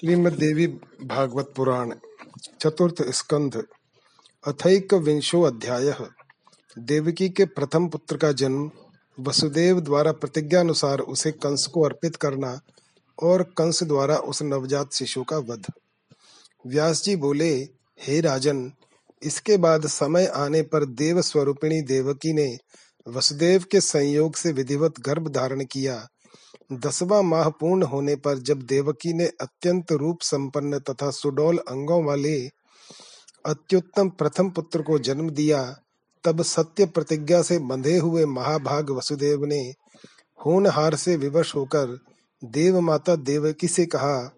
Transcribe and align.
श्रीमद्देवी 0.00 0.66
भागवत 1.04 1.52
पुराण, 1.56 1.94
चतुर्थ 2.60 3.02
स्कंध 3.02 3.64
अथैक 4.46 4.94
विंशो 4.94 5.42
अध्याय। 5.42 5.94
देवकी 6.78 7.28
के 7.28 7.44
प्रथम 7.44 7.88
पुत्र 7.88 8.16
का 8.16 8.32
जन्म, 8.32 8.70
वसुदेव 9.20 9.80
द्वारा 9.80 10.12
प्रतिज्ञानुसार 10.12 10.98
उसे 10.98 11.30
कंस 11.30 11.66
को 11.66 11.82
अर्पित 11.82 12.16
करना 12.16 12.60
और 13.22 13.42
कंस 13.42 13.82
द्वारा 13.82 14.16
उस 14.16 14.42
नवजात 14.42 14.92
शिशु 14.92 15.22
का 15.22 15.38
वध। 15.38 15.66
व्यास 16.66 17.04
जी 17.04 17.16
बोले, 17.16 17.68
हे 18.02 18.20
राजन, 18.20 18.72
इसके 19.22 19.56
बाद 19.56 19.86
समय 19.86 20.26
आने 20.26 20.62
पर 20.62 20.84
देव 20.84 21.22
स्वरूपिणी 21.22 21.82
देवकी 21.82 22.32
ने 22.32 22.58
वसुदेव 23.08 23.64
के 23.70 23.80
संयोग 23.80 24.36
से 24.36 24.52
विधिवत 24.52 25.00
गर्भ 25.00 25.28
धारण 25.28 25.64
किया 25.64 26.08
दसवां 26.72 27.22
माह 27.22 27.48
पूर्ण 27.48 27.82
होने 27.82 28.16
पर 28.16 28.38
जब 28.38 28.62
देवकी 28.62 29.12
ने 29.12 29.26
अत्यंत 29.26 29.92
रूप 29.92 30.18
संपन्न 30.20 30.78
तथा 30.78 31.10
सुडोल 31.10 31.58
अंगों 31.58 32.04
वाले 32.04 32.48
अत्युत्तम 33.44 34.08
प्रथम 34.08 34.50
पुत्र 34.50 34.82
को 34.82 34.98
जन्म 34.98 35.30
दिया, 35.30 35.76
तब 36.24 36.42
सत्य 36.42 36.86
प्रतिज्ञा 36.86 37.42
से 37.42 37.58
बंधे 37.58 37.98
हुए 37.98 38.24
महाभाग 38.24 38.90
वसुदेव 38.90 39.44
ने 39.44 39.72
होनहार 40.46 40.94
से 40.94 41.16
विवश 41.16 41.54
होकर 41.54 41.98
देव 42.44 42.80
माता 42.80 43.16
देवकी 43.16 43.68
से 43.68 43.86
कहा, 43.86 44.36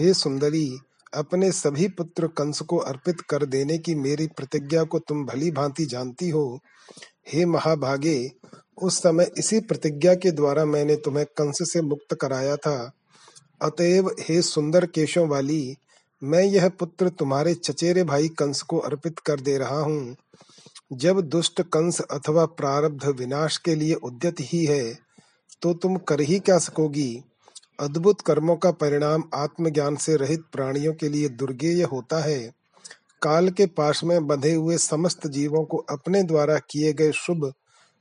हे 0.00 0.14
सुंदरी, 0.14 0.78
अपने 1.14 1.52
सभी 1.52 1.88
पुत्र 1.88 2.26
कंस 2.26 2.60
को 2.60 2.76
अर्पित 2.76 3.20
कर 3.20 3.44
देने 3.46 3.78
की 3.78 3.94
मेरी 3.94 4.26
प्रतिज्ञा 4.26 4.84
को 4.84 4.98
तुम 4.98 5.24
भली 5.26 5.50
भांति 5.50 5.86
जानती 5.86 6.28
हो। 6.30 6.60
हे 7.28 7.44
महाभागे 7.44 8.30
उस 8.78 8.98
समय 8.98 9.30
इसी 9.38 9.60
प्रतिज्ञा 9.60 10.14
के 10.14 10.30
द्वारा 10.30 10.64
मैंने 10.64 10.96
तुम्हें 10.96 11.24
कंस 11.38 11.58
से 11.62 11.82
मुक्त 11.82 12.14
कराया 12.20 12.56
था। 12.56 12.78
अतएव 13.60 14.10
हे 14.20 14.40
सुंदर 14.42 14.86
केशों 14.86 15.26
वाली, 15.28 15.76
मैं 16.22 16.42
यह 16.42 16.68
पुत्र 16.70 17.08
तुम्हारे 17.08 17.54
चचेरे 17.54 18.04
भाई 18.04 18.28
कंस 18.28 18.62
को 18.62 18.78
अर्पित 18.78 19.18
कर 19.18 19.40
दे 19.40 19.56
रहा 19.58 19.80
हूँ। 19.80 20.16
जब 20.92 21.20
दुष्ट 21.20 21.60
कंस 21.62 22.00
अथवा 22.00 22.44
प्रारब्ध 22.46 23.04
विनाश 23.18 23.56
के 23.56 23.74
लिए 23.74 23.94
उद्यत 23.94 24.40
ही 24.42 24.64
है 24.64 24.98
तो 25.62 25.72
तुम 25.74 25.96
कर 25.98 26.20
ही 26.20 26.38
क्या 26.38 26.58
सकोगी? 26.58 27.22
अद्भुत 27.80 28.20
कर्मों 28.20 28.56
का 28.56 28.70
परिणाम 28.72 29.22
आत्मज्ञान 29.34 29.96
से 29.96 30.16
रहित 30.16 30.42
प्राणियों 30.52 30.92
के 30.94 31.08
लिए 31.08 31.28
दुर्गेय 31.30 31.82
होता 31.82 32.20
है। 32.20 32.38
काल 33.22 33.50
के 33.50 33.66
पाश 33.68 34.02
में 34.04 34.26
बंधे 34.26 34.52
हुए 34.52 34.76
समस्त 34.78 35.26
जीवों 35.26 35.64
को 35.64 35.76
अपने 35.90 36.22
द्वारा 36.22 36.58
किए 36.70 36.92
गए 36.92 37.12
शुभ 37.12 37.52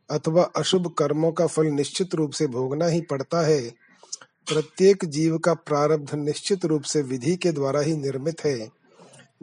अथवा 0.09 0.43
अशुभ 0.43 0.95
कर्मों 0.97 1.31
का 1.31 1.47
फल 1.47 1.65
निश्चित 1.65 2.15
रूप 2.15 2.31
से 2.31 2.47
भोगना 2.47 2.85
ही 2.85 3.01
पड़ता 3.01 3.45
है। 3.45 3.69
प्रत्येक 4.47 5.05
जीव 5.05 5.37
का 5.37 5.53
प्रारब्ध 5.53 6.15
निश्चित 6.15 6.65
रूप 6.65 6.81
से 6.81 7.01
विधि 7.01 7.35
के 7.35 7.51
द्वारा 7.51 7.79
ही 7.79 7.97
निर्मित 7.97 8.45
है। 8.45 8.69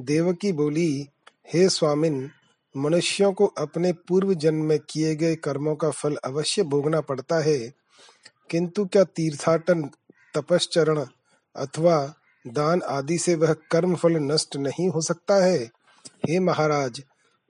देवकी 0.00 0.52
बोली, 0.52 1.08
हे 1.52 1.68
स्वामिन, 1.68 2.30
मनुष्यों 2.76 3.32
को 3.32 3.46
अपने 3.46 3.92
पूर्व 3.92 4.34
जन्म 4.34 4.64
में 4.64 4.78
किए 4.78 5.16
गए 5.16 5.36
कर्मों 5.36 5.76
का 5.76 5.90
फल 5.90 6.16
अवश्य 6.24 6.62
भोगना 6.62 7.00
पड़ता 7.00 7.40
है। 7.40 7.72
किंतु 8.50 8.86
क्या 8.86 9.04
तीर्थाटन, 9.04 9.90
तपश्चरण 10.34 11.06
अथवा 11.56 12.14
दान 12.46 12.82
आदि 12.82 13.18
से 13.18 13.34
वह 13.34 13.52
कर्म 13.52 13.94
फल 13.94 14.12
नष्ट 14.12 14.56
नहीं 14.56 14.88
हो 14.88 15.00
सकता 15.00 15.44
है? 15.44 15.58
हे 16.06 16.40
महाराज 16.40 17.02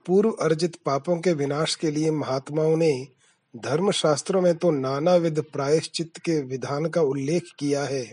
पूर्व 0.06 0.30
अर्जित 0.30 0.76
पापों 0.86 1.16
के 1.16 1.32
विनाश 1.32 1.74
के 1.74 1.90
लिए 1.90 2.10
महात्माओं 2.10 2.76
ने 2.76 3.06
धर्म 3.54 3.90
शास्त्रों 3.90 4.40
में 4.42 4.54
तो 4.54 4.70
नाना 4.70 5.14
विध 5.14 5.40
प्रायश्चित 5.42 6.16
के 6.16 6.40
विधान 6.42 6.86
का 6.86 7.00
उल्लेख 7.00 7.42
किया 7.58 7.84
है। 7.84 8.04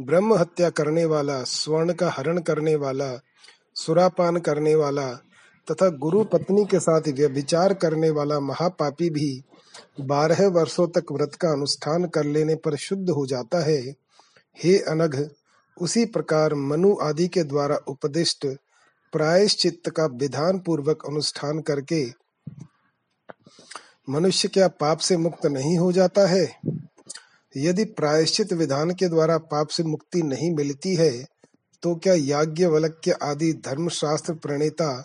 ब्रह्म 0.00 0.34
हत्या 0.34 0.70
करने 0.70 1.04
वाला, 1.04 1.42
स्वर्ण 1.42 1.92
का 1.92 2.10
हरण 2.10 2.38
करने 2.38 2.74
वाला, 2.74 3.20
सुरापान 3.74 4.36
करने 4.36 4.74
वाला 4.74 5.08
तथा 5.68 5.88
गुरु 5.88 6.24
पत्नी 6.24 6.64
के 6.64 6.80
साथ 6.80 7.08
व्यभिचार 7.08 7.74
करने 7.74 8.10
वाला 8.10 8.40
महापापी 8.40 9.10
भी 9.10 9.42
बारह 10.00 10.46
वर्षों 10.48 10.88
तक 10.88 11.12
व्रत 11.12 11.34
का 11.34 11.52
अनुष्ठान 11.52 12.04
कर 12.04 12.24
लेने 12.24 12.54
पर 12.54 12.76
शुद्ध 12.76 13.10
हो 13.10 13.26
जाता 13.26 13.64
है। 13.64 13.80
हे 14.64 14.78
अनघ, 14.78 15.28
उसी 15.76 16.04
प्रकार 16.04 16.54
मनु 16.54 16.96
आदि 17.02 17.28
के 17.28 17.42
द्वारा 17.42 17.76
उपदिष्ट 17.88 18.46
प्रायश्चित 19.12 19.82
का 19.96 20.06
विधान 20.06 20.58
पूर्वक 20.58 21.02
अनुष्ठान 21.08 21.60
करके 21.60 22.04
मनुष्य 24.10 24.48
क्या 24.48 24.68
पाप 24.68 24.98
से 24.98 25.16
मुक्त 25.16 25.46
नहीं 25.46 25.78
हो 25.78 25.92
जाता 25.92 26.26
है? 26.26 26.60
यदि 27.56 27.84
प्रायश्चित 27.84 28.52
विधान 28.52 28.90
के 28.90 29.08
द्वारा 29.08 29.38
पाप 29.38 29.68
से 29.68 29.82
मुक्ति 29.82 30.22
नहीं 30.22 30.54
मिलती 30.54 30.94
है 30.94 31.26
तो 31.82 31.94
क्या 31.94 32.14
याज्ञवल्क्य 32.14 33.12
आदि 33.22 33.52
धर्मशास्त्र 33.52 34.34
प्रणेता 34.34 35.02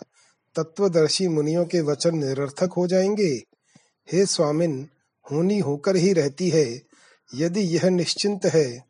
तत्वदर्शी 0.56 1.28
मुनियों 1.28 1.64
के 1.64 1.80
वचन 1.80 2.18
निरर्थक 2.18 2.70
हो 2.76 2.86
जाएँगे? 2.86 3.42
हे 4.12 4.26
स्वामिन, 4.26 4.88
होनी 5.32 5.58
होकर 5.58 5.96
ही 5.96 6.12
रहती 6.12 6.50
है। 6.50 6.82
यदि 7.34 7.60
यह 7.60 7.88
निश्चिंत 7.90 8.46
है 8.46 8.84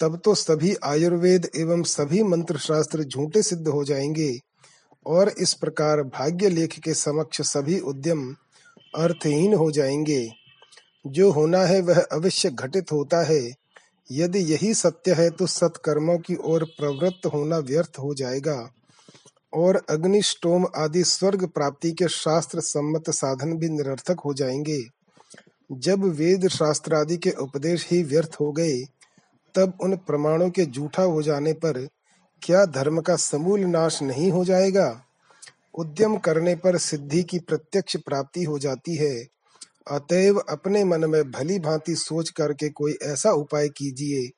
तब 0.00 0.20
तो 0.24 0.34
सभी 0.34 0.74
आयुर्वेद 0.84 1.48
एवं 1.56 1.82
सभी 1.82 2.22
मंत्र 2.22 2.58
शास्त्र 2.58 3.04
झूठे 3.04 3.42
सिद्ध 3.42 3.68
हो 3.68 3.84
जाएँगे। 3.84 4.38
और 5.06 5.28
इस 5.28 5.54
प्रकार 5.54 6.02
भाग्य 6.02 6.48
लेख 6.48 6.78
के 6.78 6.94
समक्ष 6.94 7.40
सभी 7.40 7.78
उद्यम 7.80 8.36
अर्थहीन 8.96 9.54
हो 9.54 9.70
जाएँगे। 9.70 10.28
जो 11.06 11.30
होना 11.30 11.58
है 11.58 11.80
वह 11.80 12.00
अवश्य 12.12 12.50
घटित 12.50 12.92
होता 12.92 13.22
है। 13.22 13.40
यदि 14.12 14.38
यही 14.38 14.74
सत्य 14.74 15.12
है 15.12 15.30
तो 15.30 15.46
सत्कर्मों 15.46 16.18
की 16.18 16.36
ओर 16.44 16.64
प्रवृत्त 16.64 17.26
होना 17.26 17.58
व्यर्थ 17.58 17.98
हो 17.98 18.14
जाएगा। 18.14 18.70
और 19.54 19.82
अग्निष्टोम 19.90 20.66
आदि 20.76 21.04
स्वर्ग 21.04 21.46
प्राप्ति 21.46 21.92
के 21.92 22.08
शास्त्र 22.08 22.60
सम्मत 22.60 23.10
साधन 23.10 23.56
भी 23.56 23.68
निरर्थक 23.68 24.20
हो 24.20 24.34
जाएँगे। 24.34 24.82
जब 25.72 26.04
वेद 26.04 26.48
शास्त्र 26.48 26.94
आदि 26.94 27.16
के 27.16 27.30
उपदेश 27.30 27.86
ही 27.90 28.02
व्यर्थ 28.02 28.36
हो 28.40 28.52
गए 28.52 28.78
तब 29.54 29.78
उन 29.82 29.96
प्रमाणों 29.96 30.48
के 30.50 30.64
झूठा 30.66 31.02
हो 31.02 31.22
जाने 31.22 31.52
पर 31.54 31.86
क्या 32.42 32.64
धर्म 32.66 33.00
का 33.00 33.16
समूल 33.16 33.60
नाश 33.66 34.02
नहीं 34.02 34.30
हो 34.32 34.44
जाएगा? 34.44 34.88
उद्यम 35.74 36.16
करने 36.18 36.54
पर 36.56 36.76
सिद्धि 36.78 37.22
की 37.22 37.38
प्रत्यक्ष 37.38 37.96
प्राप्ति 37.96 38.44
हो 38.44 38.58
जाती 38.58 38.96
है। 38.96 39.14
अतएव 39.86 40.38
अपने 40.40 40.84
मन 40.84 41.08
में 41.10 41.22
भली 41.30 41.58
भांति 41.58 41.94
सोच 41.96 42.30
करके 42.30 42.68
कोई 42.70 42.96
ऐसा 43.02 43.32
उपाय 43.32 43.68
कीजिए, 43.68 44.28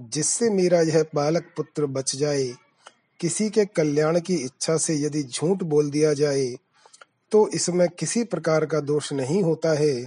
जिससे 0.00 0.50
मेरा 0.50 0.80
यह 0.80 1.04
बालक 1.14 1.52
पुत्र 1.56 1.86
बच 1.88 2.14
जाए। 2.16 2.52
किसी 3.20 3.48
के 3.50 3.64
कल्याण 3.66 4.20
की 4.20 4.34
इच्छा 4.36 4.76
से 4.76 4.96
यदि 4.96 5.22
झूठ 5.24 5.62
बोल 5.64 5.90
दिया 5.90 6.12
जाए 6.14 6.46
तो 7.32 7.48
इसमें 7.48 7.88
किसी 7.98 8.22
प्रकार 8.24 8.64
का 8.66 8.80
दोष 8.80 9.12
नहीं 9.12 9.42
होता 9.42 9.72
है, 9.78 10.06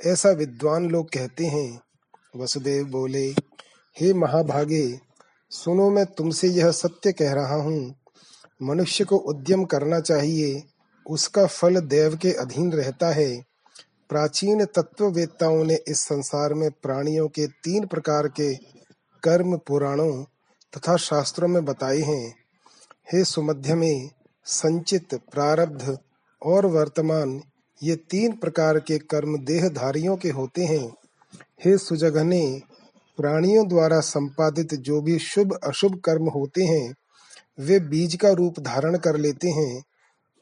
ऐसा 0.00 0.30
विद्वान 0.30 0.88
लोग 0.90 1.10
कहते 1.10 1.46
हैं। 1.46 1.80
वसुदेव 2.36 2.84
बोले 2.86 3.28
हे 4.00 4.14
महाभागे, 4.14 5.00
सुनो 5.50 5.90
मैं 5.90 6.06
तुमसे 6.06 6.48
यह 6.48 6.70
सत्य 6.70 7.12
कह 7.12 7.32
रहा 7.32 7.54
हूँ। 7.54 7.94
मनुष्य 8.62 9.04
को 9.04 9.16
उद्यम 9.16 9.64
करना 9.64 10.00
चाहिए। 10.00 10.62
उसका 11.10 11.46
फल 11.46 11.80
देव 11.80 12.16
के 12.16 12.32
अधीन 12.32 12.72
रहता 12.72 13.08
है। 13.08 13.44
प्राचीन 14.08 14.64
तत्ववेत्ताओं 14.64 15.64
ने 15.64 15.78
इस 15.88 16.00
संसार 16.00 16.54
में 16.54 16.70
प्राणियों 16.70 17.28
के 17.28 17.46
तीन 17.46 17.86
प्रकार 17.86 18.28
के 18.28 18.54
कर्म 19.22 19.56
पुराणों 19.56 20.24
तथा 20.76 20.96
शास्त्रों 20.96 21.48
में 21.48 21.64
बताए 21.64 21.98
हैं। 21.98 22.34
हे 23.12 23.24
सुमध्य 23.24 23.74
में 23.74 24.10
संचित, 24.44 25.14
प्रारब्ध 25.14 25.98
और 26.42 26.66
वर्तमान, 26.66 27.42
ये 27.82 27.96
तीन 27.96 28.32
प्रकार 28.32 28.78
के 28.78 28.98
कर्म 28.98 29.38
देहधारियों 29.38 30.16
के 30.16 30.30
होते 30.30 30.64
हैं। 30.64 30.94
हे 31.64 31.78
सुजघने 31.78 32.62
प्राणियों 33.18 33.68
द्वारा 33.68 34.00
संपादित 34.00 34.74
जो 34.74 35.00
भी 35.00 35.18
शुभ, 35.18 35.58
अशुभ 35.64 36.00
कर्म 36.04 36.28
होते 36.28 36.64
हैं, 36.64 36.94
वे 37.60 37.80
बीज 37.80 38.14
का 38.14 38.30
रूप 38.30 38.60
धारण 38.60 38.98
कर 38.98 39.16
लेते 39.16 39.48
हैं 39.48 39.82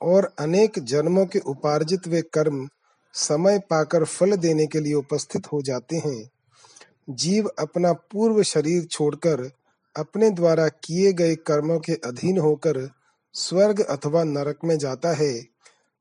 और 0.02 0.34
अनेक 0.38 0.72
जन्मों 0.78 1.26
के 1.26 1.38
उपार्जित 1.38 2.08
वे 2.08 2.22
कर्म 2.22 2.68
समय 3.14 3.58
पाकर 3.58 4.04
फल 4.04 4.36
देने 4.36 4.66
के 4.66 4.80
लिए 4.80 4.94
उपस्थित 4.94 5.46
हो 5.52 5.62
जाते 5.62 5.96
हैं। 5.96 6.30
जीव 7.10 7.50
अपना 7.58 7.92
पूर्व 7.92 8.42
शरीर 8.42 8.84
छोड़कर 8.84 9.50
अपने 9.96 10.30
द्वारा 10.30 10.68
किए 10.68 11.12
गए 11.12 11.34
कर्मों 11.34 11.78
के 11.78 11.92
अधीन 11.92 12.38
होकर 12.38 12.90
स्वर्ग 13.32 13.80
अथवा 13.80 14.24
नरक 14.24 14.58
में 14.64 14.78
जाता 14.78 15.12
है। 15.12 15.44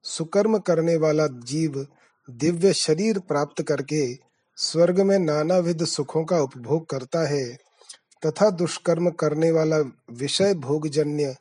सुकर्म 0.04 0.57
करने 0.57 0.95
वाला 0.95 1.28
जीव 1.28 1.88
दिव्य 2.30 2.74
शरीर 2.74 3.19
प्राप्त 3.19 3.62
करके 3.62 4.25
स्वर्ग 4.57 5.00
में 5.00 5.19
नाना 5.19 5.57
विध 5.57 5.84
सुखों 5.86 6.24
का 6.25 6.40
उपभोग 6.40 6.90
करता 6.90 7.28
है, 7.28 7.57
तथा 8.25 8.50
दुष्कर्म 8.50 9.10
करने 9.10 9.52
वाला 9.52 9.78
विषय 10.12 10.54
भोगजन्य 10.54 11.36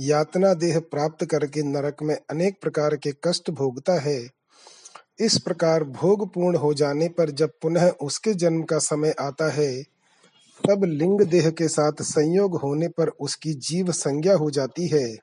यातना 0.00 0.54
देह 0.54 0.80
प्राप्त 0.80 1.24
करके 1.24 1.62
नरक 1.62 1.96
में 2.02 2.16
अनेक 2.30 2.58
प्रकार 2.62 2.96
के 2.96 3.12
कष्ट 3.24 3.50
भोगता 3.50 4.00
है। 4.00 4.28
इस 5.20 5.38
प्रकार 5.38 5.84
भोग 5.84 6.32
पूर्ण 6.34 6.56
हो 6.56 6.74
जाने 6.74 7.08
पर 7.08 7.30
जब 7.30 7.50
पुनः 7.62 7.88
उसके 7.90 8.34
जन्म 8.34 8.62
का 8.62 8.78
समय 8.78 9.14
आता 9.20 9.50
है, 9.52 9.82
तब 10.68 10.84
लिंग 10.84 11.20
देह 11.20 11.50
के 11.50 11.68
साथ 11.68 12.02
संयोग 12.02 12.60
होने 12.60 12.88
पर 12.88 13.08
उसकी 13.08 13.54
जीव 13.54 13.92
संज्ञा 13.92 14.34
हो 14.34 14.50
जाती 14.50 14.88
है। 14.88 15.16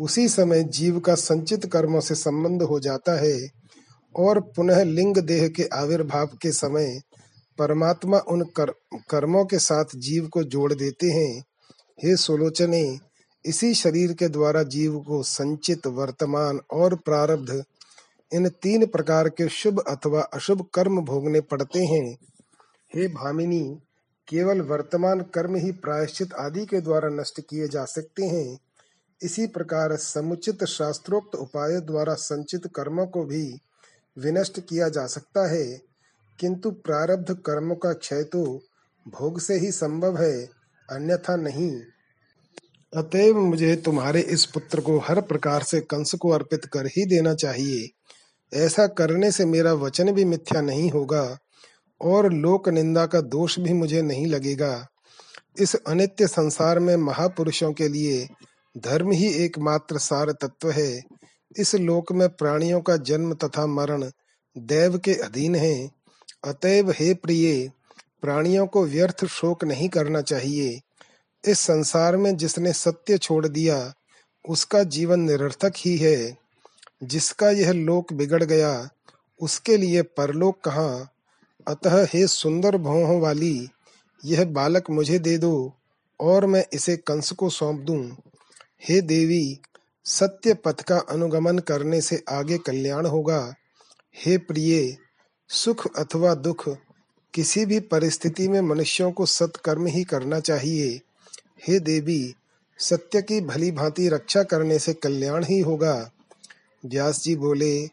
उसी 0.00 0.28
समय 0.28 0.62
जीव 0.62 1.00
का 1.00 1.14
संचित 1.14 1.66
कर्मों 1.66 2.00
से 2.00 2.14
संबंध 2.14 2.62
हो 2.62 2.80
जाता 2.80 3.20
है 3.20 3.48
और 4.16 4.40
पुनः 4.40 4.82
लिंग 4.82 5.16
देह 5.16 5.48
के 5.48 5.64
आविर्भाव 5.64 6.26
के 6.26 6.52
समय 6.52 7.00
परमात्मा 7.58 8.18
उन 8.18 8.42
कर, 8.42 8.70
कर्मों 9.10 9.44
के 9.44 9.58
साथ 9.58 9.84
जीव 9.96 10.28
को 10.28 10.42
जोड़ 10.44 10.74
देते 10.74 11.06
हैं। 11.06 11.44
हे 12.04 12.16
सुलोचने 12.16 12.98
इसी 13.44 13.74
शरीर 13.74 14.12
के 14.12 14.28
द्वारा 14.28 14.62
जीव 14.62 14.98
को 14.98 15.22
संचित 15.22 15.86
वर्तमान 15.86 16.60
और 16.72 16.94
प्रारब्ध 16.94 17.64
इन 18.34 18.48
तीन 18.48 18.86
प्रकार 18.86 19.28
के 19.28 19.48
शुभ 19.48 19.78
अथवा 19.88 20.20
अशुभ 20.20 20.66
कर्म 20.74 21.00
भोगने 21.00 21.40
पड़ते 21.40 21.78
हैं। 21.78 22.18
हे 22.94 23.08
भामिनी 23.08 23.78
केवल 24.28 24.60
वर्तमान 24.60 25.20
कर्म 25.20 25.56
ही 25.56 25.72
प्रायश्चित 25.72 26.34
आदि 26.34 26.66
के 26.66 26.80
द्वारा 26.80 27.08
नष्ट 27.08 27.40
किए 27.40 27.68
जा 27.68 27.84
सकते 27.84 28.24
हैं। 28.24 28.58
इसी 29.22 29.46
प्रकार 29.46 29.96
समुचित 29.96 30.64
शास्त्रोक्त 30.64 31.34
उपाय 31.34 31.80
द्वारा 31.80 32.14
संचित 32.14 32.66
कर्मों 32.74 33.06
को 33.06 33.24
भी 33.24 33.44
विनष्ट 34.16 34.60
किया 34.60 34.88
जा 34.88 35.06
सकता 35.06 35.48
है, 35.50 35.66
किंतु 36.38 36.70
प्रारब्ध 36.70 37.32
कर्मों 37.46 37.76
का 37.76 37.92
क्षय 37.92 38.22
तो 38.22 38.44
भोग 39.06 39.40
से 39.40 39.58
ही 39.58 39.70
संभव 39.72 40.16
है, 40.16 40.44
अन्यथा 40.88 41.36
नहीं। 41.36 41.70
अतएव 42.92 43.38
मुझे 43.38 43.74
तुम्हारे 43.76 44.20
इस 44.20 44.44
पुत्र 44.44 44.80
को 44.80 44.98
हर 44.98 45.20
प्रकार 45.20 45.62
से 45.62 45.80
कंस 45.80 46.14
को 46.14 46.30
अर्पित 46.30 46.64
कर 46.64 46.86
ही 46.86 47.04
देना 47.06 47.34
चाहिए। 47.34 47.88
ऐसा 48.52 48.86
करने 48.86 49.30
से 49.32 49.44
मेरा 49.44 49.72
वचन 49.72 50.12
भी 50.12 50.24
मिथ्या 50.24 50.60
नहीं 50.60 50.90
होगा, 50.90 51.38
और 52.00 52.32
लोक 52.32 52.68
निंदा 52.68 53.06
का 53.06 53.20
दोष 53.20 53.58
भी 53.58 53.72
मुझे 53.72 54.02
नहीं 54.02 54.26
लगेगा। 54.26 54.86
इस 55.58 55.74
अनित्य 55.76 56.26
संसार 56.26 56.78
में 56.78 56.96
महापुरुषों 56.96 57.72
के 57.72 57.88
लिए 57.88 58.26
धर्म 58.76 59.10
ही 59.10 59.26
एकमात्र 59.32 59.98
सार 59.98 60.32
तत्व 60.32 60.70
है। 60.70 61.02
इस 61.56 61.74
लोक 61.74 62.12
में 62.12 62.28
प्राणियों 62.28 62.80
का 62.80 62.96
जन्म 62.96 63.34
तथा 63.34 63.66
मरण 63.66 64.10
देव 64.58 64.98
के 64.98 65.14
अधीन 65.14 65.54
है। 65.54 65.90
अतएव 66.44 66.90
हे 66.90 67.14
प्रिय, 67.14 67.70
प्राणियों 68.22 68.66
को 68.66 68.84
व्यर्थ 68.84 69.24
शोक 69.24 69.64
नहीं 69.64 69.88
करना 69.88 70.20
चाहिए। 70.20 70.80
इस 71.48 71.58
संसार 71.58 72.16
में 72.16 72.36
जिसने 72.36 72.72
सत्य 72.72 73.18
छोड़ 73.18 73.48
दिया, 73.48 73.94
उसका 74.48 74.82
जीवन 74.82 75.20
निरर्थक 75.20 75.72
ही 75.76 75.96
है। 75.96 76.38
जिसका 77.02 77.50
यह 77.50 77.72
लोक 77.72 78.12
बिगड़ 78.12 78.44
गया, 78.44 78.88
उसके 79.40 79.76
लिए 79.76 80.02
परलोक 80.02 80.60
कहाँ? 80.60 81.12
अतः 81.68 82.06
हे 82.12 82.26
सुंदर 82.26 82.76
भौहों 82.76 83.20
वाली, 83.20 83.68
यह 84.24 84.44
बालक 84.44 84.90
मुझे 84.90 85.18
दे 85.18 85.38
दो, 85.38 85.72
और 86.20 86.46
मैं 86.46 86.66
इसे 86.72 86.96
कंस 86.96 87.30
को 87.30 87.50
सौंप 87.50 87.80
दूँ। 87.80 88.16
हे 88.82 89.00
देवी, 89.00 89.58
सत्य 90.04 90.54
पथ 90.54 90.82
का 90.82 90.98
अनुगमन 90.98 91.58
करने 91.58 92.00
से 92.00 92.24
आगे 92.28 92.58
कल्याण 92.58 93.06
होगा। 93.06 93.54
हे 94.24 94.38
प्रिय, 94.38 94.96
सुख 95.48 95.98
अथवा 95.98 96.34
दुख 96.34 96.68
किसी 97.34 97.66
भी 97.66 97.80
परिस्थिति 97.80 98.48
में 98.48 98.60
मनुष्यों 98.60 99.12
को 99.12 99.26
सत्कर्म 99.26 99.86
ही 99.86 100.04
करना 100.04 100.40
चाहिए। 100.40 101.00
हे 101.68 101.80
देवी, 101.80 102.34
सत्य 102.78 103.22
की 103.22 103.40
भली 103.40 103.70
भांति 103.70 104.08
रक्षा 104.08 104.42
करने 104.42 104.78
से 104.78 104.94
कल्याण 104.94 105.44
ही 105.44 105.60
होगा। 105.60 106.10
व्यास 106.86 107.22
जी 107.22 107.36
बोले, 107.36 107.86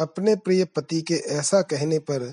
अपने 0.00 0.36
प्रिय 0.36 0.64
पति 0.64 1.00
के 1.00 1.14
ऐसा 1.14 1.62
कहने 1.62 1.98
पर 1.98 2.32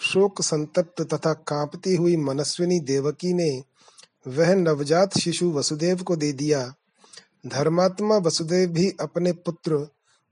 शोक 0.00 0.42
संतप्त 0.42 1.14
तथा 1.14 1.32
कांपती 1.32 1.96
हुई 1.96 2.16
मनस्विनी 2.16 2.80
देवकी 2.80 3.32
ने 3.32 3.62
वह 4.26 4.54
नवजात 4.54 5.18
शिशु 5.18 5.52
वसुदेव 5.52 6.02
को 6.02 6.16
दे 6.16 6.32
दिया। 6.32 6.74
धर्मात्मा 7.46 8.16
वसुदेव 8.16 8.68
भी 8.68 8.92
अपने 9.00 9.32
पुत्र, 9.32 9.88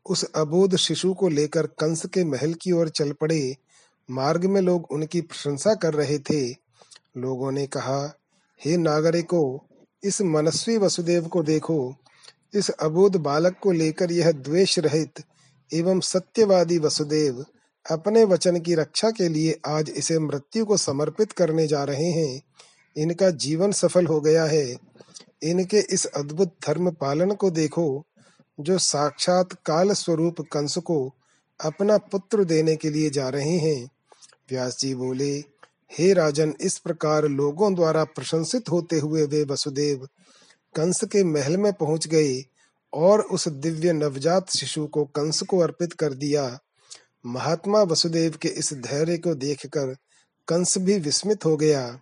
उस 0.07 0.25
अबोध 0.25 0.77
शिशु 0.77 1.15
को 1.15 1.29
लेकर 1.29 1.67
कंस 1.67 2.07
के 2.07 2.25
महल 2.25 2.55
की 2.55 2.73
ओर 2.73 2.89
चल 2.89 3.13
पड़े। 3.13 3.57
मार्ग 4.11 4.45
में 4.45 4.61
लोग 4.61 4.87
उनकी 4.91 5.21
प्रशंसा 5.21 5.75
कर 5.75 5.95
रहे 5.95 6.19
थे। 6.19 6.51
लोगों 7.17 7.53
ने 7.53 7.67
कहा, 7.67 8.19
हे 8.65 8.77
नागरिको, 8.77 9.65
इस 10.05 10.23
मनस्वी 10.23 10.79
वसुदेव 10.79 11.27
को 11.29 11.43
देखो। 11.43 11.95
इस 12.55 12.71
अबोध 12.71 13.17
बालक 13.17 13.57
को 13.63 13.73
लेकर 13.73 14.13
यह 14.13 14.33
द्वेष 14.33 14.79
रहित 14.79 15.13
एवं 15.75 16.01
सत्यवादी 16.01 16.79
वसुदेव 16.79 17.45
अपने 17.91 18.25
वचन 18.25 18.61
की 18.61 18.75
रक्षा 18.75 19.11
के 19.11 19.29
लिए 19.29 19.61
आज 19.67 19.91
इसे 19.97 20.19
मृत्यु 20.19 20.65
को 20.65 20.77
समर्पित 20.77 21.33
करने 21.33 21.67
जा 21.67 21.85
रहे 21.85 22.11
हैं। 22.11 22.43
इनका 22.97 23.31
जीवन 23.31 23.73
सफल 23.73 24.07
हो 24.07 24.21
गया 24.21 24.45
है। 24.45 24.77
इनके 25.43 25.79
इस 25.79 26.07
अद्भुत 26.07 26.57
धर्म 26.67 26.91
पालन 26.91 27.31
को 27.31 27.51
देखो, 27.51 28.05
जो 28.61 28.79
साक्षात 28.79 29.53
काल 29.53 29.93
स्वरूप 29.93 30.41
कंस 30.41 30.79
को 30.79 31.15
अपना 31.65 31.99
पुत्र 31.99 32.45
देने 32.45 32.77
के 32.77 32.91
लिए 32.91 33.11
जा 33.11 33.29
रहे 33.29 33.59
हैं। 33.59 33.91
व्यास 34.51 34.79
जी 34.81 34.95
बोले, 34.95 35.45
हे 35.99 36.13
राजन, 36.13 36.55
इस 36.61 36.79
प्रकार 36.79 37.29
लोगों 37.29 37.75
द्वारा 37.75 38.05
प्रशंसित 38.05 38.69
होते 38.71 38.99
हुए 38.99 39.27
वे 39.27 39.45
वसुदेव 39.45 40.09
कंस 40.75 41.05
के 41.05 41.25
महल 41.25 41.57
में 41.57 41.73
पहुँच 41.73 42.07
गए 42.07 42.45
और 42.93 43.21
उस 43.21 43.49
दिव्य 43.49 43.93
नवजात 43.93 44.51
शिशु 44.51 44.87
को 44.87 45.05
कंस 45.05 45.43
को 45.43 45.59
अर्पित 45.59 45.93
कर 45.93 46.15
दिया। 46.15 46.59
महात्मा 47.27 47.83
वसुदेव 47.83 48.39
के 48.43 48.49
इस 48.49 48.73
धैर्य 48.73 49.19
को 49.19 49.35
देखकर 49.35 49.97
कंस 50.49 50.79
भी 50.79 50.99
विस्मित 50.99 51.45
हो 51.45 51.57
गया। 51.57 52.01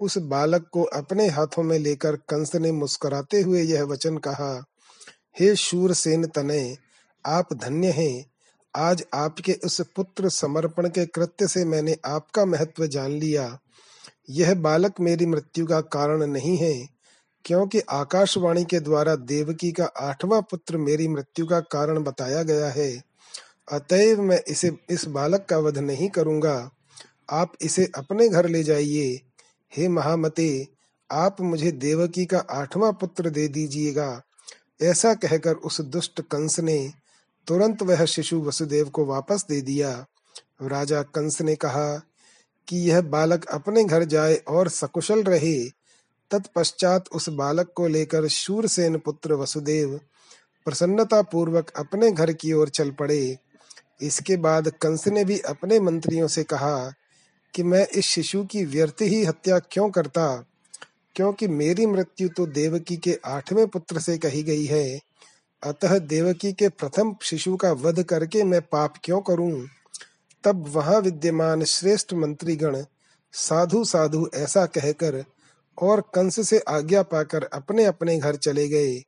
उस 0.00 0.18
बालक 0.18 0.68
को 0.72 0.82
अपने 0.82 1.28
हाथों 1.28 1.62
में 1.62 1.78
लेकर 1.78 2.16
कंस 2.16 2.54
ने 2.54 2.72
मुस्कुराते 2.72 3.40
हुए 3.40 3.62
यह 3.62 3.82
वचन 3.82 4.18
कहा, 4.18 4.64
हे 5.40 5.56
शूर 5.56 5.94
सेन 5.94 6.26
तने, 6.26 6.76
आप 7.26 7.52
धन्य 7.52 7.90
हैं। 7.90 8.24
आज 8.76 9.04
आपके 9.14 9.52
उस 9.52 9.80
पुत्र 9.80 10.28
समर्पण 10.28 10.88
के 10.88 11.06
कृत्य 11.06 11.48
से 11.48 11.64
मैंने 11.64 11.96
आपका 12.04 12.44
महत्व 12.44 12.86
जान 12.86 13.10
लिया। 13.10 13.58
यह 14.30 14.54
बालक 14.54 15.00
मेरी 15.00 15.26
मृत्यु 15.26 15.66
का 15.66 15.80
कारण 15.80 16.26
नहीं 16.26 16.56
है, 16.56 16.88
क्योंकि 17.44 17.80
आकाशवाणी 17.80 18.64
के 18.64 18.80
द्वारा 18.80 19.14
देवकी 19.14 19.72
का 19.72 19.84
आठवां 19.84 20.42
पुत्र 20.42 20.76
मेरी 20.76 21.08
मृत्यु 21.08 21.46
का 21.46 21.60
कारण 21.60 22.02
बताया 22.02 22.42
गया 22.42 22.68
है। 22.68 23.02
अतएव 23.72 24.22
मैं 24.22 24.40
इसे, 24.48 24.76
इस 24.90 25.04
बालक 25.04 25.46
का 25.50 25.58
वध 25.58 25.78
नहीं 25.78 26.08
करूँगा। 26.08 26.70
आप 27.30 27.52
इसे 27.60 27.90
अपने 27.96 28.28
घर 28.28 28.48
ले 28.48 28.62
जाइए। 28.62 29.25
हे 29.72 29.88
महामते, 29.88 30.68
आप 31.10 31.40
मुझे 31.40 31.72
देवकी 31.72 32.26
का 32.26 32.38
आठवां 32.38 32.92
पुत्र 32.92 33.30
दे 33.30 33.48
दीजिएगा। 33.48 34.22
ऐसा 34.82 35.14
कहकर 35.14 35.54
उस 35.54 35.80
दुष्ट 35.80 36.20
कंस 36.20 36.60
ने 36.60 36.92
तुरंत 37.46 37.82
वह 37.82 38.04
शिशु 38.04 38.40
वसुदेव 38.40 38.88
को 38.88 39.04
वापस 39.04 39.46
दे 39.48 39.60
दिया। 39.60 40.06
राजा 40.62 41.02
कंस 41.02 41.40
ने 41.40 41.56
कहा 41.56 42.02
कि 42.68 42.76
यह 42.76 43.00
बालक 43.00 43.44
अपने 43.44 43.84
घर 43.84 44.04
जाए 44.04 44.34
और 44.34 44.68
सकुशल 44.68 45.22
रहे। 45.22 45.64
तत्पश्चात 46.30 47.08
उस 47.08 47.28
बालक 47.28 47.72
को 47.76 47.86
लेकर 47.88 48.28
शूरसेन 48.28 48.98
पुत्र 48.98 49.34
वसुदेव 49.34 50.00
प्रसन्नता 50.64 51.22
पूर्वक 51.22 51.70
अपने 51.70 52.12
घर 52.12 52.32
की 52.32 52.52
ओर 52.52 52.68
चल 52.68 52.90
पड़े। 52.90 53.38
इसके 54.00 54.36
बाद 54.36 54.68
कंस 54.68 55.08
ने 55.08 55.24
भी 55.24 55.38
अपने 55.38 55.80
मंत्रियों 55.80 56.28
से 56.28 56.44
कहा 56.44 56.92
कि 57.54 57.62
मैं 57.62 57.86
इस 57.86 58.04
शिशु 58.04 58.44
की 58.44 58.64
व्यर्थ 58.64 59.02
ही 59.02 59.24
हत्या 59.24 59.58
क्यों 59.58 59.90
करता? 59.90 60.46
क्योंकि 61.14 61.48
मेरी 61.48 61.86
मृत्यु 61.86 62.28
तो 62.28 62.46
देवकी 62.46 62.96
के 62.96 63.18
आठवें 63.24 63.68
पुत्र 63.68 64.00
से 64.00 64.18
कही 64.18 64.42
गई 64.42 64.64
है। 64.64 65.00
अतः 65.62 65.98
देवकी 65.98 66.52
के 66.52 66.68
प्रथम 66.68 67.16
शिशु 67.22 67.56
का 67.56 67.72
वध 67.72 68.02
करके 68.02 68.44
मैं 68.44 68.62
पाप 68.62 68.94
क्यों 69.04 69.20
करूँ? 69.20 69.68
तब 70.44 70.68
वहाँ 70.68 71.00
विद्यमान 71.00 71.64
श्रेष्ठ 71.64 72.12
मंत्रीगण 72.12 72.84
साधु 73.32 73.84
साधु 73.84 74.30
ऐसा 74.34 74.66
कहकर 74.66 75.24
और 75.82 76.00
कंस 76.00 76.48
से 76.48 76.58
आज्ञा 76.58 77.02
पाकर 77.02 77.44
अपने 77.44 77.84
अपने 77.84 78.18
घर 78.18 78.36
चले 78.36 78.68
गए। 78.68 79.02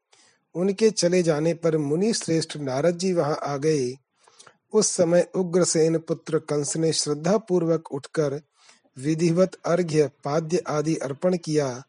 उनके 0.55 0.91
चले 0.91 1.23
जाने 1.23 1.55
पर 1.55 1.79
मुनि 1.79 2.15
श्रेष्ठ 2.15 2.57
नारद 2.57 2.99
जी 2.99 3.13
वहाँ 3.13 3.41
आ 3.45 3.57
गए। 3.57 3.95
उस 4.73 4.91
समय 4.91 5.29
उग्रसेन 5.35 5.99
पुत्र 5.99 6.39
कंस 6.39 6.77
ने 6.77 6.93
श्रद्धा 6.93 7.39
पूर्वक 7.39 7.93
उठकर 7.93 8.41
विधिवत 8.99 9.57
अर्घ्य, 9.67 10.11
पाद्य 10.25 10.63
आदि 10.69 10.97
अर्पण 10.97 11.37
किया 11.37 11.83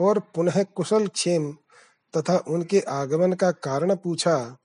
और 0.00 0.18
पुनः 0.18 0.62
कुशल 0.62 1.06
क्षेम 1.06 1.52
तथा 2.16 2.36
उनके 2.48 2.80
आगमन 2.80 3.32
का 3.32 3.50
कारण 3.50 3.94
पूछा। 3.94 4.56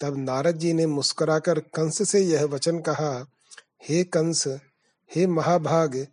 तब 0.00 0.16
नारद 0.16 0.56
जी 0.56 0.72
ने 0.72 0.86
मुस्कुराकर 0.86 1.58
कंस 1.58 2.08
से 2.08 2.20
यह 2.20 2.44
वचन 2.44 2.78
कहा, 2.78 3.26
हे 3.88 4.04
कंस, 4.04 4.48
हे 5.14 5.26
महाभाग, 5.26 6.06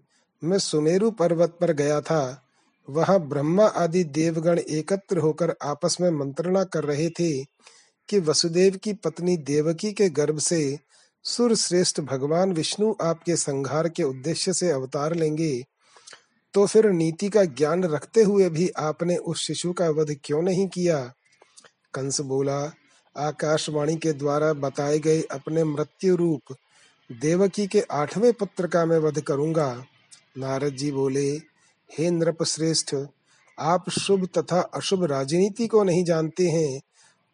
मैं 0.44 0.60
सुमेरु 0.60 1.12
पर्वत 1.12 1.58
पर 1.62 1.72
गया 1.72 2.02
था। 2.02 2.44
वहाँ 2.90 3.20
ब्रह्मा 3.20 3.66
आदि 3.66 4.04
देवगण 4.04 4.60
एकत्र 4.60 5.18
होकर 5.18 5.56
आपस 5.62 5.98
में 6.02 6.10
मंत्रणा 6.12 6.64
कर 6.64 6.84
रहे 6.84 7.10
थे 7.10 7.44
कि 8.10 8.20
वसुदेव 8.20 8.76
की 8.76 8.94
पत्नी 8.94 9.38
देवकी 9.38 9.94
के 9.94 10.10
गर्भ 10.10 10.40
से 10.40 10.80
सुर 11.30 11.56
श्रेष्ठ 11.56 12.02
भगवान 12.02 12.54
विष्णु 12.54 12.96
आपके 13.02 13.36
संहार 13.36 13.90
के 13.90 14.04
उद्देश्य 14.04 14.54
से 14.54 14.72
अवतार 14.72 15.16
लेंगे। 15.16 15.66
तो 16.54 16.66
फिर 16.66 16.90
नीति 16.90 17.30
का 17.30 17.44
ज्ञान 17.44 17.84
रखते 17.84 18.24
हुए 18.24 18.50
भी 18.50 18.70
आपने 18.70 19.18
उस 19.18 19.48
शिशु 19.48 19.74
का 19.74 19.90
वध 19.90 20.16
क्यों 20.24 20.42
नहीं 20.42 20.68
किया? 20.68 21.14
कंस 21.94 22.22
बोला, 22.22 22.74
आकाशवाणी 23.18 23.96
के 23.96 24.14
द्वारा 24.14 24.54
बताए 24.54 25.00
गए 25.00 25.22
अपने 25.22 25.64
मृत्यु 25.64 26.16
रूप, 26.16 26.56
देवकी 27.12 27.68
के 27.68 27.82
आठवें 27.82 28.34
पुत्र 28.34 28.68
का 28.68 28.86
मैं 28.86 28.98
वध 28.98 29.22
करूँगा। 29.22 29.86
नारद 30.38 30.74
जी 30.74 30.92
बोले, 30.92 31.32
हे 31.98 32.12
नृप 32.12 32.44
श्रेष्ठ 32.44 32.96
आप 33.60 33.90
शुभ 33.90 34.30
तथा 34.38 34.62
अशुभ 34.62 35.04
राजनीति 35.04 35.68
को 35.68 35.84
नहीं 35.84 36.04
जानते 36.04 36.48
हैं 36.48 36.82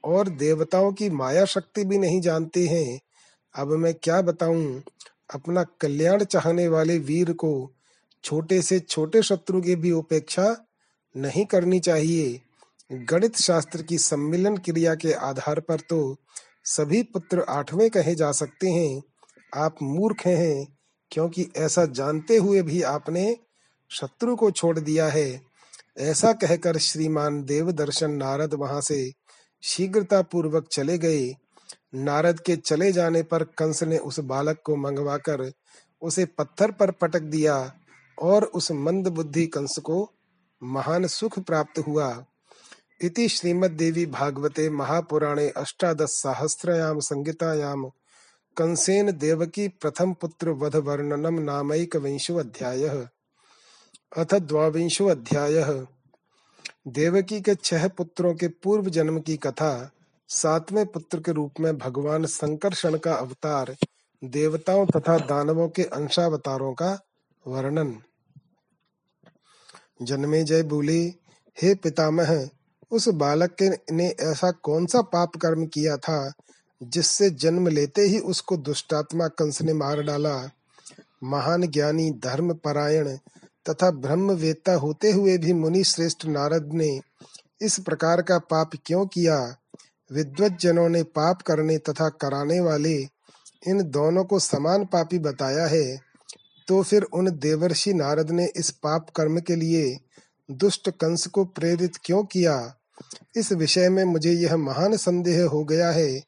और 0.03 0.29
देवताओं 0.29 0.93
की 0.93 1.09
माया 1.09 1.45
शक्ति 1.45 1.85
भी 1.85 1.97
नहीं 1.97 2.21
जानते 2.21 2.67
हैं। 2.67 2.99
अब 3.55 3.67
मैं 3.67 3.93
क्या 3.93 4.21
बताऊँ? 4.21 4.83
अपना 5.33 5.63
कल्याण 5.63 6.23
चाहने 6.23 6.67
वाले 6.67 6.97
वीर 6.97 7.31
को 7.33 7.71
छोटे 8.23 8.61
से 8.61 8.79
छोटे 8.79 9.21
शत्रु 9.21 9.61
की 9.61 9.75
भी 9.75 9.91
उपेक्षा 9.91 10.55
नहीं 11.17 11.45
करनी 11.45 11.79
चाहिए। 11.79 12.41
गणित 12.91 13.35
शास्त्र 13.35 13.81
की 13.81 13.97
सम्मिलन 13.97 14.57
क्रिया 14.57 14.95
के 14.95 15.13
आधार 15.13 15.59
पर 15.59 15.79
तो 15.79 16.17
सभी 16.63 17.03
पुत्र 17.03 17.45
आठवें 17.49 17.89
कहे 17.89 18.15
जा 18.15 18.31
सकते 18.31 18.67
हैं। 18.67 19.01
आप 19.55 19.75
मूर्ख 19.81 20.25
हैं, 20.27 20.77
क्योंकि 21.11 21.47
ऐसा 21.57 21.85
जानते 21.85 22.37
हुए 22.37 22.61
भी 22.61 22.81
आपने 22.81 23.37
शत्रु 23.89 24.35
को 24.35 24.51
छोड़ 24.51 24.79
दिया 24.79 25.07
है। 25.07 25.41
ऐसा 25.97 26.33
कहकर 26.33 26.77
श्रीमान 26.77 27.43
देवदर्शन 27.43 28.11
नारद 28.11 28.53
वहाँ 28.53 28.81
से 28.81 29.11
शीघ्रता 29.63 30.21
पूर्वक 30.21 30.67
चले 30.71 30.97
गए। 30.97 31.35
नारद 31.95 32.39
के 32.39 32.55
चले 32.55 32.91
जाने 32.91 33.23
पर 33.23 33.43
कंस 33.43 33.83
ने 33.83 33.97
उस 33.97 34.19
बालक 34.19 34.61
को 34.63 34.75
मंगवाकर 34.75 35.51
उसे 36.01 36.25
पत्थर 36.25 36.71
पर 36.71 36.91
पटक 36.91 37.21
दिया 37.21 37.73
और 38.21 38.43
उस 38.43 38.71
मंद 38.71 39.07
बुद्धि 39.07 39.45
कंस 39.47 39.79
को 39.79 40.11
महान 40.63 41.07
सुख 41.07 41.39
प्राप्त 41.39 41.79
हुआ। 41.79 42.25
इति 43.01 43.27
श्रीमद्देवी 43.29 44.05
भागवते 44.05 44.69
महापुराणे 44.69 45.49
अष्टादश 45.49 46.09
सहस्रयाम 46.09 46.99
संगीतायाम 46.99 47.85
कंसेन 48.57 49.11
देवकी 49.11 49.67
प्रथम 49.67 50.13
पुत्र 50.13 50.49
वध 50.49 50.75
वर्णनम 50.75 51.39
नामैक 51.39 51.95
विंशो 51.95 52.35
अध्याय। 52.35 52.87
अथ 54.17 54.35
द्वाविंशो 54.35 55.07
अध्याय। 55.07 55.85
देवकी 56.87 57.41
के 57.41 57.55
छह 57.55 57.87
पुत्रों 57.87 58.33
के 58.35 58.47
पूर्व 58.47 58.89
जन्म 58.89 59.19
की 59.19 59.37
कथा 59.37 59.91
सातवें 60.33 60.85
पुत्र 60.85 61.19
के 61.19 61.31
रूप 61.31 61.53
में 61.59 61.77
भगवान 61.77 62.25
संकर्षण 62.25 62.97
का 62.97 63.13
अवतार, 63.13 63.75
देवताओं 64.23 64.85
तथा 64.85 65.17
दानवों 65.17 65.69
के 65.69 65.83
अंशावतारों 65.83 66.73
का 66.73 66.99
वर्णन। 67.47 67.97
जन्मे 70.01 70.43
जय 70.43 70.63
बोले, 70.63 71.03
हे 71.61 71.75
पितामह, 71.75 72.49
उस 72.91 73.07
बालक 73.07 73.55
के 73.63 73.95
ने 73.95 74.15
ऐसा 74.19 74.51
कौन 74.51 74.85
सा 74.85 75.01
पाप 75.01 75.31
कर्म 75.37 75.65
किया 75.65 75.97
था, 75.97 76.33
जिससे 76.83 77.29
जन्म 77.29 77.67
लेते 77.67 78.01
ही 78.01 78.19
उसको 78.19 78.57
दुष्टात्मा 78.57 79.27
कंस 79.27 79.61
ने 79.61 79.73
मार 79.73 80.01
डाला? 80.01 80.49
महान 81.23 81.67
ज्ञानी 81.67 82.11
धर्म 82.11 82.53
परायण 82.53 83.17
तथा 83.69 83.91
ब्रह्म 83.91 84.31
वेत्ता 84.31 84.73
होते 84.73 85.11
हुए 85.11 85.37
भी 85.37 85.53
मुनि 85.53 85.83
श्रेष्ठ 85.83 86.25
नारद 86.25 86.69
ने 86.73 86.99
इस 87.61 87.79
प्रकार 87.79 88.21
का 88.21 88.37
पाप 88.37 88.71
क्यों 88.85 89.05
किया? 89.05 89.55
विद्वत 90.11 90.57
जनों 90.61 90.89
ने 90.89 91.03
पाप 91.03 91.41
करने 91.41 91.77
तथा 91.77 92.09
कराने 92.09 92.59
वाले 92.59 92.95
इन 93.67 93.83
दोनों 93.83 94.23
को 94.23 94.39
समान 94.39 94.85
पापी 94.85 95.19
बताया 95.19 95.67
है 95.67 95.99
तो 96.67 96.81
फिर 96.83 97.03
उन 97.03 97.29
देवर्षि 97.29 97.93
नारद 97.93 98.31
ने 98.31 98.47
इस 98.55 98.69
पाप 98.69 99.09
कर्म 99.09 99.39
के 99.39 99.55
लिए 99.55 99.97
दुष्ट 100.51 100.89
कंस 100.89 101.27
को 101.27 101.45
प्रेरित 101.45 101.97
क्यों 102.05 102.23
किया? 102.23 102.75
इस 103.35 103.51
विषय 103.51 103.89
में 103.89 104.03
मुझे 104.03 104.31
यह 104.31 104.57
महान 104.57 104.97
संदेह 104.97 105.45
हो 105.45 105.63
गया 105.63 105.91
है, 105.91 106.23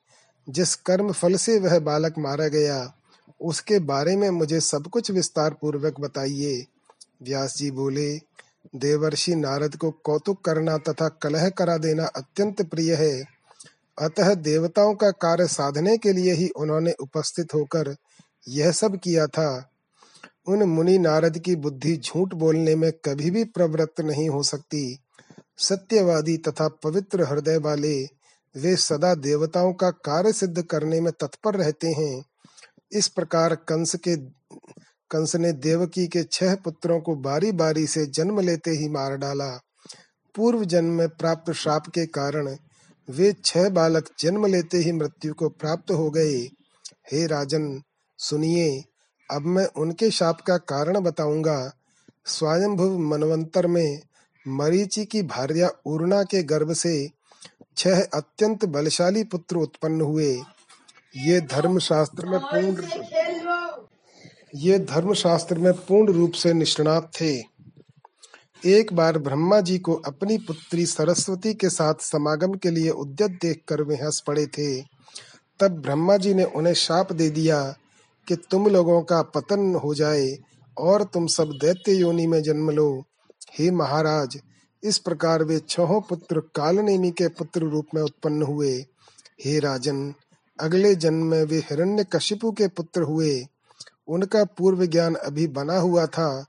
जिस 0.50 0.76
कर्म 0.76 1.12
फल 1.12 1.36
से 1.36 1.60
वह 1.60 1.80
बालक 1.80 2.14
मारा 2.18 2.48
गया, 2.48 2.94
उसके 3.42 3.80
बारे 3.80 4.16
में 4.16 4.30
मुझे 4.30 4.60
सब 4.60 4.88
कुछ 4.88 5.12
विस्तार 5.12 5.54
पूर्वक 5.54 6.00
बताइए। 6.00 6.66
व्यास 7.24 7.58
जी 7.58 7.72
बोले, 7.72 8.18
देवर्षि 8.76 9.36
नारद 9.36 9.76
को 9.76 9.92
कौतुक 9.92 10.46
करना 10.46 10.78
तथा 10.78 11.08
कलह 11.08 11.50
करा 11.50 11.78
देना 11.78 12.06
अत्यंत 12.06 12.62
प्रिय 12.62 12.94
है। 12.94 13.35
अतः 14.02 14.34
देवताओं 14.34 14.96
का 14.96 15.12
कार्य 15.12 15.48
साधने 15.48 15.98
के 15.98 16.14
लिए 16.14 16.34
ही 16.34 16.48
उन्होंने 16.48 16.92
उपस्थित 16.92 17.54
होकर 17.54 17.96
यह 18.48 18.72
सब 18.72 18.98
किया 18.98 19.28
था। 19.28 19.72
उन 20.48 20.64
मुनि 20.64 20.98
नारद 20.98 21.40
की 21.40 21.56
बुद्धि 21.56 21.98
झूठ 21.98 22.34
बोलने 22.34 22.76
में 22.76 22.92
कभी 22.92 23.32
भी 23.32 23.44
प्रवृत्त 23.44 24.02
नहीं 24.02 24.30
हो 24.30 24.44
सकती। 24.44 25.00
सत्यवादी 25.58 26.38
तथा 26.38 26.68
पवित्र 26.68 27.24
हृदय 27.24 27.58
वाले, 27.58 28.04
वे 28.58 28.76
सदा 28.76 29.16
देवताओं 29.16 29.74
का 29.74 29.90
कार्य 29.90 30.34
सिद्ध 30.34 30.62
करने 30.62 31.02
में 31.02 31.14
तत्पर 31.20 31.56
रहते 31.56 31.88
हैं। 31.88 32.26
इस 32.92 33.08
प्रकार 33.08 33.56
कंस 33.56 33.96
के, 33.96 34.16
कंस 35.12 35.36
ने 35.36 35.52
देवकी 35.52 36.08
के 36.08 36.24
छह 36.24 36.56
पुत्रों 36.56 37.02
को 37.02 37.16
बारी 37.16 37.52
बारी 37.52 37.88
से 37.88 38.06
जन्म 38.06 38.40
लेते 38.40 38.72
ही 38.72 38.90
मार 38.90 39.18
डाला। 39.18 39.62
पूर्व 40.36 40.66
जन्म 40.66 40.90
में 40.90 41.10
प्राप्त 41.10 41.52
श्राप 41.52 41.84
के 41.88 42.06
कारण 42.06 42.58
वे 43.08 43.34
छह 43.46 43.70
बालक 43.70 44.10
जन्म 44.20 44.46
लेते 44.46 44.78
ही 44.78 44.92
मृत्यु 44.92 45.34
को 45.34 45.50
प्राप्त 45.50 45.92
हो 45.92 46.10
गए। 46.10 46.38
हे 47.12 47.26
राजन 47.28 47.82
सुनिए 48.20 48.84
अब 49.30 49.46
मैं 49.46 49.66
उनके 49.78 50.12
शाप 50.12 50.42
का 50.42 50.58
कारण 50.58 51.00
बताऊँगा। 51.00 51.72
स्वयंभुव 52.26 52.98
मनवंतर 53.00 53.68
में 53.68 54.02
मरीचि 54.48 55.06
की 55.06 55.22
भार्या 55.24 55.70
उर्णा 55.86 56.24
के 56.24 56.44
गर्भ 56.44 56.74
से 56.74 57.10
छह 57.78 58.02
अत्यंत 58.14 58.66
बलशाली 58.66 59.24
पुत्र 59.24 59.58
उत्पन्न 59.58 60.02
हुए। 60.02 60.34
ये 61.18 61.40
धर्म 61.42 61.80
शास्त्र 61.80 62.26
में 62.26 62.40
पूर्ण 62.40 62.76
ये 64.56 64.80
धर्म 64.80 65.14
शास्त्र 65.14 65.58
में 65.58 65.74
पूर्ण 65.74 66.14
रूप 66.14 66.32
से 66.32 66.54
निष्णात 66.54 67.12
थे। 67.22 67.55
एक 68.64 68.94
बार 68.94 69.18
ब्रह्मा 69.18 69.60
जी 69.62 69.78
को 69.80 69.94
अपनी 69.94 70.38
पुत्री 70.38 70.86
सरस्वती 70.86 71.54
के 71.54 71.70
साथ 71.70 71.94
समागम 72.00 72.54
के 72.54 72.70
लिए 72.70 72.90
उद्यत 72.90 73.32
देखकर 73.32 73.82
वे 73.82 73.96
हंस 73.96 74.24
पड़े 74.28 74.46
थे। 74.48 74.82
तब 75.60 75.68
ब्रह्मा 75.68 76.18
जी 76.18 76.34
ने 76.34 76.44
उन्हें 76.44 76.74
शाप 76.74 77.12
दे 77.14 77.30
दिया 77.30 77.76
कि 78.28 78.36
तुम 78.36 78.68
लोगों 78.68 79.02
का 79.02 79.22
पतन 79.22 79.76
हो 79.76 79.94
जाए 79.96 80.38
और 80.78 81.04
तुम 81.04 81.28
सब 81.28 81.46
दैत्य 81.62 81.92
योनि 81.92 82.28
में 82.28 82.44
जन्म 82.44 82.72
लो। 82.72 83.04
हे 83.60 83.72
महाराज, 83.72 84.38
इस 84.84 84.98
प्रकार 84.98 85.44
वे 85.44 85.60
छह 85.70 86.00
पुत्र 86.00 86.40
कालनेमी 86.40 87.12
के 87.12 87.28
पुत्र 87.28 87.62
रूप 87.62 87.86
में 87.96 88.02
उत्पन्न 88.02 88.44
हुए। 88.44 88.74
हे 89.46 89.60
राजन, 89.60 90.14
अगले 90.60 90.96
जन्म 90.96 91.24
में 91.26 91.44
वे 91.44 91.58
हिरण्य 91.58 92.04
कशिपु 92.04 92.52
के 92.52 92.68
पुत्र 92.68 93.02
हुए। 93.02 93.46
उनका 94.08 94.44
पूर्व 94.44 94.86
ज्ञान 94.86 95.16
अभी 95.16 95.48
बना 95.48 95.78
हुआ 95.78 96.06
था। 96.06 96.46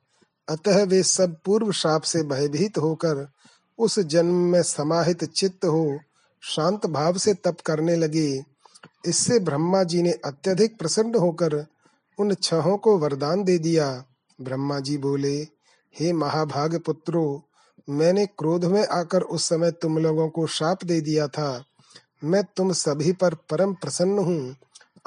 अतः 0.48 0.84
वे 0.84 1.02
सब 1.02 1.36
पूर्व 1.44 1.72
शाप 1.72 2.02
से 2.02 2.22
भयभीत 2.22 2.78
होकर 2.78 3.28
उस 3.78 3.98
जन्म 3.98 4.34
में 4.34 4.62
समाहित 4.62 5.24
चित्त 5.24 5.64
हो, 5.64 5.98
शांत 6.42 6.86
भाव 6.86 7.18
से 7.18 7.34
तप 7.34 7.56
करने 7.66 7.96
लगे। 7.96 8.44
इससे 9.06 9.38
ब्रह्मा 9.38 9.82
जी 9.82 10.02
ने 10.02 10.12
अत्यधिक 10.12 10.78
प्रसन्न 10.78 11.14
होकर 11.14 11.66
उन 12.18 12.34
छहों 12.34 12.76
को 12.76 12.98
वरदान 12.98 13.44
दे 13.44 13.58
दिया। 13.58 14.04
ब्रह्मा 14.40 14.80
जी 14.80 14.98
बोले, 14.98 15.36
हे 16.00 16.12
महाभाग 16.12 16.78
पुत्रो, 16.78 17.42
मैंने 17.90 18.26
क्रोध 18.26 18.64
में 18.64 18.86
आकर 18.86 19.22
उस 19.22 19.48
समय 19.48 19.70
तुम 19.70 19.98
लोगों 19.98 20.28
को 20.28 20.46
शाप 20.46 20.84
दे 20.84 21.00
दिया 21.00 21.28
था। 21.28 21.64
मैं 22.24 22.44
तुम 22.56 22.72
सभी 22.72 23.12
पर 23.12 23.34
परम 23.34 23.74
प्रसन्न 23.74 24.18
हूँ। 24.18 24.56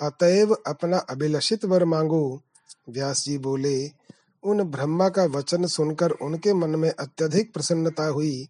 अतएव 0.01 0.53
अपना 0.67 0.97
अभिलषित 0.97 1.65
वर 1.65 1.85
मांगो। 1.85 2.41
व्यास 2.89 3.23
जी 3.23 3.37
बोले 3.37 3.98
उन 4.43 4.63
ब्रह्मा 4.63 5.07
का 5.09 5.23
वचन 5.27 5.65
सुनकर 5.67 6.11
उनके 6.11 6.53
मन 6.53 6.75
में 6.79 6.89
अत्यधिक 6.89 7.53
प्रसन्नता 7.53 8.05
हुई। 8.07 8.47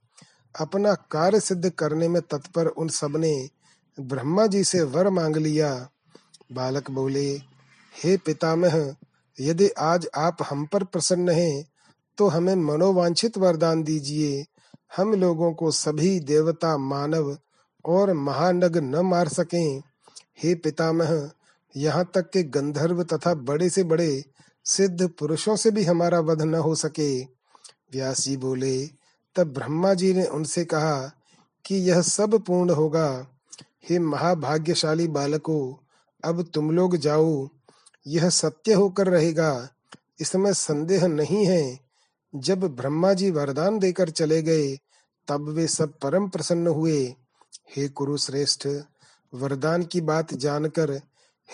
अपना 0.56 0.94
कार्य 1.12 1.40
सिद्ध 1.40 1.70
करने 1.70 2.08
में 2.08 2.22
तत्पर 2.22 2.68
उन 2.68 2.88
सबने 2.90 3.34
ब्रह्मा 3.98 4.46
जी 4.48 4.64
से 4.64 4.82
वर 4.84 5.10
मांग 5.10 5.38
लिया। 5.38 5.74
बालक 6.52 6.92
बोले, 6.92 7.30
हे 7.94 8.16
पितामह, 8.18 8.96
यदि 9.38 9.70
आज 9.80 10.08
आप 10.18 10.38
हम 10.50 10.66
पर 10.66 10.84
प्रसन्न 10.84 11.30
हैं 11.30 11.66
तो 12.18 12.28
हमें 12.28 12.56
मनोवांछित 12.56 13.38
वरदान 13.38 13.84
दीजिए। 13.84 14.46
हम 14.98 15.14
लोगों 15.14 15.52
को 15.54 15.72
सभी 15.72 16.20
देवता, 16.20 16.78
मानव 16.78 17.38
और 17.86 18.14
महानग 18.14 18.78
न 18.78 19.02
मार 19.06 19.28
सकें। 19.28 19.82
हे 20.44 20.54
पितामह, 20.56 21.30
यहाँ 21.76 22.10
तक 22.14 22.30
के 22.30 22.44
गंधर्व 22.44 23.04
तथा 23.04 23.34
बड़े 23.34 23.70
से 23.70 23.84
बड़े 23.84 24.24
सिद्ध 24.70 25.10
पुरुषों 25.10 25.56
से 25.56 25.72
भी 25.72 25.84
हमारा 25.84 26.20
वध 26.20 26.42
न 26.42 26.56
हो 26.56 26.76
सके। 26.76 27.24
व्यास 27.92 28.22
जी 28.22 28.38
बोले, 28.38 28.88
तब 29.36 29.44
ब्रह्मा 29.44 29.94
जी 29.94 30.14
ने 30.14 30.26
उनसे 30.26 30.66
कहा 30.66 31.12
कि 31.66 31.76
यह 31.76 32.02
सब 32.02 32.40
पूर्ण 32.40 32.70
होगा। 32.70 33.28
हे 33.90 34.00
महाभाग्यशाली 34.00 35.08
बालको, 35.08 35.80
अब 36.24 36.44
तुम 36.44 36.72
लोग 36.72 36.98
जाओ। 36.98 37.50
यह 38.08 38.30
सत्य 38.30 38.74
होकर 38.74 39.08
रहेगा। 39.08 39.70
इसमें 40.20 40.54
संदेह 40.54 41.08
नहीं 41.08 41.46
है। 41.46 41.80
जब 42.36 42.60
ब्रह्मा 42.60 43.14
जी 43.14 43.32
वरदान 43.32 43.80
देकर 43.80 44.10
चले 44.10 44.42
गए, 44.42 44.80
तब 45.28 45.50
वे 45.50 45.68
सब 45.68 45.94
परम 46.02 46.30
प्रसन्न 46.30 46.68
हुए। 46.68 47.16
हे 47.78 47.88
कुरु 47.88 48.18
श्रेष्ठ 48.18 48.68
वरदान 49.34 49.84
की 49.84 50.02
बात 50.02 50.34
जानकर 50.34 50.92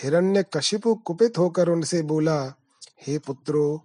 हिरण्य 0.04 0.46
कशिपु 0.54 0.96
कुपित 0.96 1.38
होकर 1.38 1.70
उनसे 1.70 2.02
बोला 2.02 2.54
हे 3.08 3.18
पुत्रो, 3.18 3.82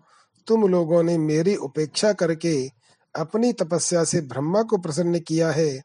तुम 0.46 0.68
लोगों 0.68 1.02
ने 1.02 1.18
मेरी 1.18 1.56
उपेक्षा 1.56 2.12
करके 2.12 2.70
अपनी 3.14 3.52
तपस्या 3.52 4.04
से 4.04 4.20
ब्रह्मा 4.20 4.62
को 4.62 4.78
प्रसन्न 4.78 5.18
किया 5.18 5.50
है। 5.50 5.82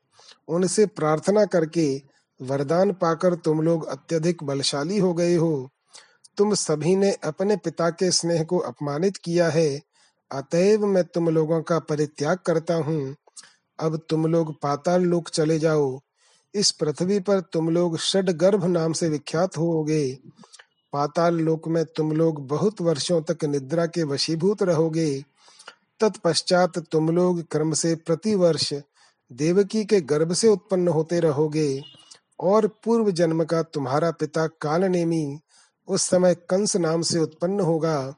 उनसे 0.47 0.85
प्रार्थना 0.85 1.45
करके 1.45 2.01
वरदान 2.41 2.91
पाकर 2.93 3.35
तुम 3.35 3.61
लोग 3.61 3.87
अत्यधिक 3.87 4.43
बलशाली 4.43 4.97
हो 4.97 5.13
गए 5.13 5.35
हो। 5.35 5.69
तुम 6.37 6.53
सभी 6.53 6.95
ने 6.95 7.11
अपने 7.11 7.55
पिता 7.55 7.89
के 7.89 8.11
स्नेह 8.11 8.43
को 8.43 8.57
अपमानित 8.57 9.17
किया 9.17 9.49
है। 9.49 9.81
अतएव 10.31 10.85
मैं 10.85 11.03
तुम 11.03 11.29
लोगों 11.29 11.61
का 11.61 11.79
परित्याग 11.79 12.37
करता 12.37 12.75
हूँ। 12.75 13.15
अब 13.79 13.99
तुम 14.09 14.25
लोग 14.27 14.61
पाताल 14.61 15.01
लोक 15.01 15.29
चले 15.29 15.59
जाओ। 15.59 15.99
इस 16.53 16.71
पृथ्वी 16.71 17.19
पर 17.19 17.39
तुम 17.39 17.69
लोग 17.69 17.97
षड 17.97 18.29
गर्भ 18.29 18.65
नाम 18.65 18.93
से 18.93 19.09
विख्यात 19.09 19.57
होगे। 19.57 20.17
पाताल 20.95 21.39
लोक 21.39 21.67
में 21.67 21.83
तुम 21.85 22.11
लोग 22.11 22.47
बहुत 22.47 22.81
वर्षों 22.81 23.21
तक 23.21 23.43
निद्रा 23.45 23.85
के 23.85 24.03
वशीभूत 24.03 24.63
रहोगे। 24.63 25.23
तत्पश्चात 25.99 26.77
तुम 26.91 27.09
लोग 27.09 27.41
क्रम 27.51 27.73
से 27.73 27.95
प्रति 27.95 28.35
वर्ष 28.35 28.73
देवकी 29.31 29.83
के 29.85 29.99
गर्भ 30.01 30.33
से 30.33 30.47
उत्पन्न 30.47 30.87
होते 30.87 31.19
रहोगे 31.19 31.81
और 32.39 32.67
पूर्व 32.83 33.11
जन्म 33.11 33.43
का 33.43 33.61
तुम्हारा 33.63 34.11
पिता 34.11 34.47
कालनेमी 34.61 35.39
उस 35.87 36.01
समय 36.01 36.35
कंस 36.49 36.75
नाम 36.75 37.01
से 37.01 37.19
उत्पन्न 37.19 37.59
होगा। 37.59 38.15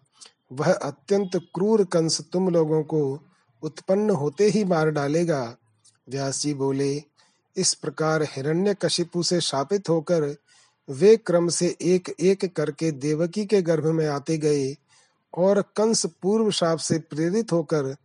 वह 0.51 0.74
अत्यंत 0.74 1.36
क्रूर 1.36 1.84
कंस 1.84 2.22
तुम 2.34 2.50
लोगों 2.50 2.84
को 2.84 3.01
उत्पन्न 3.63 4.10
होते 4.10 4.50
ही 4.50 4.63
मार 4.65 4.89
डालेगा। 4.89 5.43
व्यास 6.10 6.41
जी 6.41 6.53
बोले, 6.53 7.03
इस 7.55 7.74
प्रकार 7.74 8.24
हिरण्य 8.24 8.74
कशिपु 8.74 9.24
से 9.24 9.41
शापित 9.41 9.89
होकर 9.89 10.36
वे 10.89 11.17
क्रम 11.17 11.48
से 11.48 11.75
एक 11.82 12.15
एक 12.20 12.56
करके 12.56 12.91
देवकी 12.91 13.46
के 13.46 13.62
गर्भ 13.62 13.86
में 13.86 14.08
आते 14.08 14.38
गए 14.38 14.75
और 15.34 15.62
कंस 15.62 16.06
पूर्व 16.06 16.51
शाप 16.51 16.77
से 16.77 17.00
प्रेरित 17.00 17.51
होकर 17.51 17.96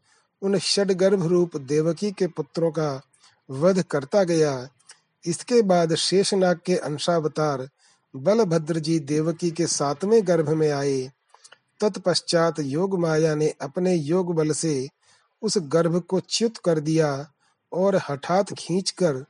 उन 0.43 0.59
षडगर्भ 0.59 1.27
रूप 1.27 1.57
देवकी 1.57 2.13
के 2.13 2.27
पुत्रों 2.27 2.71
का 2.71 3.03
वध 3.51 3.83
करता 3.83 4.25
गया। 4.25 4.69
इसके 5.27 5.63
बाद 5.63 5.95
शेषनाग 5.95 6.61
के 6.67 6.77
अंशावतार 6.77 7.69
बलभद्र 8.17 8.79
जी 8.79 8.99
देवकी 8.99 9.51
के 9.51 9.67
सातवें 9.67 10.27
गर्भ 10.29 10.49
में 10.49 10.71
आए। 10.71 11.13
तत्पश्चात 11.81 12.61
योग 12.61 12.99
माया 12.99 13.35
ने 13.35 13.55
अपने 13.61 13.95
योग 13.95 14.35
बल 14.35 14.53
से 14.53 14.89
उस 15.43 15.59
गर्भ 15.59 16.01
को 16.01 16.21
च्युत 16.21 16.57
कर 16.57 16.81
दिया 16.81 17.31
और 17.73 17.97
हठात 18.11 18.53
खींचकर 18.53 19.25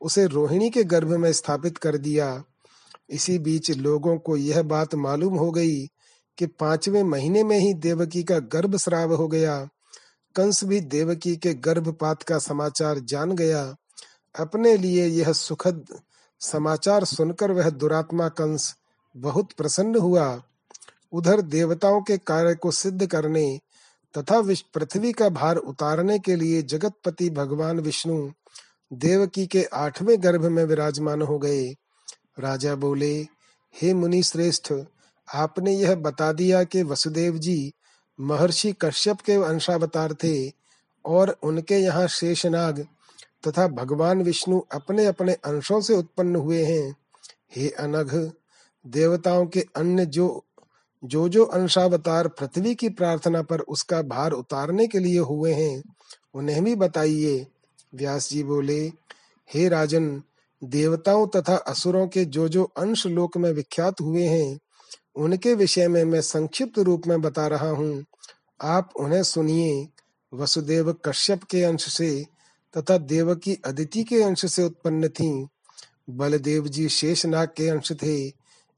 उसे 0.00 0.26
रोहिणी 0.26 0.70
के 0.70 0.84
गर्भ 0.84 1.08
में 1.08 1.32
स्थापित 1.32 1.78
कर 1.78 1.96
दिया। 1.96 2.44
इसी 3.10 3.38
बीच 3.38 3.70
लोगों 3.70 4.18
को 4.18 4.36
यह 4.36 4.62
बात 4.62 4.94
मालूम 4.94 5.34
हो 5.34 5.50
गई 5.50 5.86
कि 6.38 6.46
पाँचवें 6.46 7.02
महीने 7.02 7.42
में 7.44 7.58
ही 7.58 7.74
देवकी 7.74 8.22
का 8.22 8.38
गर्भ 8.38 8.76
श्राव 8.76 9.14
हो 9.14 9.28
गया। 9.28 9.68
कंस 10.36 10.64
भी 10.64 10.80
देवकी 10.80 11.36
के 11.36 11.54
गर्भपात 11.54 12.22
का 12.22 12.38
समाचार 12.38 12.98
जान 12.98 13.32
गया। 13.32 13.62
अपने 14.40 14.76
लिए 14.76 15.06
यह 15.06 15.32
सुखद 15.32 15.86
समाचार 16.40 17.04
सुनकर 17.04 17.52
वह 17.52 17.70
दुरात्मा 17.70 18.28
कंस 18.28 18.74
बहुत 19.16 19.52
प्रसन्न 19.52 19.96
हुआ। 19.96 20.42
उधर 21.12 21.40
देवताओं 21.40 22.00
के 22.02 22.18
कार्य 22.18 22.54
को 22.54 22.70
सिद्ध 22.70 23.06
करने 23.06 23.60
तथा 24.18 24.40
पृथ्वी 24.74 25.12
का 25.12 25.28
भार 25.28 25.56
उतारने 25.56 26.18
के 26.18 26.36
लिए 26.36 26.62
जगतपति 26.62 27.30
भगवान 27.30 27.80
विष्णु 27.80 28.30
देवकी 28.92 29.46
के 29.46 29.62
आठवें 29.62 30.22
गर्भ 30.22 30.44
में 30.44 30.64
विराजमान 30.64 31.22
हो 31.22 31.38
गए। 31.38 31.74
राजा 32.38 32.74
बोले, 32.74 33.14
हे 33.74 33.94
मुनि 33.94 34.22
श्रेष्ठ 34.22 34.72
आपने 35.28 35.72
यह 35.72 35.94
बता 35.94 36.32
दिया 36.32 36.62
कि 36.64 36.82
वसुदेव 36.82 37.38
जी 37.38 37.72
महर्षि 38.18 38.72
कश्यप 38.72 39.20
के 39.20 39.32
अंशावतार 39.32 40.14
थे 40.14 40.52
और 41.04 41.36
उनके 41.42 41.76
यहाँ 41.76 42.06
शेषनाग 42.08 42.86
तथा 43.46 43.66
भगवान 43.68 44.22
विष्णु 44.22 44.60
अपने 44.72 45.06
अपने 45.06 45.32
अंशों 45.32 45.80
से 45.80 45.94
उत्पन्न 45.94 46.36
हुए 46.36 46.64
हैं। 46.64 46.96
हे 47.56 47.68
अनघ, 47.68 48.30
देवताओं 48.86 49.46
के 49.46 49.64
अन्य 49.76 50.06
जो 50.06 50.44
जो 51.04 51.28
जो 51.28 51.44
अंशावतार 51.44 52.28
पृथ्वी 52.28 52.74
की 52.74 52.88
प्रार्थना 52.88 53.42
पर 53.42 53.60
उसका 53.60 54.02
भार 54.02 54.32
उतारने 54.32 54.86
के 54.86 54.98
लिए 54.98 55.18
हुए 55.18 55.52
हैं, 55.52 55.82
उन्हें 56.34 56.64
भी 56.64 56.74
बताइए। 56.74 57.46
व्यास 57.94 58.28
जी 58.30 58.42
बोले, 58.42 58.80
हे 59.50 59.68
राजन 59.68 60.22
देवताओं 60.64 61.26
तथा 61.26 61.56
असुरों 61.56 62.06
के 62.08 62.24
जो 62.24 62.48
जो 62.48 62.64
अंश 62.64 63.06
लोक 63.06 63.36
में 63.36 63.50
विख्यात 63.52 64.00
हुए 64.00 64.22
हैं, 64.22 64.58
उनके 65.16 65.54
विषय 65.54 65.88
में 65.88 66.04
मैं 66.04 66.20
संक्षिप्त 66.20 66.78
रूप 66.78 67.06
में 67.06 67.20
बता 67.20 67.46
रहा 67.46 67.68
हूँ। 67.68 68.04
आप 68.62 68.90
उन्हें 68.96 69.22
सुनिए। 69.22 69.88
वसुदेव 70.32 70.92
कश्यप 70.92 71.42
के 71.42 71.62
अंश 71.62 71.88
से 71.92 72.26
तथा 72.74 72.98
देवकी 72.98 73.54
अदिति 73.66 74.04
के 74.04 74.22
अंश 74.22 74.44
से 74.52 74.62
उत्पन्न 74.62 75.08
थी। 75.08 75.46
बलदेव 76.10 76.68
जी 76.68 76.88
शेषनाग 76.88 77.48
के 77.48 77.68
अंश 77.68 77.92
थे। 77.92 78.26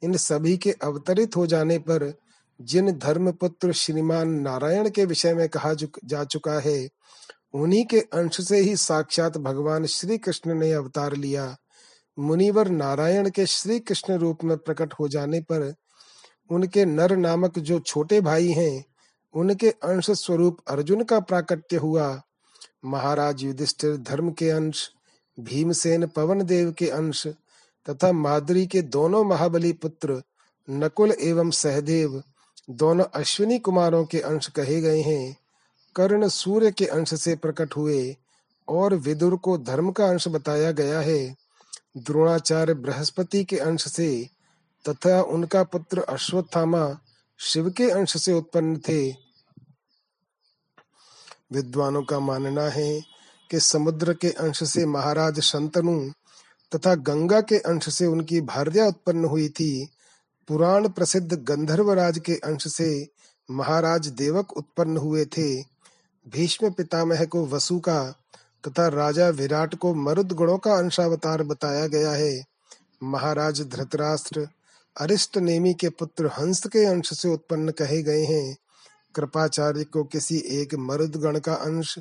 इन 0.03 0.17
सभी 0.17 0.57
के 0.57 0.73
अवतरित 0.73 1.37
हो 1.37 1.47
जाने 1.47 1.79
पर 1.79 2.13
जिन 2.61 2.93
धर्मपुत्र 2.93 3.73
श्रीमान 3.73 4.31
नारायण 4.31 4.91
के 4.91 5.05
विषय 5.05 5.35
में 5.35 5.49
कहा 5.49 5.75
जा 6.05 6.25
चुका 6.25 6.59
है, 6.61 6.89
उन्हीं 7.55 7.85
के 7.85 8.01
अंश 8.01 8.41
से 8.49 8.59
ही 8.59 8.77
साक्षात 8.77 9.39
भगवान 9.39 9.87
श्री 9.87 10.19
कृष्ण 10.19 10.55
ने 10.55 10.73
अवतार 10.73 11.17
लिया। 11.17 11.57
मुनिवर 12.19 12.69
नारायण 12.69 13.31
के 13.31 13.47
श्री 13.47 13.79
कृष्ण 13.81 14.15
रूप 14.15 14.45
में 14.45 14.57
प्रकट 14.57 14.93
हो 14.93 15.09
जाने 15.09 15.41
पर 15.41 15.75
उनके 16.51 16.85
नर 16.85 17.17
नामक 17.17 17.59
जो 17.59 17.79
छोटे 17.81 18.21
भाई 18.21 18.49
हैं, 18.49 18.85
उनके 19.35 19.71
अंश 19.71 20.11
स्वरूप 20.11 20.59
अर्जुन 20.69 21.05
का 21.05 21.21
प्राकट्य 21.21 21.77
हुआ। 21.77 22.23
महाराज 22.85 23.43
युधिष्ठिर 23.43 23.97
धर्म 23.97 24.31
के 24.31 24.51
अंश, 24.51 24.91
भीमसेन 25.41 26.07
पवन 26.07 26.43
देव 26.43 26.73
के 26.73 26.89
अंश 26.89 27.27
तथा 27.87 28.13
माद्री 28.13 28.67
के 28.67 28.83
दोनों 28.83 29.25
महाबली 29.25 29.73
पुत्र 29.73 30.23
नकुल 30.71 31.15
एवं 31.21 31.51
सहदेव 31.51 32.23
दोनों 32.71 33.05
अश्विनी 33.15 33.59
कुमारों 33.59 34.05
के 34.05 34.21
अंश 34.21 34.47
कहे 34.47 34.81
गए 34.81 35.01
हैं। 35.01 35.37
कर्ण 35.97 36.29
सूर्य 36.29 36.71
के 36.71 36.87
अंश 36.87 37.15
से 37.15 37.37
प्रकट 37.37 37.77
हुए 37.77 38.17
और 38.69 38.95
विदुर 38.95 39.37
को 39.37 39.59
धर्म 39.59 39.91
का 39.91 40.09
अंश 40.09 40.29
बताया 40.29 40.73
गया 40.73 41.01
है। 41.01 41.37
द्रोणाचार्य 41.97 42.75
बृहस्पति 42.75 43.45
के 43.45 43.57
अंश 43.59 43.89
से 43.89 44.29
तथा 44.89 45.23
उनका 45.23 45.63
पुत्र 45.63 46.01
अश्वत्थामा 46.01 46.99
शिव 47.39 47.71
के 47.71 47.91
अंश 47.91 48.17
से 48.23 48.33
उत्पन्न 48.33 48.77
थे। 48.77 49.11
विद्वानों 51.53 52.03
का 52.03 52.21
मानना 52.21 52.63
है 52.63 53.01
कि 53.51 53.61
समुद्र 53.61 54.15
के 54.15 54.31
अंश 54.31 54.63
से 54.63 54.87
महाराज 54.87 55.41
शंतनु 55.41 56.11
तथा 56.77 56.95
गंगा 56.95 57.41
के 57.41 57.59
अंश 57.59 57.95
से 57.95 58.07
उनकी 58.07 58.41
भार्या 58.41 58.87
उत्पन्न 58.87 59.25
हुई 59.25 59.49
थी। 59.49 59.89
पुराण 60.49 60.89
प्रसिद्ध 60.89 61.33
गंधर्वराज 61.33 62.19
के 62.19 62.35
अंश 62.35 62.69
से 62.75 63.09
महाराज 63.51 64.07
देवक 64.07 64.53
उत्पन्न 64.53 64.97
हुए 64.97 65.25
थे। 65.25 65.63
भीष्म 66.29 66.71
पितामह 66.71 67.25
को 67.25 67.47
वसु 67.47 67.79
का 67.79 68.20
तथा 68.69 68.89
राजा 68.89 69.29
विराट 69.29 69.75
को 69.75 69.95
मरुद 69.95 70.33
गुणों 70.33 70.59
का 70.59 70.75
अंशावतार 70.75 71.43
बताया 71.43 71.87
गया 71.87 72.11
है। 72.11 72.45
महाराज 73.03 73.61
धृतराष्ट्र, 73.61 74.49
अरिष्ट 75.01 75.39
नेमी 75.39 75.75
के 75.75 75.89
पुत्र 75.89 76.27
हंस 76.27 76.67
के 76.67 76.85
अंश 76.85 77.19
से 77.19 77.29
उत्पन्न 77.29 77.71
कहे 77.71 78.03
गए 78.03 78.25
हैं। 78.25 78.57
कृपाचार्य 79.15 79.85
को 79.85 80.05
किसी 80.05 80.37
एक 80.37 80.75
मरुद 80.75 81.17
गण 81.17 81.39
का 81.39 81.55
अंश 81.55 81.99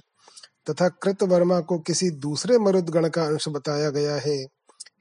तथा 0.70 0.90
कृतवर्मा 0.90 1.60
को 1.60 1.80
किसी 1.80 2.10
दूसरे 2.10 2.58
मरुद 2.58 2.90
गण 2.90 3.10
का 3.10 3.24
अंश 3.24 3.48
बताया 3.48 3.90
गया 3.90 4.16
है। 4.16 4.46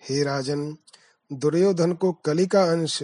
हे 0.09 0.23
राजन, 0.23 0.77
दुर्योधन 1.33 1.93
को 1.93 2.13
कली 2.13 2.47
का 2.47 2.63
अंश 2.63 3.03